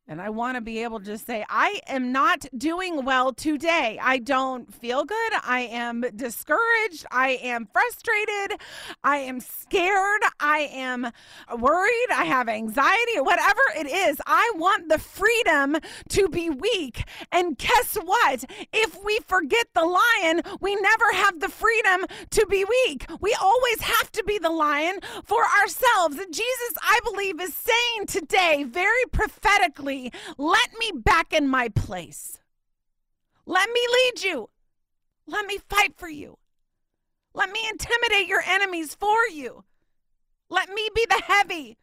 And 0.08 0.20
I 0.20 0.30
want 0.30 0.56
to 0.56 0.60
be 0.60 0.82
able 0.82 0.98
to 0.98 1.04
just 1.06 1.26
say, 1.26 1.44
I 1.48 1.80
am 1.86 2.10
not 2.10 2.44
doing 2.58 3.04
well 3.04 3.32
today. 3.32 4.00
I 4.02 4.18
don't 4.18 4.72
feel 4.74 5.04
good. 5.04 5.32
I 5.44 5.60
am 5.60 6.04
discouraged. 6.16 7.06
I 7.12 7.38
am 7.40 7.68
frustrated. 7.72 8.60
I 9.04 9.18
am 9.18 9.38
scared. 9.38 10.22
I 10.40 10.68
am 10.72 11.12
worried. 11.56 12.10
I 12.10 12.24
have 12.24 12.48
anxiety 12.48 13.20
whatever 13.20 13.60
it 13.76 13.86
is. 13.86 14.20
I 14.26 14.52
want 14.56 14.88
the 14.88 14.98
freedom 14.98 15.76
to 16.08 16.28
be 16.28 16.50
weak. 16.50 17.04
And 17.30 17.56
guess 17.56 17.94
what? 17.94 18.44
If 18.72 19.02
we 19.04 19.20
forget 19.28 19.68
the 19.72 19.84
lion, 19.84 20.42
we 20.60 20.74
never 20.74 21.12
have 21.12 21.38
the 21.38 21.48
freedom 21.48 22.06
to 22.30 22.46
be 22.50 22.64
weak. 22.64 23.06
We 23.20 23.36
always 23.40 23.80
have 23.80 24.10
to 24.12 24.24
be 24.24 24.38
the 24.38 24.50
lion 24.50 24.98
for 25.22 25.44
ourselves. 25.62 26.18
And 26.18 26.34
Jesus, 26.34 26.74
I 26.82 26.98
believe, 27.04 27.40
is 27.40 27.54
saying 27.54 28.06
today 28.08 28.64
very 28.64 29.04
prophetically 29.12 29.91
let 30.38 30.70
me 30.78 30.92
back 30.94 31.32
in 31.32 31.48
my 31.48 31.68
place. 31.68 32.38
Let 33.46 33.68
me 33.70 33.80
lead 33.92 34.22
you. 34.22 34.48
Let 35.26 35.46
me 35.46 35.58
fight 35.68 35.94
for 35.96 36.08
you. 36.08 36.38
Let 37.34 37.50
me 37.50 37.60
intimidate 37.70 38.28
your 38.28 38.42
enemies 38.46 38.94
for 38.94 39.26
you. 39.32 39.64
Let 40.48 40.68
me 40.68 40.88
be 40.94 41.06
the 41.08 41.22
heavy. 41.24 41.78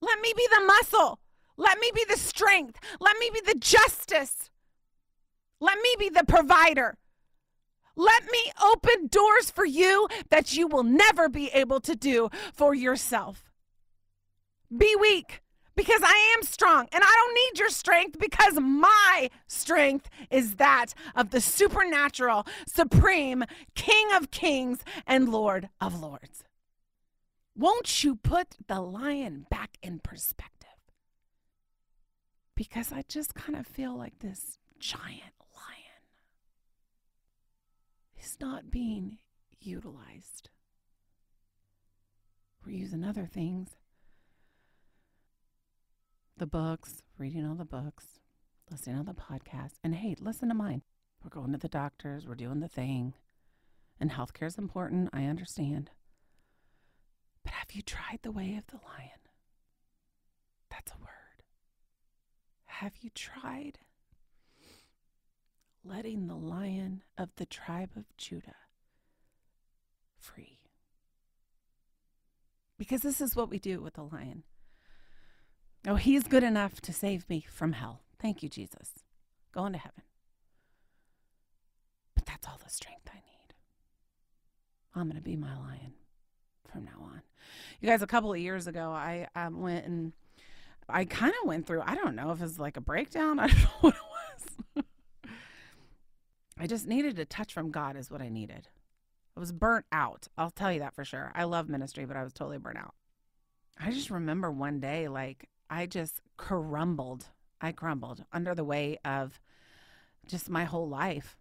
Let 0.00 0.20
me 0.20 0.32
be 0.36 0.46
the 0.50 0.64
muscle. 0.64 1.20
Let 1.56 1.78
me 1.78 1.90
be 1.94 2.04
the 2.08 2.16
strength. 2.16 2.78
Let 3.00 3.18
me 3.18 3.30
be 3.32 3.40
the 3.40 3.58
justice. 3.58 4.50
Let 5.60 5.78
me 5.78 5.94
be 5.98 6.08
the 6.08 6.24
provider. 6.24 6.98
Let 7.94 8.24
me 8.24 8.52
open 8.64 9.08
doors 9.08 9.50
for 9.50 9.66
you 9.66 10.08
that 10.30 10.56
you 10.56 10.66
will 10.66 10.82
never 10.82 11.28
be 11.28 11.48
able 11.48 11.80
to 11.80 11.94
do 11.94 12.30
for 12.54 12.74
yourself. 12.74 13.50
Be 14.74 14.96
weak 14.98 15.41
because 15.74 16.02
I 16.02 16.34
am 16.36 16.42
strong 16.44 16.86
and 16.92 17.02
I 17.02 17.10
don't 17.10 17.34
need 17.34 17.60
your 17.60 17.70
strength 17.70 18.18
because 18.18 18.54
my 18.60 19.30
strength 19.46 20.08
is 20.30 20.56
that 20.56 20.94
of 21.14 21.30
the 21.30 21.40
supernatural, 21.40 22.46
supreme 22.66 23.44
King 23.74 24.12
of 24.14 24.30
kings 24.30 24.80
and 25.06 25.30
Lord 25.30 25.68
of 25.80 26.00
lords. 26.00 26.44
Won't 27.56 28.02
you 28.02 28.16
put 28.16 28.56
the 28.66 28.80
lion 28.80 29.46
back 29.50 29.76
in 29.82 29.98
perspective? 29.98 30.68
Because 32.54 32.92
I 32.92 33.02
just 33.08 33.34
kind 33.34 33.58
of 33.58 33.66
feel 33.66 33.96
like 33.96 34.18
this 34.18 34.58
giant 34.78 35.34
lion 35.54 36.02
is 38.18 38.36
not 38.40 38.70
being 38.70 39.18
utilized. 39.60 40.50
We're 42.64 42.72
using 42.72 43.04
other 43.04 43.26
things 43.26 43.70
the 46.42 46.46
books, 46.48 47.04
reading 47.18 47.46
all 47.46 47.54
the 47.54 47.64
books, 47.64 48.18
listening 48.68 48.96
to 48.96 49.04
the 49.04 49.14
podcast. 49.14 49.74
And 49.84 49.94
hey, 49.94 50.16
listen 50.18 50.48
to 50.48 50.56
mine. 50.56 50.82
We're 51.22 51.30
going 51.30 51.52
to 51.52 51.58
the 51.58 51.68
doctors, 51.68 52.26
we're 52.26 52.34
doing 52.34 52.58
the 52.58 52.66
thing. 52.66 53.14
And 54.00 54.10
healthcare 54.10 54.48
is 54.48 54.58
important, 54.58 55.10
I 55.12 55.26
understand. 55.26 55.90
But 57.44 57.52
have 57.52 57.70
you 57.70 57.80
tried 57.80 58.18
the 58.22 58.32
way 58.32 58.56
of 58.56 58.66
the 58.66 58.84
lion? 58.84 59.20
That's 60.68 60.90
a 60.90 60.98
word. 61.00 61.44
Have 62.64 62.94
you 63.00 63.10
tried 63.14 63.78
letting 65.84 66.26
the 66.26 66.34
lion 66.34 67.04
of 67.16 67.28
the 67.36 67.46
tribe 67.46 67.90
of 67.94 68.16
Judah 68.16 68.56
free? 70.18 70.58
Because 72.78 73.02
this 73.02 73.20
is 73.20 73.36
what 73.36 73.48
we 73.48 73.60
do 73.60 73.80
with 73.80 73.94
the 73.94 74.02
lion. 74.02 74.42
Oh, 75.86 75.96
he's 75.96 76.24
good 76.24 76.44
enough 76.44 76.80
to 76.82 76.92
save 76.92 77.28
me 77.28 77.44
from 77.50 77.72
hell. 77.72 78.02
Thank 78.20 78.42
you, 78.42 78.48
Jesus. 78.48 78.90
Going 79.52 79.72
to 79.72 79.78
heaven. 79.78 80.02
But 82.14 82.26
that's 82.26 82.46
all 82.46 82.60
the 82.62 82.70
strength 82.70 83.08
I 83.10 83.16
need. 83.16 83.54
I'm 84.94 85.08
going 85.08 85.16
to 85.16 85.22
be 85.22 85.36
my 85.36 85.56
lion 85.56 85.94
from 86.70 86.84
now 86.84 87.02
on. 87.02 87.22
You 87.80 87.88
guys, 87.88 88.02
a 88.02 88.06
couple 88.06 88.32
of 88.32 88.38
years 88.38 88.68
ago, 88.68 88.90
I 88.90 89.26
um, 89.34 89.60
went 89.60 89.84
and 89.86 90.12
I 90.88 91.04
kind 91.04 91.32
of 91.42 91.48
went 91.48 91.66
through, 91.66 91.82
I 91.84 91.94
don't 91.94 92.14
know 92.14 92.30
if 92.30 92.38
it 92.38 92.44
was 92.44 92.58
like 92.58 92.76
a 92.76 92.80
breakdown. 92.80 93.38
I 93.40 93.48
don't 93.48 93.58
know 93.58 93.68
what 93.80 93.94
it 93.94 94.00
was. 94.00 94.84
I 96.58 96.66
just 96.66 96.86
needed 96.86 97.18
a 97.18 97.24
touch 97.24 97.52
from 97.52 97.70
God, 97.72 97.96
is 97.96 98.10
what 98.10 98.22
I 98.22 98.28
needed. 98.28 98.68
I 99.36 99.40
was 99.40 99.50
burnt 99.50 99.86
out. 99.90 100.28
I'll 100.36 100.50
tell 100.50 100.72
you 100.72 100.80
that 100.80 100.94
for 100.94 101.04
sure. 101.04 101.32
I 101.34 101.44
love 101.44 101.68
ministry, 101.68 102.04
but 102.04 102.16
I 102.16 102.22
was 102.22 102.32
totally 102.32 102.58
burnt 102.58 102.78
out. 102.78 102.94
I 103.80 103.90
just 103.90 104.10
remember 104.10 104.50
one 104.50 104.78
day, 104.78 105.08
like, 105.08 105.48
I 105.72 105.86
just 105.86 106.20
crumbled. 106.36 107.28
I 107.58 107.72
crumbled 107.72 108.24
under 108.30 108.54
the 108.54 108.62
weight 108.62 108.98
of 109.06 109.40
just 110.26 110.50
my 110.50 110.64
whole 110.64 110.86
life. 110.86 111.38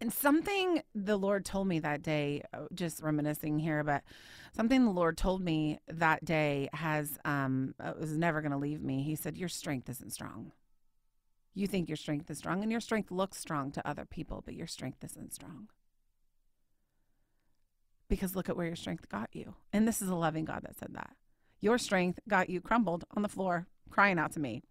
And 0.00 0.12
something 0.12 0.82
the 0.92 1.16
Lord 1.16 1.44
told 1.44 1.68
me 1.68 1.78
that 1.78 2.02
day, 2.02 2.42
uh, 2.52 2.66
just 2.74 3.00
reminiscing 3.00 3.60
here, 3.60 3.84
but 3.84 4.02
something 4.56 4.84
the 4.84 4.90
Lord 4.90 5.16
told 5.16 5.40
me 5.40 5.78
that 5.86 6.24
day 6.24 6.68
has 6.72 7.18
um 7.24 7.74
uh, 7.78 7.92
was 7.98 8.16
never 8.16 8.40
going 8.40 8.52
to 8.52 8.58
leave 8.58 8.82
me. 8.82 9.02
He 9.02 9.14
said, 9.14 9.38
"Your 9.38 9.48
strength 9.48 9.88
isn't 9.88 10.12
strong. 10.12 10.50
You 11.54 11.68
think 11.68 11.88
your 11.88 11.96
strength 11.96 12.28
is 12.30 12.38
strong, 12.38 12.62
and 12.62 12.72
your 12.72 12.80
strength 12.80 13.10
looks 13.12 13.38
strong 13.38 13.70
to 13.72 13.88
other 13.88 14.04
people, 14.04 14.42
but 14.44 14.54
your 14.54 14.66
strength 14.66 15.02
isn't 15.04 15.32
strong." 15.32 15.68
Because 18.08 18.34
look 18.34 18.48
at 18.48 18.56
where 18.56 18.66
your 18.66 18.76
strength 18.76 19.08
got 19.08 19.30
you. 19.32 19.54
And 19.72 19.86
this 19.86 20.02
is 20.02 20.08
a 20.08 20.14
loving 20.16 20.44
God 20.44 20.62
that 20.62 20.78
said 20.78 20.94
that. 20.94 21.16
Your 21.60 21.78
strength 21.78 22.20
got 22.28 22.50
you 22.50 22.60
crumbled 22.60 23.04
on 23.16 23.22
the 23.22 23.28
floor, 23.28 23.66
crying 23.90 24.18
out 24.18 24.32
to 24.32 24.40
me. 24.40 24.62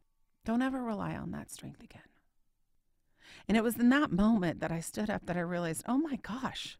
Don't 0.45 0.61
ever 0.61 0.81
rely 0.81 1.15
on 1.15 1.31
that 1.31 1.51
strength 1.51 1.83
again. 1.83 2.01
And 3.47 3.57
it 3.57 3.63
was 3.63 3.77
in 3.77 3.89
that 3.89 4.11
moment 4.11 4.59
that 4.61 4.71
I 4.71 4.79
stood 4.79 5.09
up 5.09 5.25
that 5.25 5.37
I 5.37 5.41
realized, 5.41 5.83
oh 5.87 5.97
my 5.97 6.17
gosh, 6.17 6.77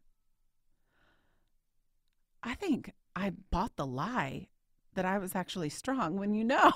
I 2.44 2.54
think 2.54 2.94
I 3.16 3.34
bought 3.52 3.76
the 3.76 3.86
lie 3.86 4.48
that 4.94 5.06
I 5.06 5.18
was 5.18 5.36
actually 5.36 5.70
strong 5.70 6.18
when 6.18 6.34
you 6.34 6.44
know, 6.44 6.72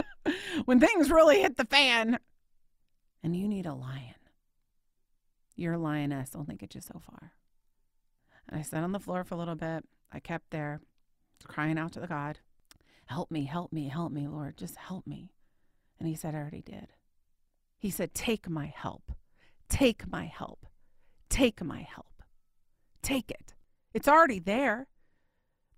when 0.64 0.80
things 0.80 1.10
really 1.10 1.42
hit 1.42 1.56
the 1.56 1.66
fan 1.66 2.18
and 3.22 3.36
you 3.36 3.48
need 3.48 3.66
a 3.66 3.74
lion. 3.74 4.14
Your 5.56 5.76
lioness 5.76 6.34
only 6.34 6.56
get 6.56 6.74
you 6.74 6.80
so 6.80 7.00
far. 7.00 7.32
And 8.48 8.58
I 8.58 8.62
sat 8.62 8.82
on 8.82 8.92
the 8.92 9.00
floor 9.00 9.24
for 9.24 9.34
a 9.34 9.38
little 9.38 9.54
bit. 9.54 9.84
I 10.12 10.20
kept 10.20 10.50
there, 10.50 10.80
crying 11.46 11.78
out 11.78 11.92
to 11.92 12.00
the 12.00 12.06
God. 12.06 12.38
Help 13.06 13.30
me, 13.30 13.44
help 13.44 13.72
me, 13.72 13.88
help 13.88 14.12
me, 14.12 14.26
Lord. 14.26 14.56
Just 14.56 14.76
help 14.76 15.06
me. 15.06 15.30
And 15.98 16.08
he 16.08 16.14
said, 16.14 16.34
I 16.34 16.38
already 16.38 16.62
did. 16.62 16.88
He 17.78 17.90
said, 17.90 18.14
Take 18.14 18.48
my 18.48 18.72
help. 18.74 19.12
Take 19.68 20.10
my 20.10 20.26
help. 20.26 20.66
Take 21.28 21.62
my 21.62 21.82
help. 21.82 22.22
Take 23.02 23.30
it. 23.30 23.54
It's 23.92 24.08
already 24.08 24.38
there. 24.38 24.88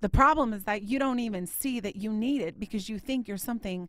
The 0.01 0.09
problem 0.09 0.53
is 0.53 0.65
that 0.65 0.83
you 0.83 0.99
don't 0.99 1.19
even 1.19 1.47
see 1.47 1.81
that 1.81 1.97
you 1.97 2.13
need 2.13 2.43
it 2.43 2.61
because 2.61 2.89
you 2.89 2.99
think 2.99 3.27
you're 3.27 3.37
something 3.37 3.89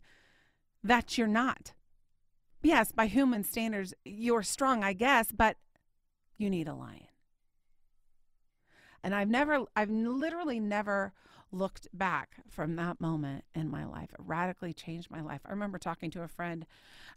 that 0.82 1.18
you're 1.18 1.26
not. 1.26 1.72
Yes, 2.62 2.92
by 2.92 3.06
human 3.06 3.44
standards, 3.44 3.94
you're 4.04 4.42
strong, 4.42 4.82
I 4.82 4.92
guess, 4.92 5.30
but 5.30 5.56
you 6.36 6.50
need 6.50 6.66
a 6.66 6.74
lion. 6.74 7.06
And 9.02 9.14
I've 9.14 9.28
never, 9.28 9.64
I've 9.76 9.90
literally 9.90 10.58
never 10.58 11.12
looked 11.50 11.88
back 11.92 12.36
from 12.48 12.76
that 12.76 13.00
moment 13.00 13.44
in 13.54 13.70
my 13.70 13.84
life. 13.84 14.10
It 14.12 14.20
radically 14.20 14.72
changed 14.72 15.10
my 15.10 15.20
life. 15.20 15.40
I 15.46 15.50
remember 15.50 15.78
talking 15.78 16.10
to 16.12 16.22
a 16.22 16.28
friend. 16.28 16.66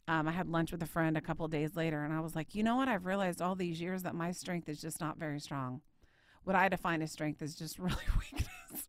Um, 0.07 0.27
I 0.27 0.31
had 0.31 0.47
lunch 0.47 0.71
with 0.71 0.81
a 0.81 0.87
friend 0.87 1.17
a 1.17 1.21
couple 1.21 1.47
days 1.47 1.75
later, 1.75 2.03
and 2.03 2.13
I 2.13 2.19
was 2.19 2.35
like, 2.35 2.55
you 2.55 2.63
know 2.63 2.77
what? 2.77 2.87
I've 2.87 3.05
realized 3.05 3.41
all 3.41 3.55
these 3.55 3.81
years 3.81 4.03
that 4.03 4.15
my 4.15 4.31
strength 4.31 4.69
is 4.69 4.81
just 4.81 4.99
not 4.99 5.17
very 5.17 5.39
strong. 5.39 5.81
What 6.43 6.55
I 6.55 6.69
define 6.69 7.01
as 7.01 7.11
strength 7.11 7.41
is 7.41 7.55
just 7.55 7.77
really 7.79 7.95
weakness. 8.19 8.87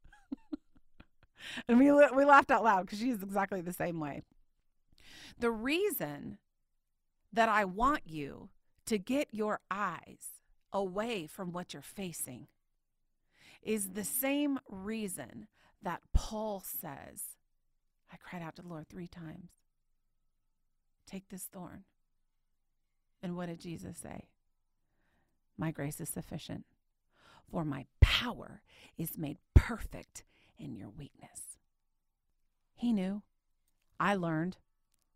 and 1.68 1.78
we, 1.78 1.93
we 1.93 2.24
laughed 2.24 2.51
out 2.51 2.64
loud 2.64 2.86
because 2.86 2.99
she's 2.99 3.22
exactly 3.22 3.61
the 3.61 3.72
same 3.72 4.01
way. 4.01 4.22
The 5.38 5.51
reason 5.51 6.38
that 7.32 7.49
I 7.49 7.64
want 7.64 8.03
you 8.07 8.51
to 8.86 8.99
get 8.99 9.28
your 9.32 9.61
eyes 9.70 10.43
away 10.72 11.26
from 11.26 11.53
what 11.53 11.72
you're 11.72 11.82
facing 11.82 12.47
is 13.63 13.91
the 13.91 14.05
same 14.05 14.59
reason 14.69 15.47
that 15.83 16.01
Paul 16.13 16.63
says, 16.65 17.37
I 18.13 18.17
cried 18.17 18.43
out 18.43 18.57
to 18.57 18.63
the 18.63 18.69
Lord 18.69 18.89
three 18.89 19.09
times. 19.09 19.51
Take 21.07 21.29
this 21.29 21.45
thorn. 21.45 21.85
And 23.23 23.37
what 23.37 23.47
did 23.47 23.61
Jesus 23.61 23.99
say? 23.99 24.27
My 25.57 25.71
grace 25.71 26.01
is 26.01 26.09
sufficient, 26.09 26.65
for 27.51 27.65
my 27.65 27.87
power 28.01 28.63
is 28.97 29.19
made 29.19 29.39
perfect 29.55 30.25
in 30.59 30.75
your 30.75 30.89
weakness. 30.89 31.59
He 32.75 32.93
knew. 32.93 33.23
I 34.01 34.15
learned. 34.15 34.57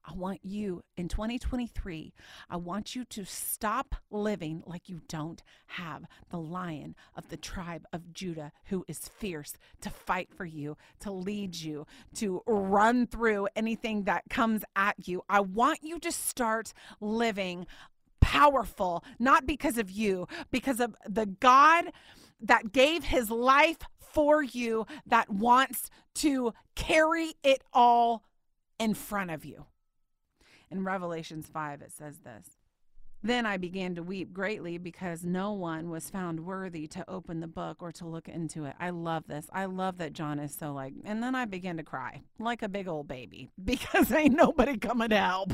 I 0.09 0.13
want 0.15 0.41
you 0.45 0.83
in 0.97 1.09
2023, 1.09 2.13
I 2.49 2.57
want 2.57 2.95
you 2.95 3.05
to 3.07 3.25
stop 3.25 3.97
living 4.11 4.63
like 4.65 4.89
you 4.89 5.01
don't 5.09 5.43
have 5.67 6.05
the 6.31 6.39
lion 6.39 6.95
of 7.17 7.29
the 7.29 7.37
tribe 7.37 7.87
of 7.93 8.13
Judah 8.13 8.53
who 8.67 8.85
is 8.87 9.09
fierce 9.19 9.55
to 9.81 9.91
fight 9.91 10.29
for 10.33 10.45
you, 10.45 10.77
to 11.01 11.11
lead 11.11 11.57
you, 11.57 11.87
to 12.15 12.43
run 12.47 13.09
through 13.09 13.49
anything 13.57 14.05
that 14.05 14.25
comes 14.31 14.63
at 14.77 15.09
you. 15.09 15.23
I 15.29 15.41
want 15.41 15.81
you 15.83 15.99
to 15.99 16.13
start 16.13 16.73
living 17.01 17.67
powerful, 18.21 19.05
not 19.19 19.45
because 19.45 19.77
of 19.77 19.91
you, 19.91 20.29
because 20.51 20.79
of 20.79 20.95
the 21.09 21.27
God 21.27 21.87
that 22.41 22.73
gave 22.73 23.05
his 23.05 23.31
life 23.31 23.79
for 23.99 24.43
you 24.43 24.87
that 25.07 25.31
wants 25.31 25.91
to 26.15 26.53
carry 26.75 27.35
it 27.43 27.63
all 27.73 28.23
in 28.79 28.95
front 28.95 29.31
of 29.31 29.45
you. 29.45 29.67
In 30.71 30.85
Revelations 30.85 31.47
5, 31.47 31.83
it 31.83 31.93
says 31.93 32.19
this 32.19 32.57
Then 33.23 33.47
I 33.47 33.57
began 33.57 33.95
to 33.95 34.03
weep 34.03 34.33
greatly 34.33 34.79
because 34.79 35.25
no 35.25 35.53
one 35.53 35.91
was 35.91 36.11
found 36.11 36.41
worthy 36.41 36.87
to 36.89 37.09
open 37.09 37.41
the 37.41 37.47
book 37.47 37.83
or 37.83 37.93
to 37.93 38.07
look 38.07 38.29
into 38.29 38.65
it. 38.65 38.75
I 38.81 38.91
love 38.91 39.25
this. 39.29 39.47
I 39.53 39.67
love 39.67 39.99
that 39.99 40.13
John 40.13 40.39
is 40.39 40.55
so 40.55 40.73
like, 40.73 40.95
and 41.05 41.23
then 41.23 41.35
I 41.35 41.45
began 41.45 41.77
to 41.77 41.83
cry 41.83 42.23
like 42.39 42.63
a 42.63 42.69
big 42.69 42.89
old 42.89 43.09
baby 43.09 43.51
because 43.65 44.11
ain't 44.13 44.35
nobody 44.35 44.77
coming 44.77 45.11
to 45.11 45.19
help. 45.19 45.53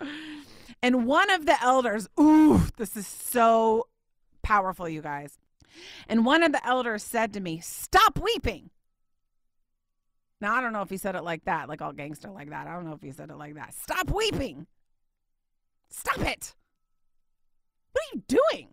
and 0.82 1.06
one 1.06 1.30
of 1.30 1.46
the 1.46 1.62
elders, 1.62 2.08
ooh, 2.18 2.62
this 2.76 2.96
is 2.96 3.06
so 3.06 3.86
powerful, 4.42 4.88
you 4.88 5.02
guys. 5.02 5.38
And 6.08 6.26
one 6.26 6.42
of 6.42 6.52
the 6.52 6.66
elders 6.66 7.02
said 7.02 7.32
to 7.32 7.40
me, 7.40 7.60
Stop 7.60 8.18
weeping. 8.18 8.70
Now, 10.42 10.56
I 10.56 10.60
don't 10.60 10.72
know 10.72 10.82
if 10.82 10.90
he 10.90 10.96
said 10.96 11.14
it 11.14 11.22
like 11.22 11.44
that, 11.44 11.68
like 11.68 11.80
all 11.80 11.92
gangster 11.92 12.28
like 12.28 12.50
that. 12.50 12.66
I 12.66 12.74
don't 12.74 12.84
know 12.84 12.94
if 12.94 13.00
he 13.00 13.12
said 13.12 13.30
it 13.30 13.36
like 13.36 13.54
that. 13.54 13.74
Stop 13.74 14.10
weeping. 14.10 14.66
Stop 15.88 16.18
it. 16.18 16.56
What 17.92 18.02
are 18.02 18.16
you 18.16 18.22
doing? 18.26 18.68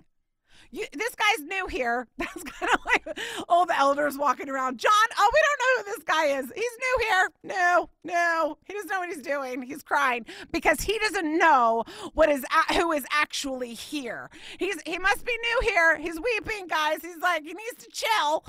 You, 0.72 0.86
this 0.94 1.14
guy's 1.14 1.46
new 1.46 1.68
here. 1.68 2.08
That's 2.18 2.42
kind 2.44 2.72
of 2.74 2.80
like 2.88 3.20
all 3.48 3.68
the 3.68 3.78
elders 3.78 4.18
walking 4.18 4.50
around. 4.50 4.80
John, 4.80 4.92
oh, 5.20 5.32
we 5.32 5.40
don't 5.46 5.60
know 5.60 5.92
who 5.92 5.96
this 5.96 6.04
guy 6.06 6.26
is. 6.40 6.52
He's 6.56 6.78
new 6.80 7.06
here. 7.08 7.30
No, 7.44 7.90
no, 8.04 8.58
he 8.66 8.74
doesn't 8.74 8.90
know 8.90 9.02
what 9.02 9.10
he's 9.10 9.22
doing. 9.22 9.62
He's 9.62 9.84
crying 9.84 10.26
because 10.52 10.82
he 10.82 10.98
doesn't 10.98 11.38
know 11.38 11.84
what 12.16 12.30
is 12.30 12.46
who 12.74 12.94
is 12.94 13.06
actually 13.12 13.76
here. 13.76 14.32
He's 14.58 14.82
he 14.88 14.98
must 14.98 15.24
be 15.24 15.38
new 15.38 15.70
here. 15.70 15.98
He's 16.00 16.20
weeping, 16.20 16.66
guys. 16.68 17.04
He's 17.04 17.18
like 17.22 17.44
he 17.44 17.54
needs 17.54 17.86
to 17.86 17.90
chill. 17.92 18.44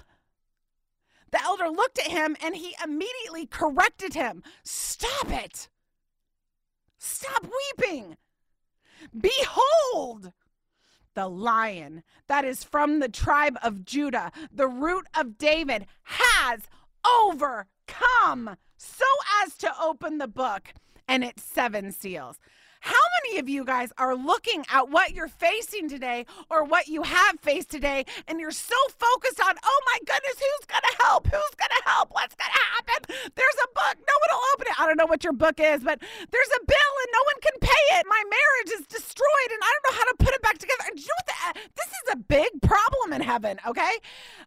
The 1.30 1.42
elder 1.42 1.68
looked 1.68 1.98
at 1.98 2.08
him 2.08 2.36
and 2.42 2.56
he 2.56 2.74
immediately 2.82 3.46
corrected 3.46 4.14
him. 4.14 4.42
Stop 4.64 5.30
it. 5.30 5.68
Stop 6.98 7.46
weeping. 7.78 8.16
Behold, 9.18 10.32
the 11.14 11.28
lion 11.28 12.02
that 12.26 12.44
is 12.44 12.64
from 12.64 13.00
the 13.00 13.08
tribe 13.08 13.56
of 13.62 13.84
Judah, 13.84 14.32
the 14.52 14.68
root 14.68 15.06
of 15.14 15.38
David, 15.38 15.86
has 16.02 16.68
overcome 17.24 18.56
so 18.76 19.04
as 19.44 19.56
to 19.58 19.72
open 19.80 20.18
the 20.18 20.28
book 20.28 20.74
and 21.08 21.24
its 21.24 21.42
seven 21.42 21.92
seals. 21.92 22.38
How 22.80 22.94
many 23.22 23.38
of 23.38 23.48
you 23.48 23.64
guys 23.64 23.92
are 23.98 24.14
looking 24.16 24.64
at 24.72 24.88
what 24.88 25.14
you're 25.14 25.28
facing 25.28 25.88
today 25.88 26.24
or 26.48 26.64
what 26.64 26.88
you 26.88 27.02
have 27.02 27.38
faced 27.40 27.70
today 27.70 28.06
and 28.26 28.40
you're 28.40 28.50
so 28.50 28.76
focused 28.98 29.40
on, 29.40 29.54
oh 29.62 29.80
my 29.92 29.98
goodness, 29.98 30.36
who's 30.38 30.66
going 30.66 30.82
to 30.82 30.96
help? 31.04 31.26
Who's 31.26 31.54
going 31.56 31.74
to 31.76 31.82
help? 31.84 32.08
What's 32.12 32.34
going 32.34 32.50
to 32.50 32.60
happen? 32.74 33.30
There's 33.34 33.58
a 33.64 33.68
book. 33.74 33.96
No 34.00 34.14
one 34.20 34.30
will 34.32 34.44
open 34.54 34.66
it. 34.68 34.80
I 34.80 34.86
don't 34.86 34.96
know 34.96 35.06
what 35.06 35.22
your 35.22 35.34
book 35.34 35.60
is, 35.60 35.84
but 35.84 36.00
there's 36.00 36.52
a 36.56 36.64
bill 36.66 36.92
and 37.02 37.10
no 37.12 37.22
one 37.28 37.40
can 37.42 37.56
pay 37.60 37.84
it. 38.00 38.06
My 38.08 38.22
marriage 38.24 38.80
is 38.80 38.86
destroyed 38.86 39.50
and 39.52 39.60
I 39.62 39.70
don't 39.70 39.92
know 39.92 39.98
how 39.98 40.04
to 40.04 40.16
put 40.18 40.34
it 40.34 40.42
back 40.42 40.58
together. 40.58 40.84
And 40.88 40.98
you 40.98 41.06
know 41.06 41.20
what? 41.20 41.26
The, 41.26 41.60
this 41.76 41.86
is 41.86 42.14
a 42.14 42.16
big 42.16 42.62
problem 42.62 43.12
in 43.12 43.20
heaven, 43.20 43.58
okay? 43.66 43.92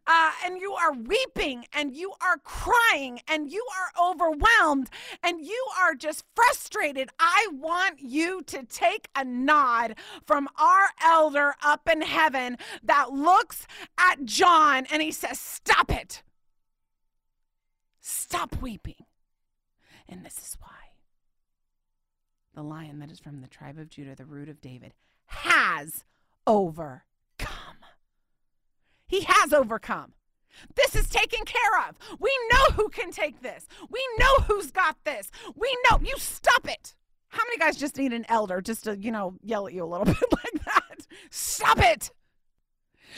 Uh, 0.08 0.32
and 0.46 0.60
you 0.60 0.74
are 0.74 0.94
weeping 0.94 1.66
and 1.74 1.96
you 1.96 2.14
are 2.22 2.38
crying 2.44 3.22
and 3.28 3.52
you 3.52 3.64
are 3.78 4.10
overwhelmed 4.12 4.90
and 5.22 5.46
you 5.46 5.66
are 5.80 5.94
just 5.94 6.26
frustrated. 6.36 7.10
I 7.20 7.48
want 7.52 8.00
you 8.00 8.23
you 8.24 8.42
to 8.44 8.64
take 8.64 9.10
a 9.16 9.24
nod 9.24 9.96
from 10.26 10.48
our 10.58 10.90
elder 11.04 11.56
up 11.64 11.88
in 11.90 12.02
heaven 12.02 12.58
that 12.84 13.12
looks 13.12 13.68
at 13.98 14.26
John 14.26 14.86
and 14.92 15.02
he 15.02 15.12
says, 15.12 15.40
Stop 15.40 15.92
it. 15.92 16.24
Stop 18.00 18.62
weeping. 18.62 19.06
And 20.10 20.26
this 20.26 20.38
is 20.38 20.58
why 20.60 20.70
the 22.54 22.64
lion 22.64 23.00
that 23.00 23.12
is 23.12 23.20
from 23.20 23.42
the 23.42 23.48
tribe 23.48 23.78
of 23.78 23.90
Judah, 23.90 24.16
the 24.16 24.26
root 24.26 24.50
of 24.50 24.62
David, 24.62 24.94
has 25.26 26.04
overcome. 26.46 27.04
He 29.08 29.22
has 29.28 29.54
overcome. 29.54 30.14
This 30.76 30.96
is 30.96 31.10
taken 31.10 31.46
care 31.46 31.88
of. 31.88 31.98
We 32.20 32.32
know 32.52 32.76
who 32.76 32.90
can 32.90 33.12
take 33.12 33.42
this. 33.42 33.68
We 33.90 34.00
know 34.20 34.46
who's 34.46 34.72
got 34.72 34.98
this. 35.04 35.32
We 35.56 35.76
know. 35.90 36.00
You 36.02 36.16
stop 36.18 36.68
it. 36.68 36.94
How 37.34 37.44
many 37.48 37.58
guys 37.58 37.78
just 37.78 37.98
need 37.98 38.14
an 38.14 38.26
elder 38.30 38.62
just 38.62 38.84
to, 38.84 38.96
you 38.96 39.12
know, 39.12 39.34
yell 39.44 39.66
at 39.66 39.74
you 39.74 39.84
a 39.84 39.86
little 39.86 40.06
bit 40.14 40.18
like 40.32 40.66
that? 40.66 41.08
Stop 41.32 41.80
it. 41.80 42.12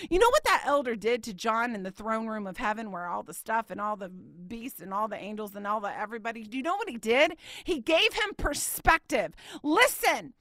You 0.09 0.20
know 0.20 0.30
what 0.30 0.43
that 0.45 0.63
elder 0.66 0.95
did 0.95 1.22
to 1.24 1.34
John 1.34 1.76
in 1.76 1.84
the 1.84 1.91
throne 1.91 2.28
room 2.28 2.47
of 2.47 2.55
heaven 2.55 2.91
where 2.91 3.07
all 3.07 3.24
the 3.24 3.34
stuff 3.34 3.72
and 3.72 3.82
all 3.82 3.97
the 3.97 4.07
beasts 4.07 4.80
and 4.80 4.93
all 4.93 5.09
the 5.09 5.18
angels 5.18 5.53
and 5.53 5.68
all 5.68 5.82
the 5.82 5.97
everybody, 5.97 6.43
do 6.43 6.55
you 6.55 6.63
know 6.63 6.78
what 6.78 6.89
he 6.89 6.97
did? 6.97 7.36
He 7.66 7.82
gave 7.82 8.13
him 8.13 8.36
perspective. 8.38 9.34
Listen, 9.63 10.34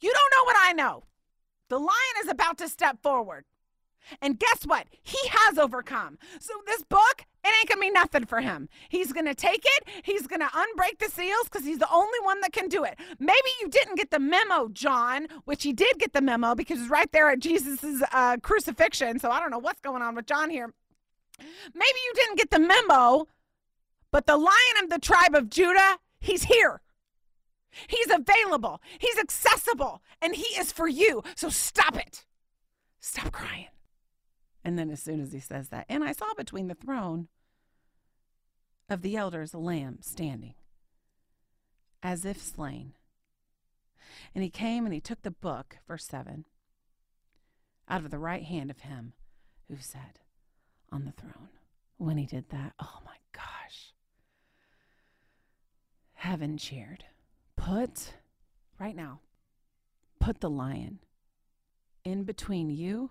you 0.00 0.12
don't 0.12 0.32
know 0.34 0.44
what 0.44 0.56
I 0.58 0.72
know. 0.72 1.04
The 1.68 1.78
lion 1.78 2.16
is 2.22 2.30
about 2.30 2.56
to 2.58 2.68
step 2.68 3.02
forward. 3.02 3.44
And 4.20 4.38
guess 4.38 4.64
what? 4.64 4.86
He 5.02 5.18
has 5.30 5.58
overcome. 5.58 6.18
So 6.40 6.54
this 6.66 6.82
book, 6.82 7.24
it 7.44 7.52
ain't 7.58 7.68
gonna 7.68 7.80
be 7.80 7.90
nothing 7.90 8.24
for 8.24 8.40
him. 8.40 8.68
He's 8.88 9.12
gonna 9.12 9.34
take 9.34 9.64
it, 9.64 9.88
he's 10.02 10.26
gonna 10.26 10.48
unbreak 10.48 10.98
the 10.98 11.10
seals 11.10 11.44
because 11.44 11.64
he's 11.64 11.78
the 11.78 11.92
only 11.92 12.18
one 12.22 12.40
that 12.40 12.52
can 12.52 12.68
do 12.68 12.84
it. 12.84 12.98
Maybe 13.18 13.50
you 13.60 13.68
didn't 13.68 13.96
get 13.96 14.10
the 14.10 14.18
memo, 14.18 14.68
John, 14.68 15.26
which 15.44 15.62
he 15.62 15.72
did 15.72 15.98
get 15.98 16.12
the 16.12 16.20
memo 16.20 16.54
because 16.54 16.80
it's 16.80 16.90
right 16.90 17.10
there 17.12 17.30
at 17.30 17.40
Jesus' 17.40 18.02
uh, 18.12 18.38
crucifixion. 18.42 19.18
So 19.18 19.30
I 19.30 19.40
don't 19.40 19.50
know 19.50 19.58
what's 19.58 19.80
going 19.80 20.02
on 20.02 20.14
with 20.14 20.26
John 20.26 20.50
here. 20.50 20.72
Maybe 21.38 21.98
you 22.06 22.12
didn't 22.14 22.36
get 22.36 22.50
the 22.50 22.58
memo, 22.58 23.26
but 24.10 24.26
the 24.26 24.36
lion 24.36 24.82
of 24.82 24.90
the 24.90 24.98
tribe 24.98 25.34
of 25.34 25.50
Judah, 25.50 25.98
he's 26.20 26.44
here. 26.44 26.80
He's 27.86 28.10
available, 28.10 28.80
he's 28.98 29.18
accessible, 29.18 30.02
and 30.20 30.34
he 30.34 30.58
is 30.58 30.72
for 30.72 30.88
you. 30.88 31.22
So 31.36 31.48
stop 31.48 31.96
it. 31.96 32.24
Stop 32.98 33.30
crying. 33.30 33.66
And 34.68 34.78
then, 34.78 34.90
as 34.90 35.00
soon 35.00 35.22
as 35.22 35.32
he 35.32 35.40
says 35.40 35.70
that, 35.70 35.86
and 35.88 36.04
I 36.04 36.12
saw 36.12 36.34
between 36.36 36.68
the 36.68 36.74
throne 36.74 37.28
of 38.90 39.00
the 39.00 39.16
elders 39.16 39.54
a 39.54 39.58
lamb 39.58 40.00
standing, 40.02 40.56
as 42.02 42.26
if 42.26 42.38
slain. 42.38 42.92
And 44.34 44.44
he 44.44 44.50
came 44.50 44.84
and 44.84 44.92
he 44.92 45.00
took 45.00 45.22
the 45.22 45.30
book, 45.30 45.78
verse 45.88 46.04
7, 46.04 46.44
out 47.88 48.04
of 48.04 48.10
the 48.10 48.18
right 48.18 48.42
hand 48.42 48.70
of 48.70 48.80
him 48.80 49.14
who 49.68 49.76
sat 49.78 50.18
on 50.92 51.06
the 51.06 51.12
throne. 51.12 51.48
When 51.96 52.18
he 52.18 52.26
did 52.26 52.50
that, 52.50 52.74
oh 52.78 52.98
my 53.06 53.16
gosh. 53.32 53.94
Heaven 56.12 56.58
cheered. 56.58 57.06
Put, 57.56 58.12
right 58.78 58.94
now, 58.94 59.20
put 60.20 60.40
the 60.40 60.50
lion 60.50 60.98
in 62.04 62.24
between 62.24 62.68
you 62.68 63.08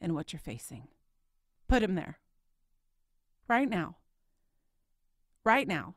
and 0.00 0.14
what 0.14 0.32
you're 0.32 0.40
facing. 0.40 0.88
Put 1.68 1.82
him 1.82 1.94
there. 1.94 2.18
Right 3.46 3.68
now. 3.68 3.96
Right 5.44 5.66
now. 5.66 5.94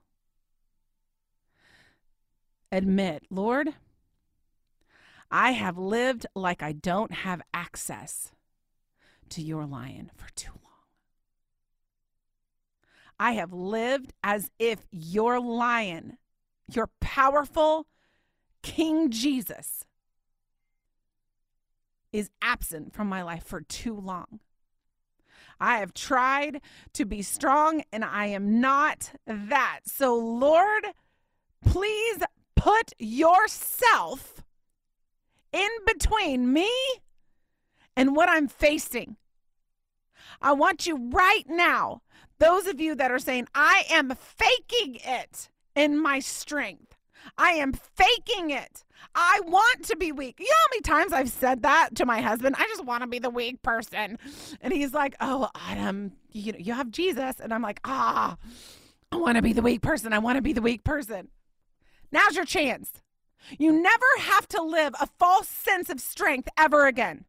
Admit, 2.71 3.23
Lord, 3.29 3.73
I 5.29 5.51
have 5.51 5.77
lived 5.77 6.25
like 6.35 6.63
I 6.63 6.71
don't 6.71 7.11
have 7.11 7.41
access 7.53 8.31
to 9.29 9.41
your 9.41 9.65
lion 9.65 10.11
for 10.15 10.29
too 10.35 10.51
long. 10.51 10.61
I 13.19 13.33
have 13.33 13.53
lived 13.53 14.13
as 14.23 14.51
if 14.57 14.79
your 14.91 15.39
lion, 15.39 16.17
your 16.71 16.89
powerful 16.99 17.87
King 18.61 19.09
Jesus, 19.09 19.85
is 22.11 22.29
absent 22.41 22.93
from 22.93 23.07
my 23.07 23.21
life 23.21 23.43
for 23.43 23.61
too 23.61 23.95
long. 23.95 24.39
I 25.59 25.77
have 25.77 25.93
tried 25.93 26.61
to 26.93 27.05
be 27.05 27.21
strong 27.21 27.83
and 27.91 28.03
I 28.03 28.25
am 28.27 28.59
not 28.59 29.11
that. 29.27 29.81
So, 29.85 30.15
Lord, 30.15 30.87
please 31.63 32.23
put 32.55 32.93
yourself 32.97 34.43
in 35.53 35.69
between 35.85 36.51
me 36.51 36.69
and 37.95 38.15
what 38.15 38.29
I'm 38.29 38.47
facing. 38.47 39.17
I 40.41 40.53
want 40.53 40.87
you 40.87 41.09
right 41.11 41.45
now, 41.47 42.01
those 42.39 42.65
of 42.65 42.79
you 42.79 42.95
that 42.95 43.11
are 43.11 43.19
saying, 43.19 43.47
I 43.53 43.83
am 43.91 44.15
faking 44.15 44.97
it 45.03 45.49
in 45.75 46.01
my 46.01 46.19
strength. 46.19 46.90
I 47.37 47.51
am 47.51 47.73
faking 47.73 48.51
it. 48.51 48.83
I 49.15 49.41
want 49.45 49.83
to 49.85 49.95
be 49.95 50.11
weak. 50.11 50.39
You 50.39 50.45
know 50.45 50.51
how 50.51 50.69
many 50.71 50.81
times 50.81 51.13
I've 51.13 51.29
said 51.29 51.63
that 51.63 51.95
to 51.95 52.05
my 52.05 52.21
husband? 52.21 52.55
I 52.57 52.65
just 52.67 52.85
want 52.85 53.01
to 53.03 53.07
be 53.07 53.19
the 53.19 53.29
weak 53.29 53.61
person. 53.61 54.17
And 54.61 54.73
he's 54.73 54.93
like, 54.93 55.15
Oh, 55.19 55.49
Autumn, 55.55 56.13
you, 56.31 56.53
you 56.57 56.73
have 56.73 56.91
Jesus. 56.91 57.39
And 57.39 57.53
I'm 57.53 57.61
like, 57.61 57.79
Ah, 57.83 58.37
I 59.11 59.17
want 59.17 59.35
to 59.37 59.41
be 59.41 59.53
the 59.53 59.61
weak 59.61 59.81
person. 59.81 60.13
I 60.13 60.19
want 60.19 60.37
to 60.37 60.41
be 60.41 60.53
the 60.53 60.61
weak 60.61 60.83
person. 60.83 61.29
Now's 62.11 62.35
your 62.35 62.45
chance. 62.45 63.01
You 63.57 63.71
never 63.71 64.05
have 64.19 64.47
to 64.49 64.61
live 64.61 64.93
a 64.99 65.07
false 65.19 65.47
sense 65.47 65.89
of 65.89 65.99
strength 65.99 66.47
ever 66.57 66.85
again. 66.85 67.25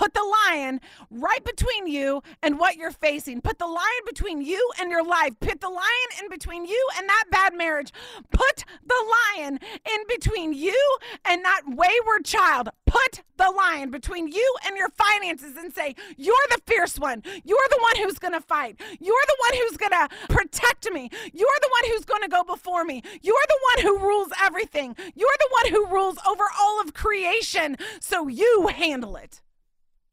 Put 0.00 0.14
the 0.14 0.34
lion 0.48 0.80
right 1.10 1.44
between 1.44 1.86
you 1.86 2.22
and 2.42 2.58
what 2.58 2.76
you're 2.76 2.90
facing. 2.90 3.42
Put 3.42 3.58
the 3.58 3.66
lion 3.66 4.02
between 4.06 4.40
you 4.40 4.70
and 4.80 4.90
your 4.90 5.04
life. 5.04 5.38
Put 5.40 5.60
the 5.60 5.68
lion 5.68 6.08
in 6.22 6.30
between 6.30 6.64
you 6.64 6.88
and 6.96 7.06
that 7.06 7.24
bad 7.30 7.52
marriage. 7.52 7.92
Put 8.32 8.64
the 8.82 9.14
lion 9.36 9.60
in 9.84 10.00
between 10.08 10.54
you 10.54 10.96
and 11.26 11.44
that 11.44 11.64
wayward 11.66 12.24
child. 12.24 12.70
Put 12.86 13.20
the 13.36 13.50
lion 13.50 13.90
between 13.90 14.28
you 14.28 14.56
and 14.66 14.74
your 14.74 14.88
finances 14.88 15.54
and 15.58 15.70
say, 15.70 15.94
You're 16.16 16.34
the 16.48 16.62
fierce 16.66 16.98
one. 16.98 17.22
You're 17.44 17.68
the 17.68 17.78
one 17.82 17.96
who's 18.02 18.18
going 18.18 18.32
to 18.32 18.40
fight. 18.40 18.80
You're 19.00 19.26
the 19.28 19.36
one 19.38 19.60
who's 19.60 19.76
going 19.76 19.92
to 19.92 20.08
protect 20.30 20.90
me. 20.90 21.10
You're 21.34 21.60
the 21.60 21.70
one 21.82 21.92
who's 21.92 22.06
going 22.06 22.22
to 22.22 22.28
go 22.28 22.42
before 22.42 22.84
me. 22.84 23.02
You're 23.20 23.46
the 23.48 23.58
one 23.74 23.84
who 23.84 24.02
rules 24.02 24.28
everything. 24.42 24.96
You're 25.14 25.28
the 25.38 25.48
one 25.50 25.72
who 25.74 25.94
rules 25.94 26.16
over 26.26 26.44
all 26.58 26.80
of 26.80 26.94
creation. 26.94 27.76
So 28.00 28.28
you 28.28 28.68
handle 28.68 29.16
it 29.16 29.42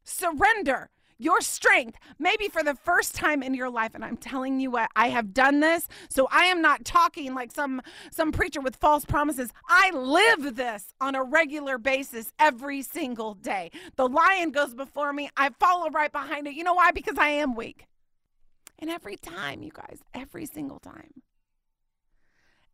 surrender 0.08 0.90
your 1.18 1.40
strength, 1.40 1.98
maybe 2.18 2.48
for 2.48 2.62
the 2.62 2.74
first 2.74 3.14
time 3.14 3.42
in 3.42 3.52
your 3.52 3.68
life. 3.68 3.94
And 3.94 4.04
I'm 4.04 4.16
telling 4.16 4.60
you 4.60 4.70
what, 4.70 4.90
I 4.94 5.08
have 5.08 5.34
done 5.34 5.60
this. 5.60 5.88
So 6.08 6.28
I 6.30 6.44
am 6.44 6.62
not 6.62 6.84
talking 6.84 7.34
like 7.34 7.52
some 7.52 7.82
some 8.10 8.32
preacher 8.32 8.60
with 8.60 8.76
false 8.76 9.04
promises. 9.04 9.50
I 9.68 9.90
live 9.90 10.54
this 10.54 10.94
on 11.00 11.14
a 11.14 11.24
regular 11.24 11.76
basis 11.76 12.32
every 12.38 12.82
single 12.82 13.34
day. 13.34 13.70
The 13.96 14.08
lion 14.08 14.52
goes 14.52 14.74
before 14.74 15.12
me. 15.12 15.28
I 15.36 15.50
follow 15.58 15.90
right 15.90 16.12
behind 16.12 16.46
it. 16.46 16.54
You 16.54 16.64
know 16.64 16.74
why? 16.74 16.92
Because 16.92 17.18
I 17.18 17.30
am 17.30 17.54
weak. 17.54 17.86
And 18.78 18.90
every 18.90 19.16
time, 19.16 19.62
you 19.62 19.72
guys, 19.72 19.98
every 20.14 20.46
single 20.46 20.78
time. 20.78 21.22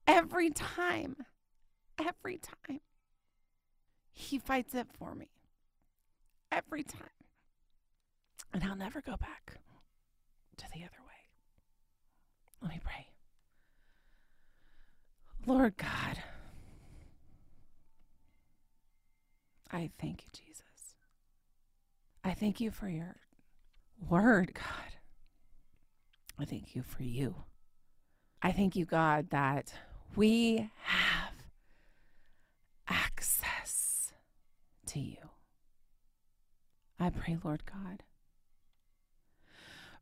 Every 0.07 0.51
time. 0.51 1.17
Every 1.99 2.39
time. 2.39 2.81
He 4.13 4.39
fights 4.39 4.75
it 4.75 4.87
for 4.99 5.15
me. 5.15 5.31
Every 6.53 6.83
time. 6.83 7.24
And 8.55 8.63
I'll 8.63 8.77
never 8.77 9.01
go 9.01 9.17
back 9.17 9.59
to 10.59 10.65
the 10.73 10.85
other 10.85 11.03
way. 11.05 11.25
Let 12.63 12.71
me 12.71 12.81
pray. 12.85 13.09
Lord 15.45 15.77
God, 15.77 16.23
I 19.73 19.91
thank 20.01 20.23
you, 20.23 20.29
Jesus. 20.33 20.95
I 22.23 22.33
thank 22.33 22.61
you 22.61 22.71
for 22.71 22.89
your 22.89 23.17
word, 24.09 24.55
God. 24.55 24.99
I 26.39 26.45
thank 26.45 26.77
you 26.77 26.85
for 26.85 27.03
you. 27.03 27.35
I 28.41 28.53
thank 28.53 28.77
you, 28.77 28.85
God, 28.85 29.31
that 29.31 29.75
we 30.15 30.71
have 30.83 31.33
access 32.89 34.13
to 34.87 35.01
you. 35.01 35.17
I 37.01 37.11
pray, 37.11 37.37
Lord 37.43 37.65
God 37.67 38.05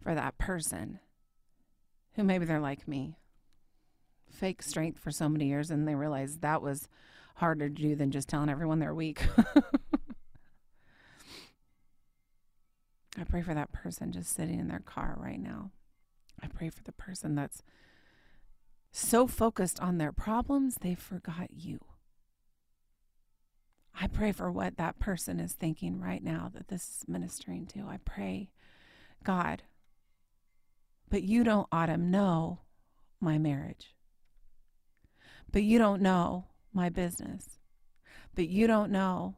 for 0.03 0.15
that 0.15 0.39
person 0.39 0.99
who 2.15 2.25
maybe 2.25 2.45
they're 2.45 2.61
like 2.61 2.87
me, 2.89 3.17
fake 4.31 4.63
strength 4.63 4.99
for 4.99 5.11
so 5.11 5.29
many 5.29 5.47
years, 5.47 5.71
and 5.71 5.87
they 5.87 5.95
realize 5.95 6.39
that 6.39 6.63
was 6.63 6.89
harder 7.37 7.69
to 7.69 7.75
do 7.75 7.95
than 7.95 8.11
just 8.11 8.29
telling 8.29 8.49
everyone 8.49 8.79
they're 8.79 8.95
weak. 8.95 9.27
I 13.19 13.25
pray 13.25 13.43
for 13.43 13.55
that 13.55 13.73
person 13.73 14.13
just 14.13 14.35
sitting 14.35 14.59
in 14.59 14.69
their 14.69 14.81
car 14.81 15.17
right 15.19 15.41
now. 15.41 15.71
I 16.43 16.49
pray 16.49 16.71
for 16.71 16.83
the 16.83 16.93
person 16.93 17.35
that's 17.35 17.63
so 18.91 19.27
focused 19.27 19.81
on 19.81 19.99
their 19.99 20.13
problems, 20.13 20.77
they 20.81 20.95
forgot 20.95 21.49
you. 21.51 21.79
I 23.99 24.07
pray 24.07 24.33
for 24.33 24.51
what 24.51 24.77
that 24.77 24.99
person 24.99 25.39
is 25.39 25.53
thinking 25.53 26.01
right 26.01 26.23
now 26.23 26.51
that 26.55 26.69
this 26.69 26.83
is 26.83 27.09
ministering 27.09 27.67
to. 27.69 27.87
I 27.87 27.99
pray, 28.05 28.51
God, 29.23 29.63
but 31.13 31.25
you 31.25 31.45
don't, 31.45 31.69
Autumn, 31.71 32.11
know 32.11 32.61
my 33.21 33.37
marriage. 33.37 33.95
But 35.53 35.63
you 35.63 35.79
don't 35.79 36.01
know 36.01 36.47
my 36.73 36.89
business. 36.89 37.59
But 38.35 38.49
you 38.49 38.67
don't 38.67 38.91
know 38.91 39.37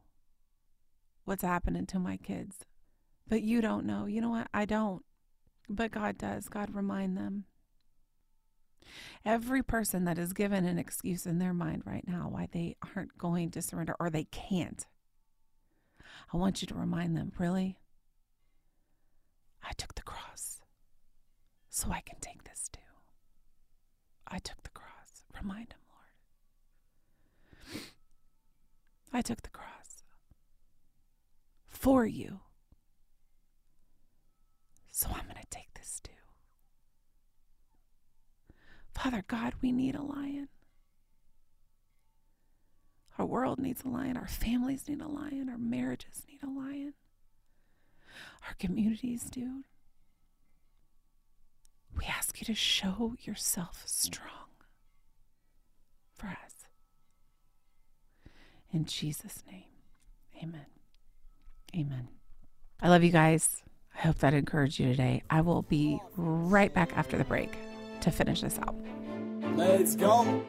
what's 1.25 1.43
happening 1.43 1.85
to 1.87 1.99
my 1.99 2.16
kids. 2.16 2.59
But 3.29 3.43
you 3.43 3.61
don't 3.61 3.87
know. 3.87 4.07
You 4.07 4.20
know 4.20 4.31
what? 4.31 4.47
I 4.55 4.66
don't. 4.66 5.05
But 5.68 5.91
God 5.91 6.16
does. 6.16 6.49
God 6.49 6.72
remind 6.72 7.16
them. 7.16 7.47
Every 9.25 9.64
person 9.64 10.05
that 10.05 10.16
is 10.16 10.33
given 10.33 10.64
an 10.64 10.79
excuse 10.79 11.27
in 11.27 11.41
their 11.41 11.55
mind 11.55 11.83
right 11.85 12.07
now 12.07 12.29
why 12.31 12.49
they 12.53 12.77
aren't 12.95 13.18
going 13.18 13.51
to 13.51 13.61
surrender 13.61 13.97
or 13.99 14.11
they 14.11 14.29
can't, 14.31 14.87
I 16.33 16.37
want 16.37 16.62
you 16.62 16.68
to 16.68 16.75
remind 16.77 17.16
them 17.16 17.33
really, 17.37 17.81
I 19.61 19.72
took 19.72 19.97
the 19.97 20.03
cross 20.03 20.54
so 21.75 21.91
I 21.91 22.03
can 22.03 22.20
take 22.20 22.45
this 22.45 22.68
too. 22.72 22.79
I 24.29 24.39
took 24.39 24.62
the 24.62 24.70
cross. 24.70 25.25
Remind 25.43 25.72
him, 25.72 25.81
Lord. 27.72 27.83
I 29.12 29.22
took 29.22 29.43
the 29.43 29.51
cross 29.51 30.05
for 31.66 32.07
you. 32.07 32.39
So 34.93 35.09
I'm 35.09 35.25
going 35.25 35.35
to 35.35 35.51
take 35.51 35.75
this 35.75 36.01
too. 36.01 36.12
Father 38.93 39.25
God, 39.27 39.55
we 39.61 39.72
need 39.72 39.97
a 39.97 40.03
lion. 40.03 40.47
Our 43.18 43.27
world 43.27 43.59
needs 43.59 43.83
a 43.83 43.89
lion. 43.89 44.16
Our 44.16 44.29
families 44.29 44.89
need 44.89 45.01
a 45.01 45.09
lion. 45.09 45.49
Our 45.49 45.59
marriages 45.59 46.25
need 46.29 46.45
a 46.45 46.51
lion. 46.51 46.95
Our 48.47 48.55
communities 48.61 49.25
do. 49.25 49.64
We 51.97 52.05
ask 52.07 52.41
you 52.41 52.45
to 52.47 52.55
show 52.55 53.15
yourself 53.23 53.83
strong 53.87 54.49
for 56.15 56.27
us. 56.27 56.67
In 58.73 58.85
Jesus' 58.85 59.43
name, 59.51 59.65
amen. 60.43 60.67
Amen. 61.77 62.09
I 62.81 62.89
love 62.89 63.03
you 63.05 63.11
guys. 63.11 63.63
I 63.97 64.01
hope 64.03 64.19
that 64.19 64.35
encouraged 64.35 64.79
you 64.79 64.87
today. 64.87 65.23
I 65.31 65.41
will 65.41 65.63
be 65.63 66.01
right 66.17 66.73
back 66.73 66.97
after 66.97 67.17
the 67.17 67.25
break 67.25 67.57
to 68.01 68.11
finish 68.11 68.41
this 68.41 68.59
out. 68.59 68.75
Let's 69.57 69.95
go. 69.95 70.43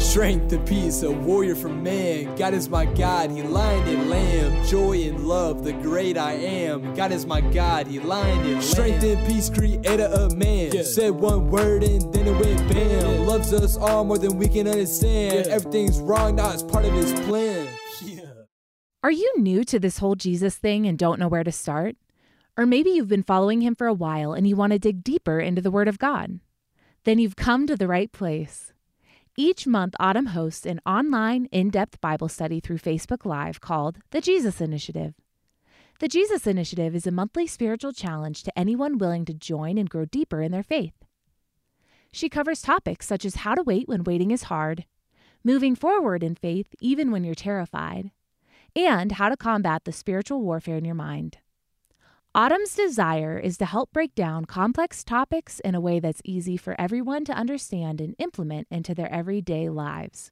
Strength 0.00 0.52
and 0.52 0.66
peace, 0.66 1.02
a 1.02 1.10
warrior 1.10 1.54
for 1.54 1.68
man. 1.68 2.34
God 2.34 2.54
is 2.54 2.68
my 2.68 2.86
God, 2.86 3.30
He 3.30 3.42
lion 3.42 3.86
and 3.86 4.10
lamb. 4.10 4.66
Joy 4.66 5.02
and 5.02 5.26
love, 5.26 5.62
the 5.62 5.72
great 5.74 6.16
I 6.16 6.32
am. 6.32 6.94
God 6.94 7.12
is 7.12 7.26
my 7.26 7.40
God, 7.40 7.86
He 7.86 8.00
lion 8.00 8.40
and 8.40 8.52
lamb. 8.54 8.62
Strength 8.62 9.04
and 9.04 9.26
peace, 9.26 9.50
creator 9.50 10.04
of 10.04 10.36
man. 10.36 10.72
Yeah. 10.72 10.82
Said 10.82 11.10
one 11.12 11.50
word 11.50 11.84
and 11.84 12.12
then 12.12 12.26
it 12.26 12.32
went 12.32 12.58
bam. 12.72 13.14
Yeah. 13.14 13.26
Loves 13.26 13.52
us 13.52 13.76
all 13.76 14.04
more 14.04 14.18
than 14.18 14.36
we 14.36 14.48
can 14.48 14.66
understand. 14.66 15.46
Yeah. 15.46 15.52
Everything's 15.52 16.00
wrong, 16.00 16.36
now 16.36 16.50
it's 16.50 16.62
part 16.62 16.86
of 16.86 16.92
His 16.92 17.12
plan. 17.20 17.68
Are 19.02 19.10
you 19.10 19.32
new 19.38 19.64
to 19.64 19.78
this 19.78 19.98
whole 19.98 20.14
Jesus 20.14 20.56
thing 20.56 20.86
and 20.86 20.98
don't 20.98 21.18
know 21.18 21.28
where 21.28 21.44
to 21.44 21.52
start? 21.52 21.96
Or 22.58 22.66
maybe 22.66 22.90
you've 22.90 23.08
been 23.08 23.22
following 23.22 23.62
Him 23.62 23.74
for 23.74 23.86
a 23.86 23.94
while 23.94 24.32
and 24.32 24.46
you 24.46 24.56
want 24.56 24.72
to 24.72 24.78
dig 24.78 25.02
deeper 25.02 25.40
into 25.40 25.62
the 25.62 25.70
Word 25.70 25.88
of 25.88 25.98
God? 25.98 26.40
Then 27.04 27.18
you've 27.18 27.36
come 27.36 27.66
to 27.66 27.76
the 27.76 27.88
right 27.88 28.12
place. 28.12 28.72
Each 29.42 29.66
month, 29.66 29.94
Autumn 29.98 30.26
hosts 30.26 30.66
an 30.66 30.82
online, 30.84 31.46
in 31.46 31.70
depth 31.70 31.98
Bible 32.02 32.28
study 32.28 32.60
through 32.60 32.76
Facebook 32.76 33.24
Live 33.24 33.58
called 33.58 33.96
The 34.10 34.20
Jesus 34.20 34.60
Initiative. 34.60 35.14
The 35.98 36.08
Jesus 36.08 36.46
Initiative 36.46 36.94
is 36.94 37.06
a 37.06 37.10
monthly 37.10 37.46
spiritual 37.46 37.94
challenge 37.94 38.42
to 38.42 38.58
anyone 38.58 38.98
willing 38.98 39.24
to 39.24 39.32
join 39.32 39.78
and 39.78 39.88
grow 39.88 40.04
deeper 40.04 40.42
in 40.42 40.52
their 40.52 40.62
faith. 40.62 40.92
She 42.12 42.28
covers 42.28 42.60
topics 42.60 43.06
such 43.06 43.24
as 43.24 43.36
how 43.36 43.54
to 43.54 43.62
wait 43.62 43.88
when 43.88 44.04
waiting 44.04 44.30
is 44.30 44.42
hard, 44.42 44.84
moving 45.42 45.74
forward 45.74 46.22
in 46.22 46.34
faith 46.34 46.74
even 46.78 47.10
when 47.10 47.24
you're 47.24 47.34
terrified, 47.34 48.10
and 48.76 49.12
how 49.12 49.30
to 49.30 49.38
combat 49.38 49.84
the 49.84 49.92
spiritual 49.92 50.42
warfare 50.42 50.76
in 50.76 50.84
your 50.84 50.94
mind. 50.94 51.38
Autumn's 52.32 52.76
desire 52.76 53.40
is 53.40 53.58
to 53.58 53.64
help 53.64 53.92
break 53.92 54.14
down 54.14 54.44
complex 54.44 55.02
topics 55.02 55.58
in 55.64 55.74
a 55.74 55.80
way 55.80 55.98
that's 55.98 56.22
easy 56.24 56.56
for 56.56 56.80
everyone 56.80 57.24
to 57.24 57.32
understand 57.32 58.00
and 58.00 58.14
implement 58.20 58.68
into 58.70 58.94
their 58.94 59.12
everyday 59.12 59.68
lives. 59.68 60.30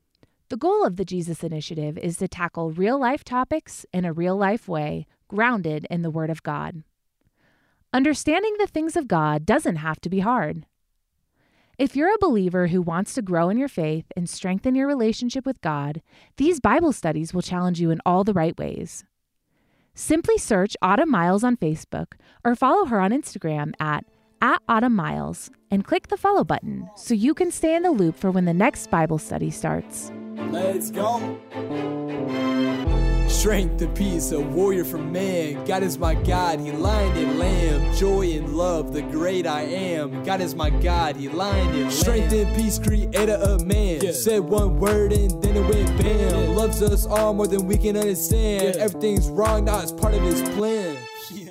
The 0.49 0.57
goal 0.57 0.87
of 0.87 0.95
the 0.95 1.05
Jesus 1.05 1.43
Initiative 1.43 1.99
is 1.99 2.19
to 2.19 2.29
tackle 2.29 2.71
real 2.71 3.01
life 3.01 3.25
topics 3.25 3.85
in 3.93 4.05
a 4.05 4.13
real 4.13 4.37
life 4.37 4.69
way, 4.69 5.09
grounded 5.27 5.89
in 5.91 6.03
the 6.03 6.11
Word 6.11 6.31
of 6.31 6.45
God. 6.45 6.85
Understanding 7.93 8.55
the 8.61 8.69
things 8.69 8.95
of 8.95 9.09
God 9.09 9.45
doesn't 9.45 9.77
have 9.77 10.01
to 10.03 10.09
be 10.09 10.21
hard. 10.21 10.67
If 11.79 11.97
you're 11.97 12.15
a 12.15 12.19
believer 12.21 12.69
who 12.69 12.81
wants 12.81 13.13
to 13.15 13.23
grow 13.23 13.49
in 13.49 13.59
your 13.59 13.67
faith 13.67 14.07
and 14.17 14.31
strengthen 14.31 14.77
your 14.77 14.87
relationship 14.87 15.45
with 15.45 15.61
God, 15.63 16.01
these 16.37 16.61
Bible 16.61 16.93
studies 16.93 17.35
will 17.35 17.43
challenge 17.43 17.81
you 17.81 17.91
in 17.91 18.01
all 18.07 18.23
the 18.23 18.33
right 18.33 18.57
ways. 18.57 19.05
Simply 20.01 20.39
search 20.39 20.77
Autumn 20.81 21.11
Miles 21.11 21.43
on 21.43 21.57
Facebook 21.57 22.13
or 22.45 22.55
follow 22.55 22.85
her 22.85 23.01
on 23.01 23.11
Instagram 23.11 23.73
at, 23.81 24.05
at 24.41 24.63
Autumn 24.69 24.95
Miles 24.95 25.51
and 25.73 25.85
click 25.85 26.07
the 26.07 26.17
follow 26.17 26.45
button 26.45 26.89
so 26.95 27.15
you 27.15 27.35
can 27.35 27.51
stay 27.51 27.75
in 27.75 27.83
the 27.83 27.91
loop 27.91 28.17
for 28.17 28.31
when 28.31 28.45
the 28.45 28.55
next 28.55 28.93
Bible 28.93 29.19
study 29.19 29.51
starts. 29.51 30.13
Let's 30.53 30.93
go. 30.93 31.19
Strength 33.29 33.83
and 33.83 33.95
peace, 33.95 34.33
a 34.33 34.41
warrior 34.41 34.85
for 34.85 34.99
man. 34.99 35.65
God 35.65 35.83
is 35.83 35.99
my 35.99 36.15
God, 36.15 36.61
He 36.61 36.73
lion 36.73 37.17
and 37.17 37.39
lamb. 37.39 37.95
Joy 37.95 38.33
and 38.33 38.57
love, 38.57 38.93
the 38.93 39.03
great 39.03 39.47
I 39.47 39.63
am. 39.63 40.25
God 40.25 40.41
is 40.41 40.55
my 40.55 40.71
God, 40.71 41.15
He 41.17 41.29
lion 41.29 41.69
and 41.69 41.83
lamb. 41.83 41.91
Strength 41.91 42.33
and 42.33 42.57
peace, 42.57 42.79
creator 42.79 43.35
of 43.35 43.65
man. 43.65 44.01
Yeah. 44.01 44.13
Said 44.13 44.41
one 44.41 44.79
word 44.79 45.13
and 45.13 45.43
then 45.43 45.57
it 45.57 45.61
went 45.61 46.03
bam. 46.03 46.49
Yeah. 46.49 46.57
Loves 46.57 46.83
us 46.83 47.07
all 47.07 47.35
more 47.35 47.47
than 47.47 47.67
we 47.67 47.77
can 47.77 47.97
understand. 47.97 48.75
Yeah. 48.75 48.83
Everything's 48.83 49.29
wrong, 49.29 49.67
now 49.67 49.81
it's 49.81 49.93
part 49.93 50.15
of 50.15 50.23
His 50.23 50.43
plan. 50.51 50.97
Yeah. 51.33 51.51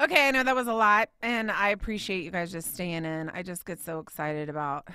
Okay, 0.00 0.28
I 0.28 0.30
know 0.30 0.44
that 0.44 0.54
was 0.54 0.66
a 0.66 0.74
lot, 0.74 1.10
and 1.20 1.50
I 1.50 1.70
appreciate 1.70 2.22
you 2.22 2.30
guys 2.30 2.52
just 2.52 2.74
staying 2.74 3.04
in. 3.04 3.28
I 3.30 3.42
just 3.42 3.64
get 3.64 3.80
so 3.80 3.98
excited 3.98 4.48
about, 4.48 4.88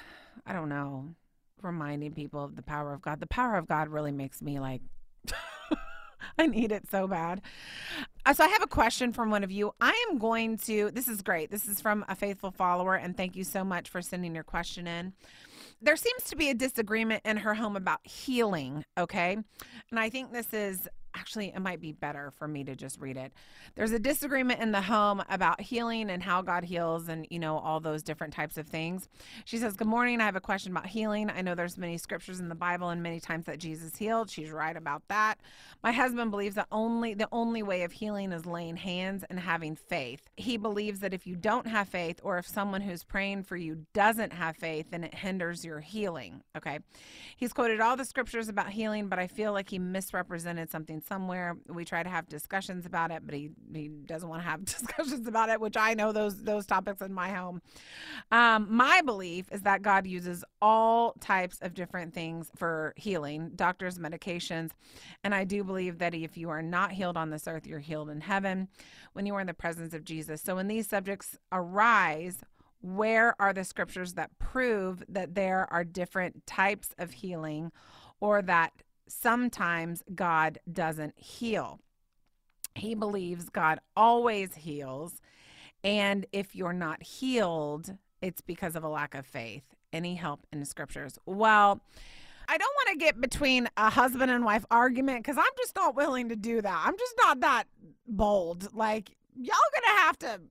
I 0.46 0.54
don't 0.54 0.70
know, 0.70 1.16
reminding 1.62 2.14
people 2.14 2.44
of 2.44 2.56
the 2.56 2.62
power 2.62 2.94
of 2.94 3.02
God. 3.02 3.20
The 3.20 3.28
power 3.28 3.56
of 3.56 3.68
God 3.68 3.90
really 3.90 4.12
makes 4.12 4.42
me 4.42 4.60
like 4.60 4.82
I 6.38 6.48
need 6.48 6.72
it 6.72 6.90
so 6.90 7.08
bad. 7.08 7.42
Uh, 8.26 8.34
so 8.34 8.44
I 8.44 8.48
have 8.48 8.64
a 8.64 8.68
question 8.68 9.14
from 9.14 9.30
one 9.30 9.44
of 9.44 9.52
you. 9.52 9.74
I 9.82 10.08
am 10.10 10.18
going 10.18 10.58
to, 10.60 10.92
this 10.92 11.08
is 11.08 11.22
great. 11.22 11.52
This 11.52 11.68
is 11.68 11.82
from 11.82 12.06
a 12.08 12.16
faithful 12.16 12.52
follower, 12.52 12.96
and 12.96 13.16
thank 13.16 13.36
you 13.36 13.44
so 13.44 13.64
much 13.64 13.90
for 13.90 14.02
sending 14.02 14.34
your 14.34 14.44
question 14.44 14.88
in. 14.88 15.14
There 15.82 15.96
seems 15.96 16.24
to 16.26 16.36
be 16.36 16.50
a 16.50 16.54
disagreement 16.54 17.24
in 17.26 17.38
her 17.38 17.56
home 17.56 17.76
about 17.76 18.00
healing, 18.04 18.86
okay? 18.98 19.38
And 19.90 20.00
I 20.00 20.10
think 20.10 20.32
this 20.32 20.54
is 20.54 20.88
actually 21.16 21.48
it 21.50 21.60
might 21.62 21.82
be 21.82 21.92
better 21.92 22.32
for 22.32 22.48
me 22.48 22.64
to 22.64 22.76
just 22.76 23.00
read 23.00 23.18
it. 23.18 23.32
There's 23.76 23.92
a 23.92 24.00
disagreement 24.00 24.62
in 24.62 24.72
the 24.72 24.82
home 24.82 25.24
about 25.30 25.62
healing 25.62 26.10
and 26.10 26.22
how 26.22 26.42
god 26.42 26.64
heals 26.64 27.08
and 27.08 27.28
you 27.30 27.40
know 27.40 27.58
all 27.58 27.80
those 27.80 28.04
different 28.04 28.34
types 28.34 28.58
of 28.58 28.68
things. 28.68 29.10
She 29.46 29.58
says 29.58 29.76
good 29.76 29.88
morning. 29.88 30.22
I 30.22 30.26
have 30.26 30.36
a 30.36 30.42
question 30.42 30.72
about 30.72 30.88
healing. 30.88 31.30
I 31.30 31.42
know 31.42 31.56
there's 31.56 31.78
many 31.78 31.98
scriptures 31.98 32.40
in 32.40 32.50
the 32.50 32.56
bible 32.56 32.90
and 32.90 33.04
many 33.04 33.20
times 33.20 33.46
that 33.46 33.60
jesus 33.60 33.96
healed. 33.96 34.30
She's 34.30 34.52
right 34.52 34.76
about 34.76 35.04
that. 35.10 35.40
My 35.84 35.92
husband 35.92 36.32
believes 36.32 36.56
that 36.56 36.68
only 36.72 37.14
the 37.14 37.30
only 37.32 37.64
way 37.64 37.84
of 37.84 37.92
healing 37.92 38.32
is 38.32 38.46
laying 38.46 38.78
hands 38.78 39.24
and 39.30 39.40
having 39.40 39.76
faith. 39.76 40.30
He 40.38 40.58
believes 40.58 41.00
that 41.00 41.14
if 41.14 41.28
you 41.28 41.36
don't 41.36 41.68
have 41.68 41.90
faith 41.90 42.20
or 42.24 42.38
if 42.38 42.48
someone 42.48 42.82
who's 42.82 43.04
praying 43.04 43.44
for 43.44 43.58
you 43.58 43.86
doesn't 43.94 44.34
have 44.34 44.56
faith 44.58 44.88
then 44.92 45.04
it 45.04 45.14
hinders 45.14 45.66
your 45.66 45.80
healing. 45.80 46.42
Okay. 46.56 46.80
He's 47.38 47.54
quoted 47.54 47.82
all 47.82 47.98
the 47.98 48.06
scriptures 48.06 48.50
about 48.50 48.70
healing 48.70 49.08
but 49.08 49.20
i 49.20 49.28
feel 49.28 49.54
like 49.54 49.70
he 49.70 49.80
misrepresented 49.80 50.70
something 50.70 51.01
somewhere. 51.08 51.58
We 51.68 51.86
try 51.86 52.04
to 52.04 52.10
have 52.10 52.28
discussions 52.28 52.86
about 52.86 53.12
it, 53.12 53.24
but 53.26 53.36
he, 53.36 53.52
he 53.74 53.88
doesn't 53.88 54.28
want 54.28 54.42
to 54.42 54.48
have 54.48 54.66
discussions 54.66 55.28
about 55.28 55.50
it, 55.50 55.60
which 55.60 55.78
I 55.78 55.94
know 55.94 56.12
those 56.12 56.42
those 56.44 56.66
topics 56.66 57.02
in 57.02 57.14
my 57.14 57.30
home. 57.30 57.62
Um, 58.32 58.68
my 58.70 59.02
belief 59.02 59.46
is 59.52 59.62
that 59.62 59.82
God 59.82 60.08
uses 60.08 60.44
all 60.62 61.14
types 61.20 61.60
of 61.62 61.74
different 61.74 62.14
things 62.14 62.50
for 62.56 62.94
healing, 62.96 63.52
doctors, 63.56 63.98
medications, 63.98 64.72
and 65.24 65.34
I 65.34 65.44
do 65.44 65.64
believe 65.64 66.00
that 66.00 66.14
if 66.14 66.38
you 66.38 66.50
are 66.50 66.62
not 66.62 66.92
healed 66.92 67.18
on 67.18 67.30
this 67.30 67.48
earth, 67.48 67.68
you're 67.68 67.80
healed 67.80 68.10
in 68.10 68.22
heaven 68.22 68.68
when 69.14 69.26
you 69.26 69.36
are 69.36 69.42
in 69.42 69.48
the 69.48 69.54
presence 69.54 69.94
of 69.94 70.04
Jesus. 70.04 70.42
So 70.42 70.56
when 70.56 70.68
these 70.68 70.88
subjects 70.88 71.38
arise, 71.52 72.42
where 72.82 73.36
are 73.40 73.54
the 73.54 73.64
scriptures 73.64 74.14
that 74.14 74.38
prove 74.40 75.04
that 75.08 75.36
there 75.36 75.68
are 75.72 75.84
different 75.84 76.46
types 76.48 76.94
of 76.98 77.12
healing 77.12 77.72
or 78.20 78.42
that 78.42 78.74
sometimes 79.12 80.04
God 80.14 80.60
doesn't 80.72 81.18
heal. 81.18 81.80
He 82.76 82.96
believes 82.96 83.50
God 83.50 83.80
always 83.96 84.56
heals. 84.56 85.22
And 85.84 86.26
if 86.32 86.56
you're 86.56 86.74
not 86.74 87.04
healed, 87.04 87.98
it's 88.22 88.42
because 88.42 88.76
of 88.76 88.84
a 88.84 88.90
lack 88.90 89.16
of 89.16 89.26
faith. 89.26 89.64
Any 89.92 90.16
help 90.16 90.46
in 90.54 90.60
the 90.60 90.66
scriptures? 90.66 91.20
Well, 91.26 91.82
I 92.48 92.58
don't 92.58 92.76
want 92.76 92.90
to 93.00 93.06
get 93.06 93.20
between 93.20 93.68
a 93.78 93.90
husband 93.90 94.32
and 94.32 94.46
wife 94.46 94.66
argument 94.72 95.24
because 95.24 95.38
I'm 95.38 95.54
just 95.58 95.76
not 95.76 95.96
willing 95.96 96.30
to 96.30 96.36
do 96.36 96.62
that. 96.62 96.84
I'm 96.86 96.98
just 96.98 97.16
not 97.18 97.42
that 97.42 97.66
bold. 98.08 98.74
Like, 98.74 99.16
y'all 99.36 99.56
gonna 99.74 100.00
have 100.00 100.20
to, 100.20 100.42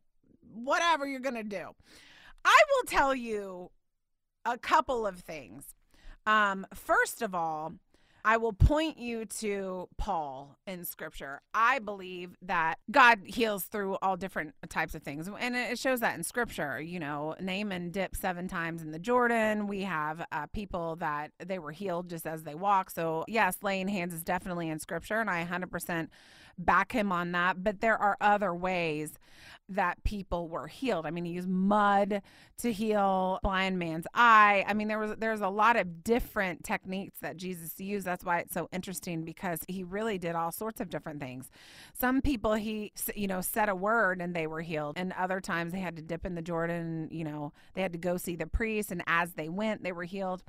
whatever 0.52 1.06
you're 1.06 1.20
gonna 1.20 1.44
do. 1.44 1.70
I 2.44 2.62
will 2.68 2.84
tell 2.86 3.14
you 3.14 3.70
a 4.44 4.58
couple 4.58 5.06
of 5.06 5.20
things. 5.20 5.74
Um, 6.26 6.66
first 6.74 7.22
of 7.22 7.34
all, 7.34 7.74
I 8.24 8.36
will 8.36 8.52
point 8.52 8.98
you 8.98 9.24
to 9.24 9.88
Paul 9.96 10.58
in 10.66 10.84
scripture. 10.84 11.40
I 11.54 11.78
believe 11.78 12.36
that 12.42 12.76
God 12.90 13.20
heals 13.24 13.64
through 13.64 13.96
all 14.02 14.16
different 14.16 14.54
types 14.68 14.94
of 14.94 15.02
things. 15.02 15.28
And 15.38 15.56
it 15.56 15.78
shows 15.78 16.00
that 16.00 16.16
in 16.16 16.24
scripture. 16.24 16.80
You 16.80 17.00
know, 17.00 17.34
Naaman 17.40 17.90
dipped 17.90 18.16
seven 18.16 18.48
times 18.48 18.82
in 18.82 18.90
the 18.90 18.98
Jordan. 18.98 19.66
We 19.66 19.82
have 19.82 20.24
uh, 20.32 20.46
people 20.46 20.96
that 20.96 21.32
they 21.44 21.58
were 21.58 21.72
healed 21.72 22.10
just 22.10 22.26
as 22.26 22.42
they 22.42 22.54
walk. 22.54 22.90
So, 22.90 23.24
yes, 23.28 23.56
laying 23.62 23.88
hands 23.88 24.14
is 24.14 24.22
definitely 24.22 24.68
in 24.68 24.78
scripture. 24.78 25.20
And 25.20 25.30
I 25.30 25.44
100% 25.44 26.08
back 26.64 26.92
him 26.92 27.12
on 27.12 27.32
that. 27.32 27.62
But 27.62 27.80
there 27.80 27.96
are 27.96 28.16
other 28.20 28.54
ways 28.54 29.12
that 29.70 30.02
people 30.02 30.48
were 30.48 30.66
healed. 30.66 31.06
I 31.06 31.10
mean, 31.10 31.24
he 31.24 31.32
used 31.32 31.48
mud 31.48 32.22
to 32.58 32.72
heal 32.72 33.38
blind 33.42 33.78
man's 33.78 34.06
eye. 34.12 34.64
I 34.66 34.74
mean, 34.74 34.88
there 34.88 34.98
was 34.98 35.14
there's 35.18 35.40
a 35.40 35.48
lot 35.48 35.76
of 35.76 36.02
different 36.02 36.64
techniques 36.64 37.20
that 37.20 37.36
Jesus 37.36 37.78
used. 37.78 38.04
That's 38.04 38.24
why 38.24 38.40
it's 38.40 38.52
so 38.52 38.68
interesting 38.72 39.24
because 39.24 39.60
he 39.68 39.84
really 39.84 40.18
did 40.18 40.34
all 40.34 40.50
sorts 40.50 40.80
of 40.80 40.90
different 40.90 41.20
things. 41.20 41.50
Some 41.98 42.20
people 42.20 42.54
he 42.54 42.92
you 43.14 43.28
know 43.28 43.40
said 43.40 43.68
a 43.68 43.74
word 43.74 44.20
and 44.20 44.34
they 44.34 44.46
were 44.46 44.60
healed, 44.60 44.94
and 44.98 45.12
other 45.12 45.40
times 45.40 45.72
they 45.72 45.80
had 45.80 45.96
to 45.96 46.02
dip 46.02 46.26
in 46.26 46.34
the 46.34 46.42
Jordan. 46.42 47.08
You 47.12 47.24
know, 47.24 47.52
they 47.74 47.82
had 47.82 47.92
to 47.92 47.98
go 47.98 48.16
see 48.16 48.34
the 48.34 48.46
priest, 48.46 48.90
and 48.90 49.02
as 49.06 49.32
they 49.34 49.48
went, 49.48 49.84
they 49.84 49.92
were 49.92 50.04
healed. 50.04 50.42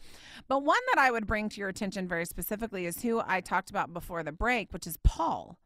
But 0.48 0.64
one 0.64 0.82
that 0.94 1.02
I 1.02 1.12
would 1.12 1.28
bring 1.28 1.48
to 1.50 1.60
your 1.60 1.70
attention 1.70 2.08
very 2.08 2.26
specifically 2.26 2.88
is 2.88 3.04
who 3.04 3.22
I 3.26 3.42
talked 3.42 3.70
about 3.70 3.94
before 3.94 4.24
the 4.24 4.32
break, 4.32 4.74
which 4.74 4.88
is 4.88 4.98
Paul. 5.04 5.58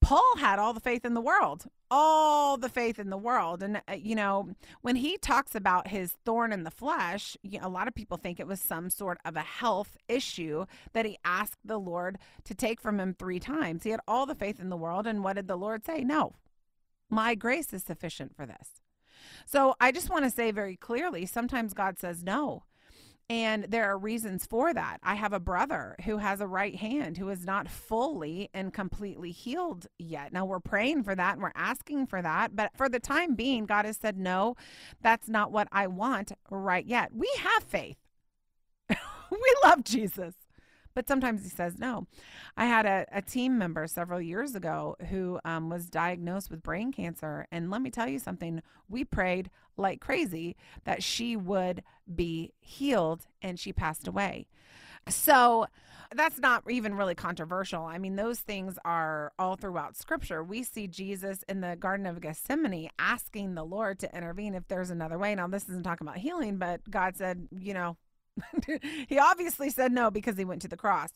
Paul 0.00 0.36
had 0.38 0.58
all 0.58 0.72
the 0.72 0.80
faith 0.80 1.04
in 1.04 1.14
the 1.14 1.20
world, 1.20 1.66
all 1.90 2.56
the 2.56 2.68
faith 2.68 2.98
in 2.98 3.10
the 3.10 3.16
world. 3.16 3.62
And, 3.62 3.82
uh, 3.88 3.94
you 3.94 4.14
know, 4.14 4.50
when 4.82 4.96
he 4.96 5.18
talks 5.18 5.54
about 5.54 5.88
his 5.88 6.12
thorn 6.24 6.52
in 6.52 6.62
the 6.62 6.70
flesh, 6.70 7.36
you 7.42 7.58
know, 7.58 7.66
a 7.66 7.68
lot 7.68 7.88
of 7.88 7.94
people 7.94 8.16
think 8.16 8.38
it 8.38 8.46
was 8.46 8.60
some 8.60 8.88
sort 8.88 9.18
of 9.24 9.36
a 9.36 9.40
health 9.40 9.96
issue 10.08 10.66
that 10.92 11.06
he 11.06 11.18
asked 11.24 11.58
the 11.64 11.78
Lord 11.78 12.18
to 12.44 12.54
take 12.54 12.80
from 12.80 13.00
him 13.00 13.14
three 13.14 13.40
times. 13.40 13.82
He 13.82 13.90
had 13.90 14.00
all 14.06 14.26
the 14.26 14.34
faith 14.34 14.60
in 14.60 14.68
the 14.68 14.76
world. 14.76 15.06
And 15.06 15.24
what 15.24 15.36
did 15.36 15.48
the 15.48 15.56
Lord 15.56 15.84
say? 15.84 16.04
No, 16.04 16.34
my 17.10 17.34
grace 17.34 17.72
is 17.72 17.82
sufficient 17.82 18.36
for 18.36 18.46
this. 18.46 18.80
So 19.44 19.74
I 19.80 19.92
just 19.92 20.10
want 20.10 20.24
to 20.24 20.30
say 20.30 20.50
very 20.50 20.76
clearly 20.76 21.26
sometimes 21.26 21.74
God 21.74 21.98
says 21.98 22.22
no. 22.22 22.62
And 23.28 23.64
there 23.64 23.90
are 23.90 23.98
reasons 23.98 24.46
for 24.46 24.72
that. 24.72 24.98
I 25.02 25.16
have 25.16 25.32
a 25.32 25.40
brother 25.40 25.96
who 26.04 26.18
has 26.18 26.40
a 26.40 26.46
right 26.46 26.76
hand 26.76 27.18
who 27.18 27.28
is 27.28 27.44
not 27.44 27.68
fully 27.68 28.48
and 28.54 28.72
completely 28.72 29.32
healed 29.32 29.88
yet. 29.98 30.32
Now 30.32 30.44
we're 30.44 30.60
praying 30.60 31.02
for 31.02 31.16
that 31.16 31.32
and 31.32 31.42
we're 31.42 31.50
asking 31.56 32.06
for 32.06 32.22
that. 32.22 32.54
But 32.54 32.70
for 32.76 32.88
the 32.88 33.00
time 33.00 33.34
being, 33.34 33.66
God 33.66 33.84
has 33.84 33.96
said, 33.96 34.16
no, 34.16 34.54
that's 35.02 35.28
not 35.28 35.50
what 35.50 35.66
I 35.72 35.88
want 35.88 36.32
right 36.50 36.86
yet. 36.86 37.10
We 37.12 37.28
have 37.38 37.64
faith. 37.64 37.96
we 38.88 39.54
love 39.64 39.82
Jesus. 39.82 40.34
But 40.96 41.06
sometimes 41.06 41.42
he 41.42 41.50
says 41.50 41.78
no. 41.78 42.06
I 42.56 42.64
had 42.64 42.86
a, 42.86 43.04
a 43.12 43.20
team 43.20 43.58
member 43.58 43.86
several 43.86 44.18
years 44.18 44.54
ago 44.54 44.96
who 45.10 45.38
um, 45.44 45.68
was 45.68 45.90
diagnosed 45.90 46.50
with 46.50 46.62
brain 46.62 46.90
cancer. 46.90 47.46
And 47.52 47.70
let 47.70 47.82
me 47.82 47.90
tell 47.90 48.08
you 48.08 48.18
something, 48.18 48.62
we 48.88 49.04
prayed 49.04 49.50
like 49.76 50.00
crazy 50.00 50.56
that 50.84 51.02
she 51.02 51.36
would 51.36 51.82
be 52.12 52.54
healed, 52.60 53.26
and 53.42 53.60
she 53.60 53.74
passed 53.74 54.08
away. 54.08 54.46
So, 55.06 55.66
that's 56.14 56.38
not 56.38 56.62
even 56.70 56.94
really 56.94 57.14
controversial. 57.14 57.84
I 57.84 57.98
mean, 57.98 58.16
those 58.16 58.38
things 58.38 58.78
are 58.84 59.32
all 59.38 59.56
throughout 59.56 59.96
scripture. 59.96 60.42
We 60.42 60.62
see 60.62 60.86
Jesus 60.86 61.44
in 61.48 61.60
the 61.60 61.76
Garden 61.76 62.06
of 62.06 62.20
Gethsemane 62.22 62.88
asking 62.98 63.54
the 63.54 63.64
Lord 63.64 63.98
to 63.98 64.16
intervene 64.16 64.54
if 64.54 64.66
there's 64.68 64.90
another 64.90 65.18
way. 65.18 65.34
Now, 65.34 65.48
this 65.48 65.64
isn't 65.64 65.82
talking 65.82 66.06
about 66.06 66.18
healing, 66.18 66.56
but 66.56 66.88
God 66.88 67.16
said, 67.16 67.48
you 67.50 67.74
know, 67.74 67.96
he 69.08 69.18
obviously 69.18 69.70
said 69.70 69.92
no 69.92 70.10
because 70.10 70.36
he 70.36 70.44
went 70.44 70.62
to 70.62 70.68
the 70.68 70.76
cross. 70.76 71.10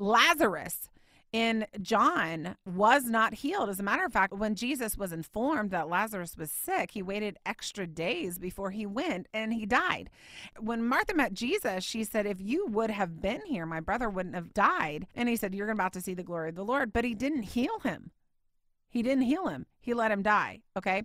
Lazarus 0.00 0.88
in 1.32 1.66
John 1.82 2.56
was 2.64 3.04
not 3.04 3.34
healed. 3.34 3.68
As 3.68 3.80
a 3.80 3.82
matter 3.82 4.04
of 4.04 4.12
fact, 4.12 4.32
when 4.32 4.54
Jesus 4.54 4.96
was 4.96 5.12
informed 5.12 5.70
that 5.70 5.88
Lazarus 5.88 6.36
was 6.36 6.50
sick, 6.50 6.92
he 6.92 7.02
waited 7.02 7.36
extra 7.44 7.86
days 7.86 8.38
before 8.38 8.70
he 8.70 8.86
went 8.86 9.26
and 9.34 9.52
he 9.52 9.66
died. 9.66 10.10
When 10.58 10.86
Martha 10.86 11.14
met 11.14 11.34
Jesus, 11.34 11.84
she 11.84 12.04
said, 12.04 12.26
If 12.26 12.40
you 12.40 12.66
would 12.66 12.90
have 12.90 13.20
been 13.20 13.42
here, 13.46 13.66
my 13.66 13.80
brother 13.80 14.08
wouldn't 14.08 14.34
have 14.34 14.54
died. 14.54 15.06
And 15.14 15.28
he 15.28 15.36
said, 15.36 15.54
You're 15.54 15.70
about 15.70 15.92
to 15.94 16.00
see 16.00 16.14
the 16.14 16.22
glory 16.22 16.48
of 16.48 16.54
the 16.54 16.64
Lord. 16.64 16.92
But 16.92 17.04
he 17.04 17.14
didn't 17.14 17.42
heal 17.42 17.80
him. 17.80 18.10
He 18.98 19.02
didn't 19.04 19.26
heal 19.26 19.46
him. 19.46 19.64
He 19.80 19.94
let 19.94 20.10
him 20.10 20.22
die. 20.22 20.62
Okay. 20.76 21.04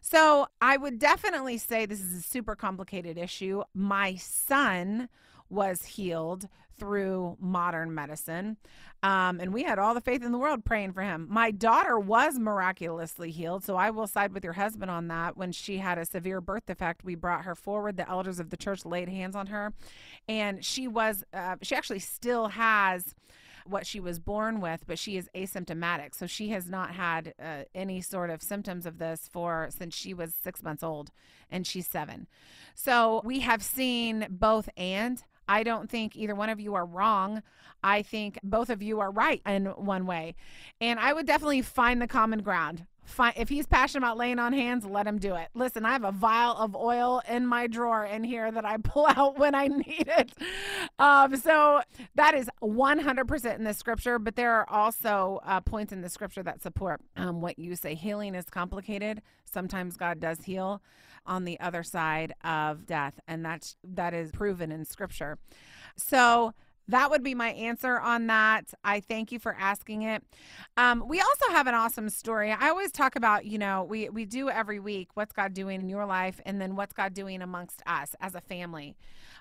So 0.00 0.46
I 0.62 0.78
would 0.78 0.98
definitely 0.98 1.58
say 1.58 1.84
this 1.84 2.00
is 2.00 2.16
a 2.16 2.22
super 2.22 2.56
complicated 2.56 3.18
issue. 3.18 3.62
My 3.74 4.14
son 4.14 5.10
was 5.50 5.84
healed 5.84 6.48
through 6.78 7.36
modern 7.38 7.94
medicine. 7.94 8.56
Um, 9.02 9.40
and 9.40 9.52
we 9.52 9.62
had 9.62 9.78
all 9.78 9.92
the 9.92 10.00
faith 10.00 10.24
in 10.24 10.32
the 10.32 10.38
world 10.38 10.64
praying 10.64 10.94
for 10.94 11.02
him. 11.02 11.26
My 11.28 11.50
daughter 11.50 11.98
was 11.98 12.38
miraculously 12.38 13.30
healed. 13.30 13.62
So 13.62 13.76
I 13.76 13.90
will 13.90 14.06
side 14.06 14.32
with 14.32 14.42
your 14.42 14.54
husband 14.54 14.90
on 14.90 15.08
that. 15.08 15.36
When 15.36 15.52
she 15.52 15.76
had 15.76 15.98
a 15.98 16.06
severe 16.06 16.40
birth 16.40 16.64
defect, 16.64 17.04
we 17.04 17.14
brought 17.14 17.44
her 17.44 17.54
forward. 17.54 17.98
The 17.98 18.08
elders 18.08 18.40
of 18.40 18.48
the 18.48 18.56
church 18.56 18.86
laid 18.86 19.10
hands 19.10 19.36
on 19.36 19.48
her. 19.48 19.74
And 20.26 20.64
she 20.64 20.88
was, 20.88 21.24
uh, 21.34 21.56
she 21.60 21.74
actually 21.74 21.98
still 21.98 22.48
has 22.48 23.14
what 23.66 23.86
she 23.86 24.00
was 24.00 24.18
born 24.18 24.60
with, 24.60 24.84
but 24.86 24.98
she 24.98 25.16
is 25.16 25.28
asymptomatic. 25.34 26.14
So 26.14 26.26
she 26.26 26.48
has 26.50 26.68
not 26.68 26.94
had 26.94 27.34
uh, 27.42 27.64
any 27.74 28.00
sort 28.00 28.30
of 28.30 28.42
symptoms 28.42 28.86
of 28.86 28.98
this 28.98 29.28
for 29.32 29.68
since 29.70 29.94
she 29.94 30.14
was 30.14 30.34
six 30.34 30.62
months 30.62 30.82
old 30.82 31.10
and 31.50 31.66
she's 31.66 31.86
seven. 31.86 32.26
So 32.74 33.22
we 33.24 33.40
have 33.40 33.62
seen 33.62 34.26
both 34.30 34.68
and. 34.76 35.22
I 35.46 35.62
don't 35.62 35.90
think 35.90 36.16
either 36.16 36.34
one 36.34 36.48
of 36.48 36.58
you 36.58 36.74
are 36.74 36.86
wrong. 36.86 37.42
I 37.82 38.00
think 38.00 38.38
both 38.42 38.70
of 38.70 38.82
you 38.82 39.00
are 39.00 39.10
right 39.10 39.42
in 39.44 39.66
one 39.66 40.06
way. 40.06 40.36
And 40.80 40.98
I 40.98 41.12
would 41.12 41.26
definitely 41.26 41.60
find 41.60 42.00
the 42.00 42.06
common 42.06 42.42
ground. 42.42 42.86
Find, 43.04 43.34
if 43.36 43.48
he's 43.48 43.66
passionate 43.66 44.04
about 44.04 44.16
laying 44.16 44.38
on 44.38 44.52
hands, 44.52 44.84
let 44.84 45.06
him 45.06 45.18
do 45.18 45.34
it. 45.34 45.48
Listen, 45.54 45.84
I 45.84 45.92
have 45.92 46.04
a 46.04 46.12
vial 46.12 46.56
of 46.56 46.74
oil 46.74 47.22
in 47.28 47.46
my 47.46 47.66
drawer 47.66 48.04
in 48.04 48.24
here 48.24 48.50
that 48.50 48.64
I 48.64 48.76
pull 48.82 49.06
out 49.06 49.38
when 49.38 49.54
I 49.54 49.68
need 49.68 50.08
it. 50.08 50.32
Um, 50.98 51.36
so 51.36 51.82
that 52.14 52.34
is 52.34 52.48
100% 52.62 53.56
in 53.56 53.64
the 53.64 53.74
scripture, 53.74 54.18
but 54.18 54.36
there 54.36 54.52
are 54.52 54.68
also 54.68 55.40
uh, 55.44 55.60
points 55.60 55.92
in 55.92 56.00
the 56.00 56.08
scripture 56.08 56.42
that 56.42 56.62
support 56.62 57.00
um, 57.16 57.40
what 57.40 57.58
you 57.58 57.76
say. 57.76 57.94
Healing 57.94 58.34
is 58.34 58.46
complicated. 58.46 59.22
Sometimes 59.44 59.96
God 59.96 60.20
does 60.20 60.40
heal 60.44 60.82
on 61.26 61.44
the 61.44 61.58
other 61.60 61.82
side 61.82 62.34
of 62.44 62.86
death, 62.86 63.14
and 63.26 63.44
that's 63.44 63.76
that 63.82 64.12
is 64.14 64.30
proven 64.30 64.70
in 64.70 64.84
scripture. 64.84 65.38
So 65.96 66.52
that 66.88 67.10
would 67.10 67.22
be 67.22 67.34
my 67.34 67.50
answer 67.50 67.98
on 67.98 68.26
that. 68.26 68.72
I 68.84 69.00
thank 69.00 69.32
you 69.32 69.38
for 69.38 69.56
asking 69.58 70.02
it. 70.02 70.22
Um, 70.76 71.04
we 71.06 71.20
also 71.20 71.50
have 71.50 71.66
an 71.66 71.74
awesome 71.74 72.10
story. 72.10 72.52
I 72.52 72.68
always 72.68 72.92
talk 72.92 73.16
about, 73.16 73.46
you 73.46 73.58
know, 73.58 73.84
we 73.84 74.08
we 74.08 74.24
do 74.24 74.50
every 74.50 74.80
week 74.80 75.08
what's 75.14 75.32
God 75.32 75.54
doing 75.54 75.80
in 75.80 75.88
your 75.88 76.06
life, 76.06 76.40
and 76.44 76.60
then 76.60 76.76
what's 76.76 76.92
God 76.92 77.14
doing 77.14 77.42
amongst 77.42 77.82
us 77.86 78.14
as 78.20 78.34
a 78.34 78.40
family. 78.40 78.96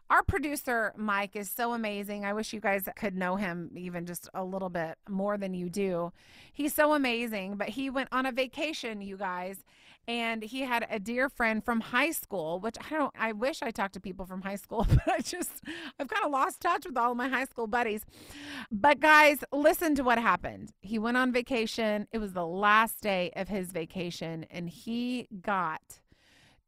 Our 0.10 0.24
producer 0.24 0.94
Mike 0.96 1.36
is 1.36 1.50
so 1.50 1.74
amazing. 1.74 2.26
I 2.26 2.34
wish 2.34 2.54
you 2.54 2.60
guys 2.60 2.88
could 2.96 3.16
know 3.16 3.36
him 3.36 3.72
even 3.76 4.06
just 4.06 4.30
a 4.34 4.44
little 4.44 4.70
bit 4.70 4.98
more 5.10 5.38
than 5.38 5.54
you 5.54 5.70
do. 5.70 6.12
He's 6.52 6.74
so 6.74 6.94
amazing, 6.94 7.56
but 7.56 7.70
he 7.70 7.90
went 7.90 8.10
on 8.12 8.26
a 8.26 8.32
vacation, 8.32 9.02
you 9.02 9.18
guys, 9.18 9.64
and 10.08 10.44
he 10.44 10.62
had 10.62 10.86
a 10.90 11.00
dear 11.00 11.30
friend 11.30 11.64
from 11.64 11.80
high 11.80 12.12
school 12.12 12.60
which 12.60 12.76
i 12.80 12.96
don't 12.96 13.14
i 13.18 13.32
wish 13.32 13.62
i 13.62 13.72
talked 13.72 13.94
to 13.94 14.00
people 14.00 14.26
from 14.26 14.42
high 14.42 14.56
school 14.56 14.86
but 14.90 15.08
i 15.08 15.20
just 15.20 15.62
i've 16.00 16.08
kind 16.08 16.26
of 16.26 16.32
lost 16.32 16.60
touch 16.60 16.86
with 16.86 16.98
all 16.98 17.12
of 17.12 17.18
my 17.18 17.30
high 17.30 17.46
school 17.46 17.68
buddies 17.68 18.06
but 18.72 19.00
guys 19.00 19.44
listen 19.52 19.96
to 19.96 20.04
what 20.04 20.18
happened 20.18 20.72
he 20.82 21.00
went 21.00 21.18
on 21.18 21.32
vacation 21.32 22.08
it 22.12 22.18
was 22.18 22.34
the 22.34 22.46
last 22.46 23.02
day 23.02 23.32
of 23.36 23.48
his 23.48 23.72
vacation 23.72 24.46
and 24.52 24.70
he 24.70 25.28
got 25.42 26.02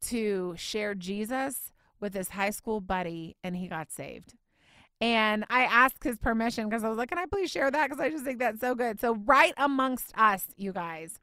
to 0.00 0.54
share 0.56 0.94
jesus 0.94 1.72
with 2.00 2.14
his 2.14 2.30
high 2.30 2.50
school 2.50 2.80
buddy 2.80 3.36
and 3.42 3.56
he 3.56 3.68
got 3.68 3.90
saved 3.90 4.34
and 5.00 5.44
I 5.50 5.64
asked 5.64 6.04
his 6.04 6.18
permission 6.18 6.68
because 6.68 6.82
I 6.82 6.88
was 6.88 6.98
like, 6.98 7.10
Can 7.10 7.18
I 7.18 7.26
please 7.26 7.50
share 7.50 7.70
that? 7.70 7.88
Because 7.88 8.00
I 8.00 8.10
just 8.10 8.24
think 8.24 8.38
that's 8.38 8.60
so 8.60 8.74
good. 8.74 9.00
So, 9.00 9.16
right 9.26 9.52
amongst 9.56 10.16
us, 10.16 10.46
you 10.56 10.72
guys, 10.72 11.18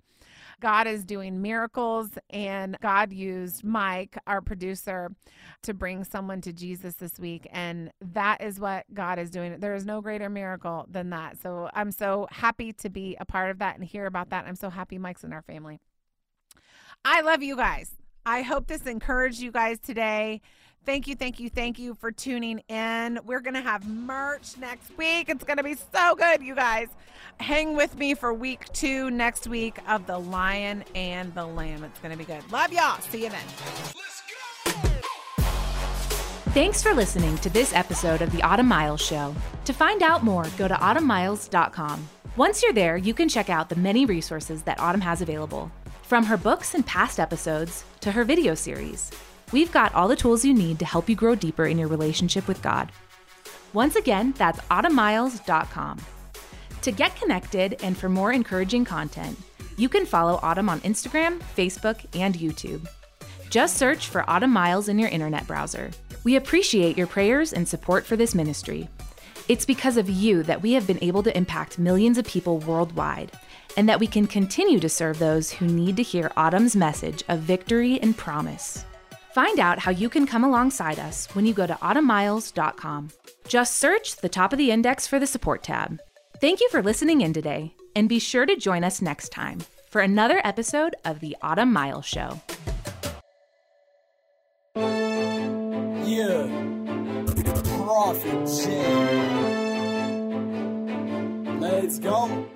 God 0.61 0.87
is 0.87 1.03
doing 1.03 1.41
miracles, 1.41 2.11
and 2.29 2.77
God 2.81 3.11
used 3.11 3.63
Mike, 3.63 4.17
our 4.27 4.41
producer, 4.41 5.11
to 5.63 5.73
bring 5.73 6.03
someone 6.03 6.41
to 6.41 6.53
Jesus 6.53 6.95
this 6.95 7.19
week. 7.19 7.47
And 7.51 7.91
that 7.99 8.41
is 8.41 8.59
what 8.59 8.85
God 8.93 9.17
is 9.17 9.31
doing. 9.31 9.59
There 9.59 9.75
is 9.75 9.85
no 9.85 10.01
greater 10.01 10.29
miracle 10.29 10.85
than 10.89 11.09
that. 11.09 11.41
So 11.41 11.69
I'm 11.73 11.91
so 11.91 12.27
happy 12.31 12.73
to 12.73 12.89
be 12.89 13.17
a 13.19 13.25
part 13.25 13.49
of 13.49 13.59
that 13.59 13.75
and 13.75 13.83
hear 13.83 14.05
about 14.05 14.29
that. 14.29 14.45
I'm 14.45 14.55
so 14.55 14.69
happy 14.69 14.97
Mike's 14.99 15.23
in 15.23 15.33
our 15.33 15.41
family. 15.41 15.79
I 17.03 17.21
love 17.21 17.41
you 17.41 17.55
guys. 17.55 17.91
I 18.25 18.41
hope 18.41 18.67
this 18.67 18.85
encouraged 18.85 19.39
you 19.41 19.51
guys 19.51 19.79
today. 19.79 20.41
Thank 20.85 21.07
you, 21.07 21.15
thank 21.15 21.39
you, 21.39 21.49
thank 21.49 21.79
you 21.79 21.93
for 21.95 22.11
tuning 22.11 22.59
in. 22.67 23.19
We're 23.25 23.39
going 23.39 23.53
to 23.53 23.61
have 23.61 23.87
merch 23.87 24.57
next 24.57 24.97
week. 24.97 25.29
It's 25.29 25.43
going 25.43 25.57
to 25.57 25.63
be 25.63 25.75
so 25.75 26.15
good, 26.15 26.41
you 26.41 26.55
guys. 26.55 26.89
Hang 27.39 27.75
with 27.75 27.97
me 27.97 28.13
for 28.13 28.33
week 28.33 28.71
two 28.73 29.09
next 29.09 29.47
week 29.47 29.77
of 29.87 30.05
The 30.07 30.17
Lion 30.17 30.83
and 30.93 31.33
the 31.33 31.45
Lamb. 31.45 31.83
It's 31.85 31.99
going 31.99 32.11
to 32.11 32.17
be 32.17 32.25
good. 32.25 32.49
Love 32.51 32.73
y'all. 32.73 32.99
See 33.01 33.23
you 33.23 33.29
then. 33.29 33.45
Thanks 36.53 36.83
for 36.83 36.93
listening 36.93 37.37
to 37.37 37.49
this 37.49 37.73
episode 37.73 38.21
of 38.21 38.31
the 38.31 38.43
Autumn 38.43 38.67
Miles 38.67 39.01
Show. 39.01 39.33
To 39.65 39.73
find 39.73 40.03
out 40.03 40.23
more, 40.23 40.45
go 40.57 40.67
to 40.67 40.75
autumnmiles.com. 40.75 42.07
Once 42.35 42.61
you're 42.61 42.73
there, 42.73 42.97
you 42.97 43.13
can 43.13 43.29
check 43.29 43.49
out 43.49 43.69
the 43.69 43.75
many 43.75 44.05
resources 44.05 44.63
that 44.63 44.79
Autumn 44.79 45.01
has 45.01 45.21
available, 45.21 45.71
from 46.13 46.25
her 46.25 46.37
books 46.37 46.75
and 46.75 46.85
past 46.85 47.19
episodes 47.19 47.85
to 47.99 48.11
her 48.11 48.23
video 48.23 48.53
series. 48.53 49.09
We've 49.51 49.71
got 49.71 49.95
all 49.95 50.07
the 50.07 50.15
tools 50.15 50.45
you 50.45 50.53
need 50.53 50.77
to 50.77 50.85
help 50.85 51.09
you 51.09 51.15
grow 51.15 51.33
deeper 51.33 51.65
in 51.65 51.79
your 51.79 51.87
relationship 51.87 52.47
with 52.47 52.61
God. 52.61 52.91
Once 53.73 53.95
again, 53.95 54.31
that's 54.37 54.59
autumnmiles.com. 54.69 55.99
To 56.83 56.91
get 56.91 57.15
connected 57.15 57.81
and 57.81 57.97
for 57.97 58.09
more 58.09 58.31
encouraging 58.31 58.85
content, 58.85 59.39
you 59.75 59.89
can 59.89 60.05
follow 60.05 60.39
Autumn 60.43 60.69
on 60.69 60.81
Instagram, 60.81 61.41
Facebook, 61.57 62.05
and 62.15 62.35
YouTube. 62.35 62.87
Just 63.49 63.77
search 63.77 64.07
for 64.07 64.23
Autumn 64.29 64.51
Miles 64.51 64.89
in 64.89 64.99
your 64.99 65.09
internet 65.09 65.47
browser. 65.47 65.89
We 66.23 66.35
appreciate 66.35 66.95
your 66.95 67.07
prayers 67.07 67.53
and 67.53 67.67
support 67.67 68.05
for 68.05 68.15
this 68.15 68.35
ministry. 68.35 68.87
It's 69.49 69.65
because 69.65 69.97
of 69.97 70.11
you 70.11 70.43
that 70.43 70.61
we 70.61 70.73
have 70.73 70.85
been 70.85 71.03
able 71.03 71.23
to 71.23 71.35
impact 71.35 71.79
millions 71.79 72.19
of 72.19 72.25
people 72.25 72.59
worldwide, 72.59 73.31
and 73.77 73.89
that 73.89 73.99
we 73.99 74.07
can 74.07 74.27
continue 74.27 74.79
to 74.79 74.89
serve 74.89 75.19
those 75.19 75.51
who 75.51 75.65
need 75.65 75.97
to 75.97 76.03
hear 76.03 76.31
Autumn's 76.37 76.75
message 76.75 77.23
of 77.27 77.39
victory 77.39 77.99
and 78.01 78.17
promise. 78.17 78.85
Find 79.33 79.59
out 79.59 79.79
how 79.79 79.91
you 79.91 80.09
can 80.09 80.27
come 80.27 80.43
alongside 80.43 80.99
us 80.99 81.27
when 81.33 81.45
you 81.45 81.53
go 81.53 81.65
to 81.65 81.73
autumnmiles.com. 81.73 83.09
Just 83.47 83.77
search 83.77 84.17
the 84.17 84.29
top 84.29 84.53
of 84.53 84.59
the 84.59 84.71
index 84.71 85.07
for 85.07 85.19
the 85.19 85.27
support 85.27 85.63
tab. 85.63 85.99
Thank 86.39 86.61
you 86.61 86.69
for 86.69 86.83
listening 86.83 87.21
in 87.21 87.33
today, 87.33 87.73
and 87.95 88.07
be 88.09 88.19
sure 88.19 88.45
to 88.45 88.55
join 88.55 88.83
us 88.83 89.01
next 89.01 89.29
time 89.29 89.59
for 89.89 90.01
another 90.01 90.41
episode 90.43 90.95
of 91.05 91.19
the 91.19 91.35
Autumn 91.41 91.71
Miles 91.71 92.05
Show. 92.05 92.41
Yeah. 96.05 96.47
Prophet 97.83 98.47
J. 98.47 99.53
Let's 101.59 101.99
go. 101.99 102.47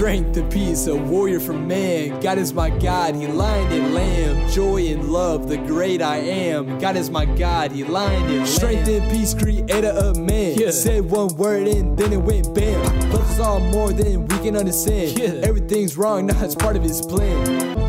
Strength 0.00 0.38
and 0.38 0.50
peace, 0.50 0.86
a 0.86 0.96
warrior 0.96 1.38
for 1.38 1.52
man. 1.52 2.20
God 2.20 2.38
is 2.38 2.54
my 2.54 2.70
God, 2.70 3.14
He 3.14 3.26
lion 3.26 3.70
and 3.70 3.94
lamb. 3.94 4.48
Joy 4.48 4.86
and 4.86 5.12
love, 5.12 5.46
the 5.46 5.58
great 5.58 6.00
I 6.00 6.16
am. 6.16 6.78
God 6.78 6.96
is 6.96 7.10
my 7.10 7.26
God, 7.26 7.70
He 7.72 7.84
lion 7.84 8.22
and 8.22 8.36
lamb. 8.38 8.46
Strength 8.46 8.88
and 8.88 9.10
peace, 9.10 9.34
creator 9.34 9.88
of 9.88 10.16
man. 10.16 10.54
Yeah. 10.56 10.70
Said 10.70 11.10
one 11.10 11.36
word 11.36 11.68
and 11.68 11.98
then 11.98 12.14
it 12.14 12.22
went 12.22 12.54
bam. 12.54 12.82
Loves 13.10 13.32
us 13.32 13.40
all 13.40 13.60
more 13.60 13.92
than 13.92 14.26
we 14.26 14.38
can 14.38 14.56
understand. 14.56 15.18
Yeah. 15.18 15.46
Everything's 15.46 15.98
wrong, 15.98 16.24
now 16.28 16.44
it's 16.46 16.54
part 16.54 16.76
of 16.76 16.82
His 16.82 17.02
plan. 17.02 17.79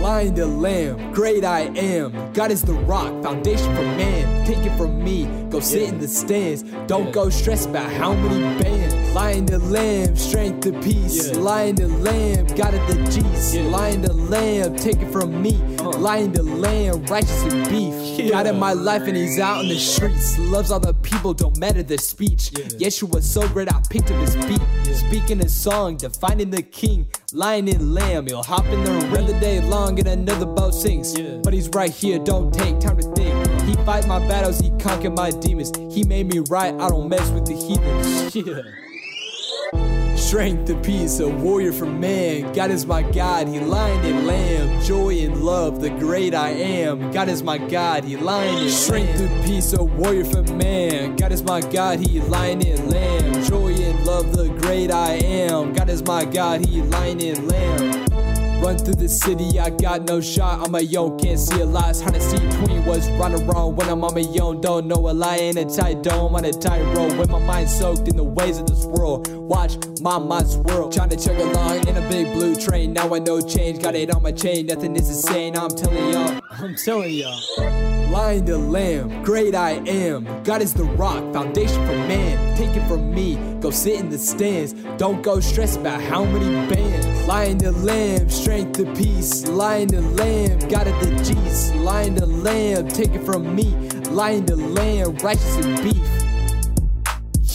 Lion 0.00 0.34
the 0.34 0.46
lamb, 0.46 1.12
great 1.12 1.44
I 1.44 1.70
am. 1.76 2.32
God 2.32 2.50
is 2.50 2.62
the 2.62 2.72
rock, 2.72 3.22
foundation 3.22 3.66
for 3.76 3.82
man. 3.82 4.46
Take 4.46 4.64
it 4.64 4.74
from 4.78 5.04
me, 5.04 5.26
go 5.50 5.60
sit 5.60 5.82
in 5.90 5.98
the 5.98 6.08
stands. 6.08 6.62
Don't 6.86 7.12
go 7.12 7.28
stress 7.28 7.66
about 7.66 7.92
how 7.92 8.14
many 8.14 8.62
bands. 8.62 9.14
Lion 9.14 9.44
the 9.44 9.58
lamb, 9.58 10.16
strength 10.16 10.60
to 10.60 10.72
peace. 10.80 11.36
Lion 11.36 11.74
the 11.74 11.88
lamb, 11.88 12.46
God 12.56 12.72
of 12.72 12.88
the 12.88 12.94
G's. 13.10 13.58
Lion 13.58 14.00
the 14.00 14.14
lamb, 14.14 14.74
take 14.76 15.00
it 15.00 15.12
from 15.12 15.42
me. 15.42 15.52
Lion 15.98 16.32
the 16.32 16.44
lamb, 16.44 17.04
righteous 17.04 17.42
and 17.42 17.68
beef. 17.68 18.30
God 18.30 18.46
in 18.46 18.58
my 18.58 18.72
life 18.72 19.02
and 19.02 19.16
he's 19.16 19.38
out 19.38 19.62
in 19.62 19.68
the 19.68 19.78
streets. 19.78 20.38
Loves 20.38 20.70
all 20.70 20.80
the 20.80 20.94
people, 20.94 21.34
don't 21.34 21.58
matter 21.58 21.82
their 21.82 21.98
speech. 21.98 22.52
Yeshua 22.78 23.22
so 23.22 23.46
great, 23.48 23.70
I 23.70 23.80
picked 23.90 24.10
up 24.10 24.20
his 24.20 24.36
beat. 24.46 24.60
Speaking 24.94 25.40
a 25.40 25.48
song, 25.48 25.96
defining 25.96 26.50
the 26.50 26.62
king. 26.62 27.08
Lion 27.32 27.68
and 27.68 27.94
lamb, 27.94 28.26
he'll 28.26 28.42
hop 28.42 28.64
in 28.66 28.84
the 28.84 28.92
ring 29.12 29.26
the 29.26 29.38
day 29.40 29.60
long 29.60 29.89
and 29.98 30.08
another 30.08 30.46
bow 30.46 30.70
sings. 30.70 31.18
But 31.42 31.52
he's 31.52 31.68
right 31.70 31.90
here, 31.90 32.18
don't 32.18 32.52
take 32.52 32.78
time 32.80 32.96
to 32.96 33.02
think. 33.14 33.62
He 33.62 33.74
fight 33.84 34.06
my 34.06 34.18
battles, 34.28 34.60
he 34.60 34.70
conquer 34.78 35.10
my 35.10 35.30
demons. 35.30 35.72
He 35.92 36.04
made 36.04 36.32
me 36.32 36.40
right, 36.50 36.74
I 36.74 36.88
don't 36.88 37.08
mess 37.08 37.28
with 37.30 37.46
the 37.46 37.54
heathens. 37.54 38.36
Yeah. 38.46 40.16
Strength 40.16 40.66
to 40.66 40.76
peace, 40.76 41.18
a 41.18 41.28
warrior 41.28 41.72
for 41.72 41.86
man. 41.86 42.52
God 42.52 42.70
is 42.70 42.86
my 42.86 43.02
God, 43.02 43.48
He 43.48 43.58
lion 43.58 44.04
and 44.04 44.26
lamb. 44.26 44.82
Joy 44.82 45.18
and 45.20 45.42
love, 45.42 45.80
the 45.80 45.90
great 45.90 46.34
I 46.34 46.50
am. 46.50 47.10
God 47.10 47.28
is 47.28 47.42
my 47.42 47.58
God, 47.58 48.04
He 48.04 48.16
lion 48.16 48.58
and 48.58 48.70
Strength 48.70 49.18
to 49.18 49.28
peace, 49.44 49.72
a 49.72 49.82
warrior 49.82 50.24
for 50.24 50.42
man. 50.54 51.16
God 51.16 51.32
is 51.32 51.42
my 51.42 51.60
God, 51.60 51.98
He 51.98 52.20
lion 52.20 52.64
and 52.64 52.90
lamb. 52.90 53.10
lamb. 53.32 53.44
Joy 53.44 53.74
and 53.74 54.06
love, 54.06 54.36
the 54.36 54.48
great 54.48 54.90
I 54.90 55.14
am. 55.14 55.72
God 55.72 55.88
is 55.88 56.02
my 56.02 56.24
God, 56.24 56.64
he 56.66 56.82
lion 56.82 57.20
and 57.20 57.48
lamb. 57.48 58.19
Run 58.60 58.76
through 58.76 58.96
the 58.96 59.08
city, 59.08 59.58
I 59.58 59.70
got 59.70 60.06
no 60.06 60.20
shot. 60.20 60.66
I'm 60.66 60.74
a 60.74 60.80
young, 60.80 61.18
can't 61.18 61.38
see 61.38 61.60
a 61.60 61.64
lot. 61.64 61.90
It's 61.90 62.02
to 62.02 62.20
see 62.20 62.38
between 62.46 62.84
what's 62.84 63.08
right 63.08 63.32
or 63.32 63.42
wrong 63.44 63.74
when 63.74 63.88
I'm 63.88 64.04
on 64.04 64.14
my 64.14 64.24
own. 64.40 64.60
Don't 64.60 64.86
know 64.86 65.08
a 65.08 65.12
lie 65.12 65.36
in 65.36 65.56
a 65.56 65.64
tight 65.64 66.02
dome 66.02 66.34
on 66.34 66.44
a 66.44 66.52
tight 66.52 66.82
road. 66.94 67.16
When 67.16 67.30
my 67.30 67.38
mind 67.38 67.70
soaked 67.70 68.08
in 68.08 68.16
the 68.16 68.24
ways 68.24 68.58
of 68.58 68.66
this 68.66 68.84
world. 68.84 69.28
Watch 69.28 69.78
my 70.02 70.18
mind 70.18 70.48
swirl. 70.48 70.90
Trying 70.90 71.08
to 71.08 71.16
chug 71.16 71.38
along 71.38 71.88
in 71.88 71.96
a 71.96 72.08
big 72.08 72.34
blue 72.34 72.54
train. 72.54 72.92
Now 72.92 73.14
I 73.14 73.18
know 73.18 73.40
change, 73.40 73.82
got 73.82 73.94
it 73.94 74.14
on 74.14 74.22
my 74.22 74.32
chain. 74.32 74.66
Nothing 74.66 74.94
is 74.94 75.08
insane, 75.08 75.56
I'm 75.56 75.70
telling 75.70 76.12
y'all. 76.12 76.40
I'm 76.50 76.76
telling 76.76 77.12
y'all. 77.14 77.99
Lion 78.10 78.44
the 78.44 78.58
lamb, 78.58 79.22
great 79.22 79.54
I 79.54 79.74
am. 79.86 80.26
God 80.42 80.62
is 80.62 80.74
the 80.74 80.82
rock, 80.82 81.32
foundation 81.32 81.86
for 81.86 81.92
man. 81.92 82.56
Take 82.56 82.76
it 82.76 82.84
from 82.88 83.14
me, 83.14 83.36
go 83.60 83.70
sit 83.70 84.00
in 84.00 84.08
the 84.08 84.18
stands. 84.18 84.72
Don't 84.98 85.22
go 85.22 85.38
stress 85.38 85.76
about 85.76 86.02
how 86.02 86.24
many 86.24 86.50
bands. 86.68 87.06
Lion 87.28 87.58
the 87.58 87.70
lamb, 87.70 88.28
strength 88.28 88.78
to 88.78 88.94
peace. 88.94 89.46
Lion 89.46 89.86
the 89.86 90.00
lamb, 90.00 90.58
God 90.68 90.88
of 90.88 90.98
the 90.98 91.22
G's. 91.22 91.72
Lion 91.74 92.16
the 92.16 92.26
lamb, 92.26 92.88
take 92.88 93.10
it 93.10 93.24
from 93.24 93.54
me. 93.54 93.76
Lion 94.10 94.44
the 94.44 94.56
lamb, 94.56 95.14
righteous 95.18 95.64
and 95.64 95.80
beef. 95.80 96.20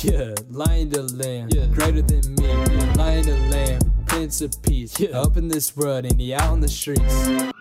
Yeah, 0.06 0.36
lion 0.50 0.88
the 0.88 1.04
lamb, 1.16 1.50
yeah. 1.52 1.66
greater 1.66 2.02
than 2.02 2.34
me. 2.36 2.48
Yeah. 2.48 2.94
Lion 2.96 3.26
the 3.26 3.38
lamb, 3.50 3.82
prince 4.06 4.40
of 4.40 4.54
peace. 4.62 4.98
Yeah. 5.02 5.20
Up 5.20 5.36
in 5.36 5.50
this 5.50 5.76
world 5.76 6.06
and 6.06 6.18
he 6.18 6.34
out 6.34 6.44
on 6.44 6.62
the 6.62 6.70
streets. 6.70 7.52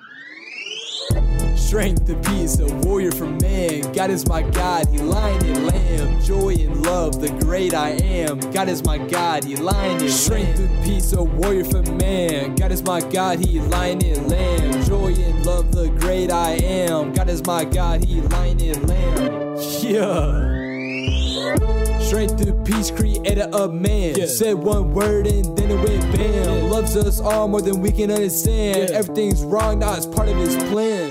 Strength 1.67 2.07
to 2.07 2.15
peace, 2.31 2.59
a 2.61 2.67
warrior 2.87 3.11
from 3.11 3.39
man. 3.39 3.91
God 3.93 4.11
is 4.11 4.29
my 4.29 4.43
God, 4.43 4.87
he 4.89 4.99
lion 4.99 5.45
and 5.47 5.67
lamb. 5.67 6.21
Joy 6.23 6.55
and 6.61 6.85
love, 6.85 7.21
the 7.21 7.31
great 7.41 7.73
I 7.75 7.91
am. 7.91 8.39
God 8.53 8.69
is 8.69 8.85
my 8.85 8.99
God, 8.99 9.45
he 9.45 9.57
lion 9.57 9.93
and 9.93 10.03
Lamb. 10.03 10.11
Strength 10.11 10.57
to 10.59 10.69
peace, 10.85 11.13
a 11.15 11.25
warrior 11.25 11.65
from 11.65 11.97
man. 11.97 12.55
God 12.55 12.71
is 12.71 12.85
my 12.85 13.01
God, 13.01 13.41
he 13.41 13.61
lion 13.61 14.05
and 14.05 14.31
lamb. 14.31 14.85
Joy 14.85 15.15
and 15.15 15.47
love, 15.47 15.73
the 15.73 15.89
great 15.89 16.31
I 16.31 16.51
am. 16.53 17.15
God 17.15 17.31
is 17.31 17.45
my 17.47 17.65
God, 17.65 18.05
he 18.05 18.21
lion 18.21 18.61
and 18.61 18.89
lamb. 18.89 19.57
Yeah. 19.81 20.55
Strength 21.99 22.37
to 22.45 22.53
peace, 22.65 22.91
creator 22.91 23.49
of 23.53 23.73
man. 23.73 24.15
Yeah. 24.17 24.27
Said 24.27 24.55
one 24.55 24.93
word 24.93 25.27
and 25.27 25.57
then 25.57 25.71
it 25.71 25.77
went 25.77 26.15
bam. 26.15 26.59
Yeah. 26.59 26.71
Loves 26.71 26.95
us 26.95 27.21
all 27.21 27.49
more 27.49 27.63
than 27.63 27.81
we 27.81 27.91
can 27.91 28.11
understand. 28.11 28.91
Yeah. 28.91 28.97
Everything's 28.97 29.43
wrong, 29.43 29.79
now 29.79 29.95
it's 29.95 30.07
part 30.07 30.29
of 30.29 30.37
his 30.37 30.57
plan. 30.71 31.11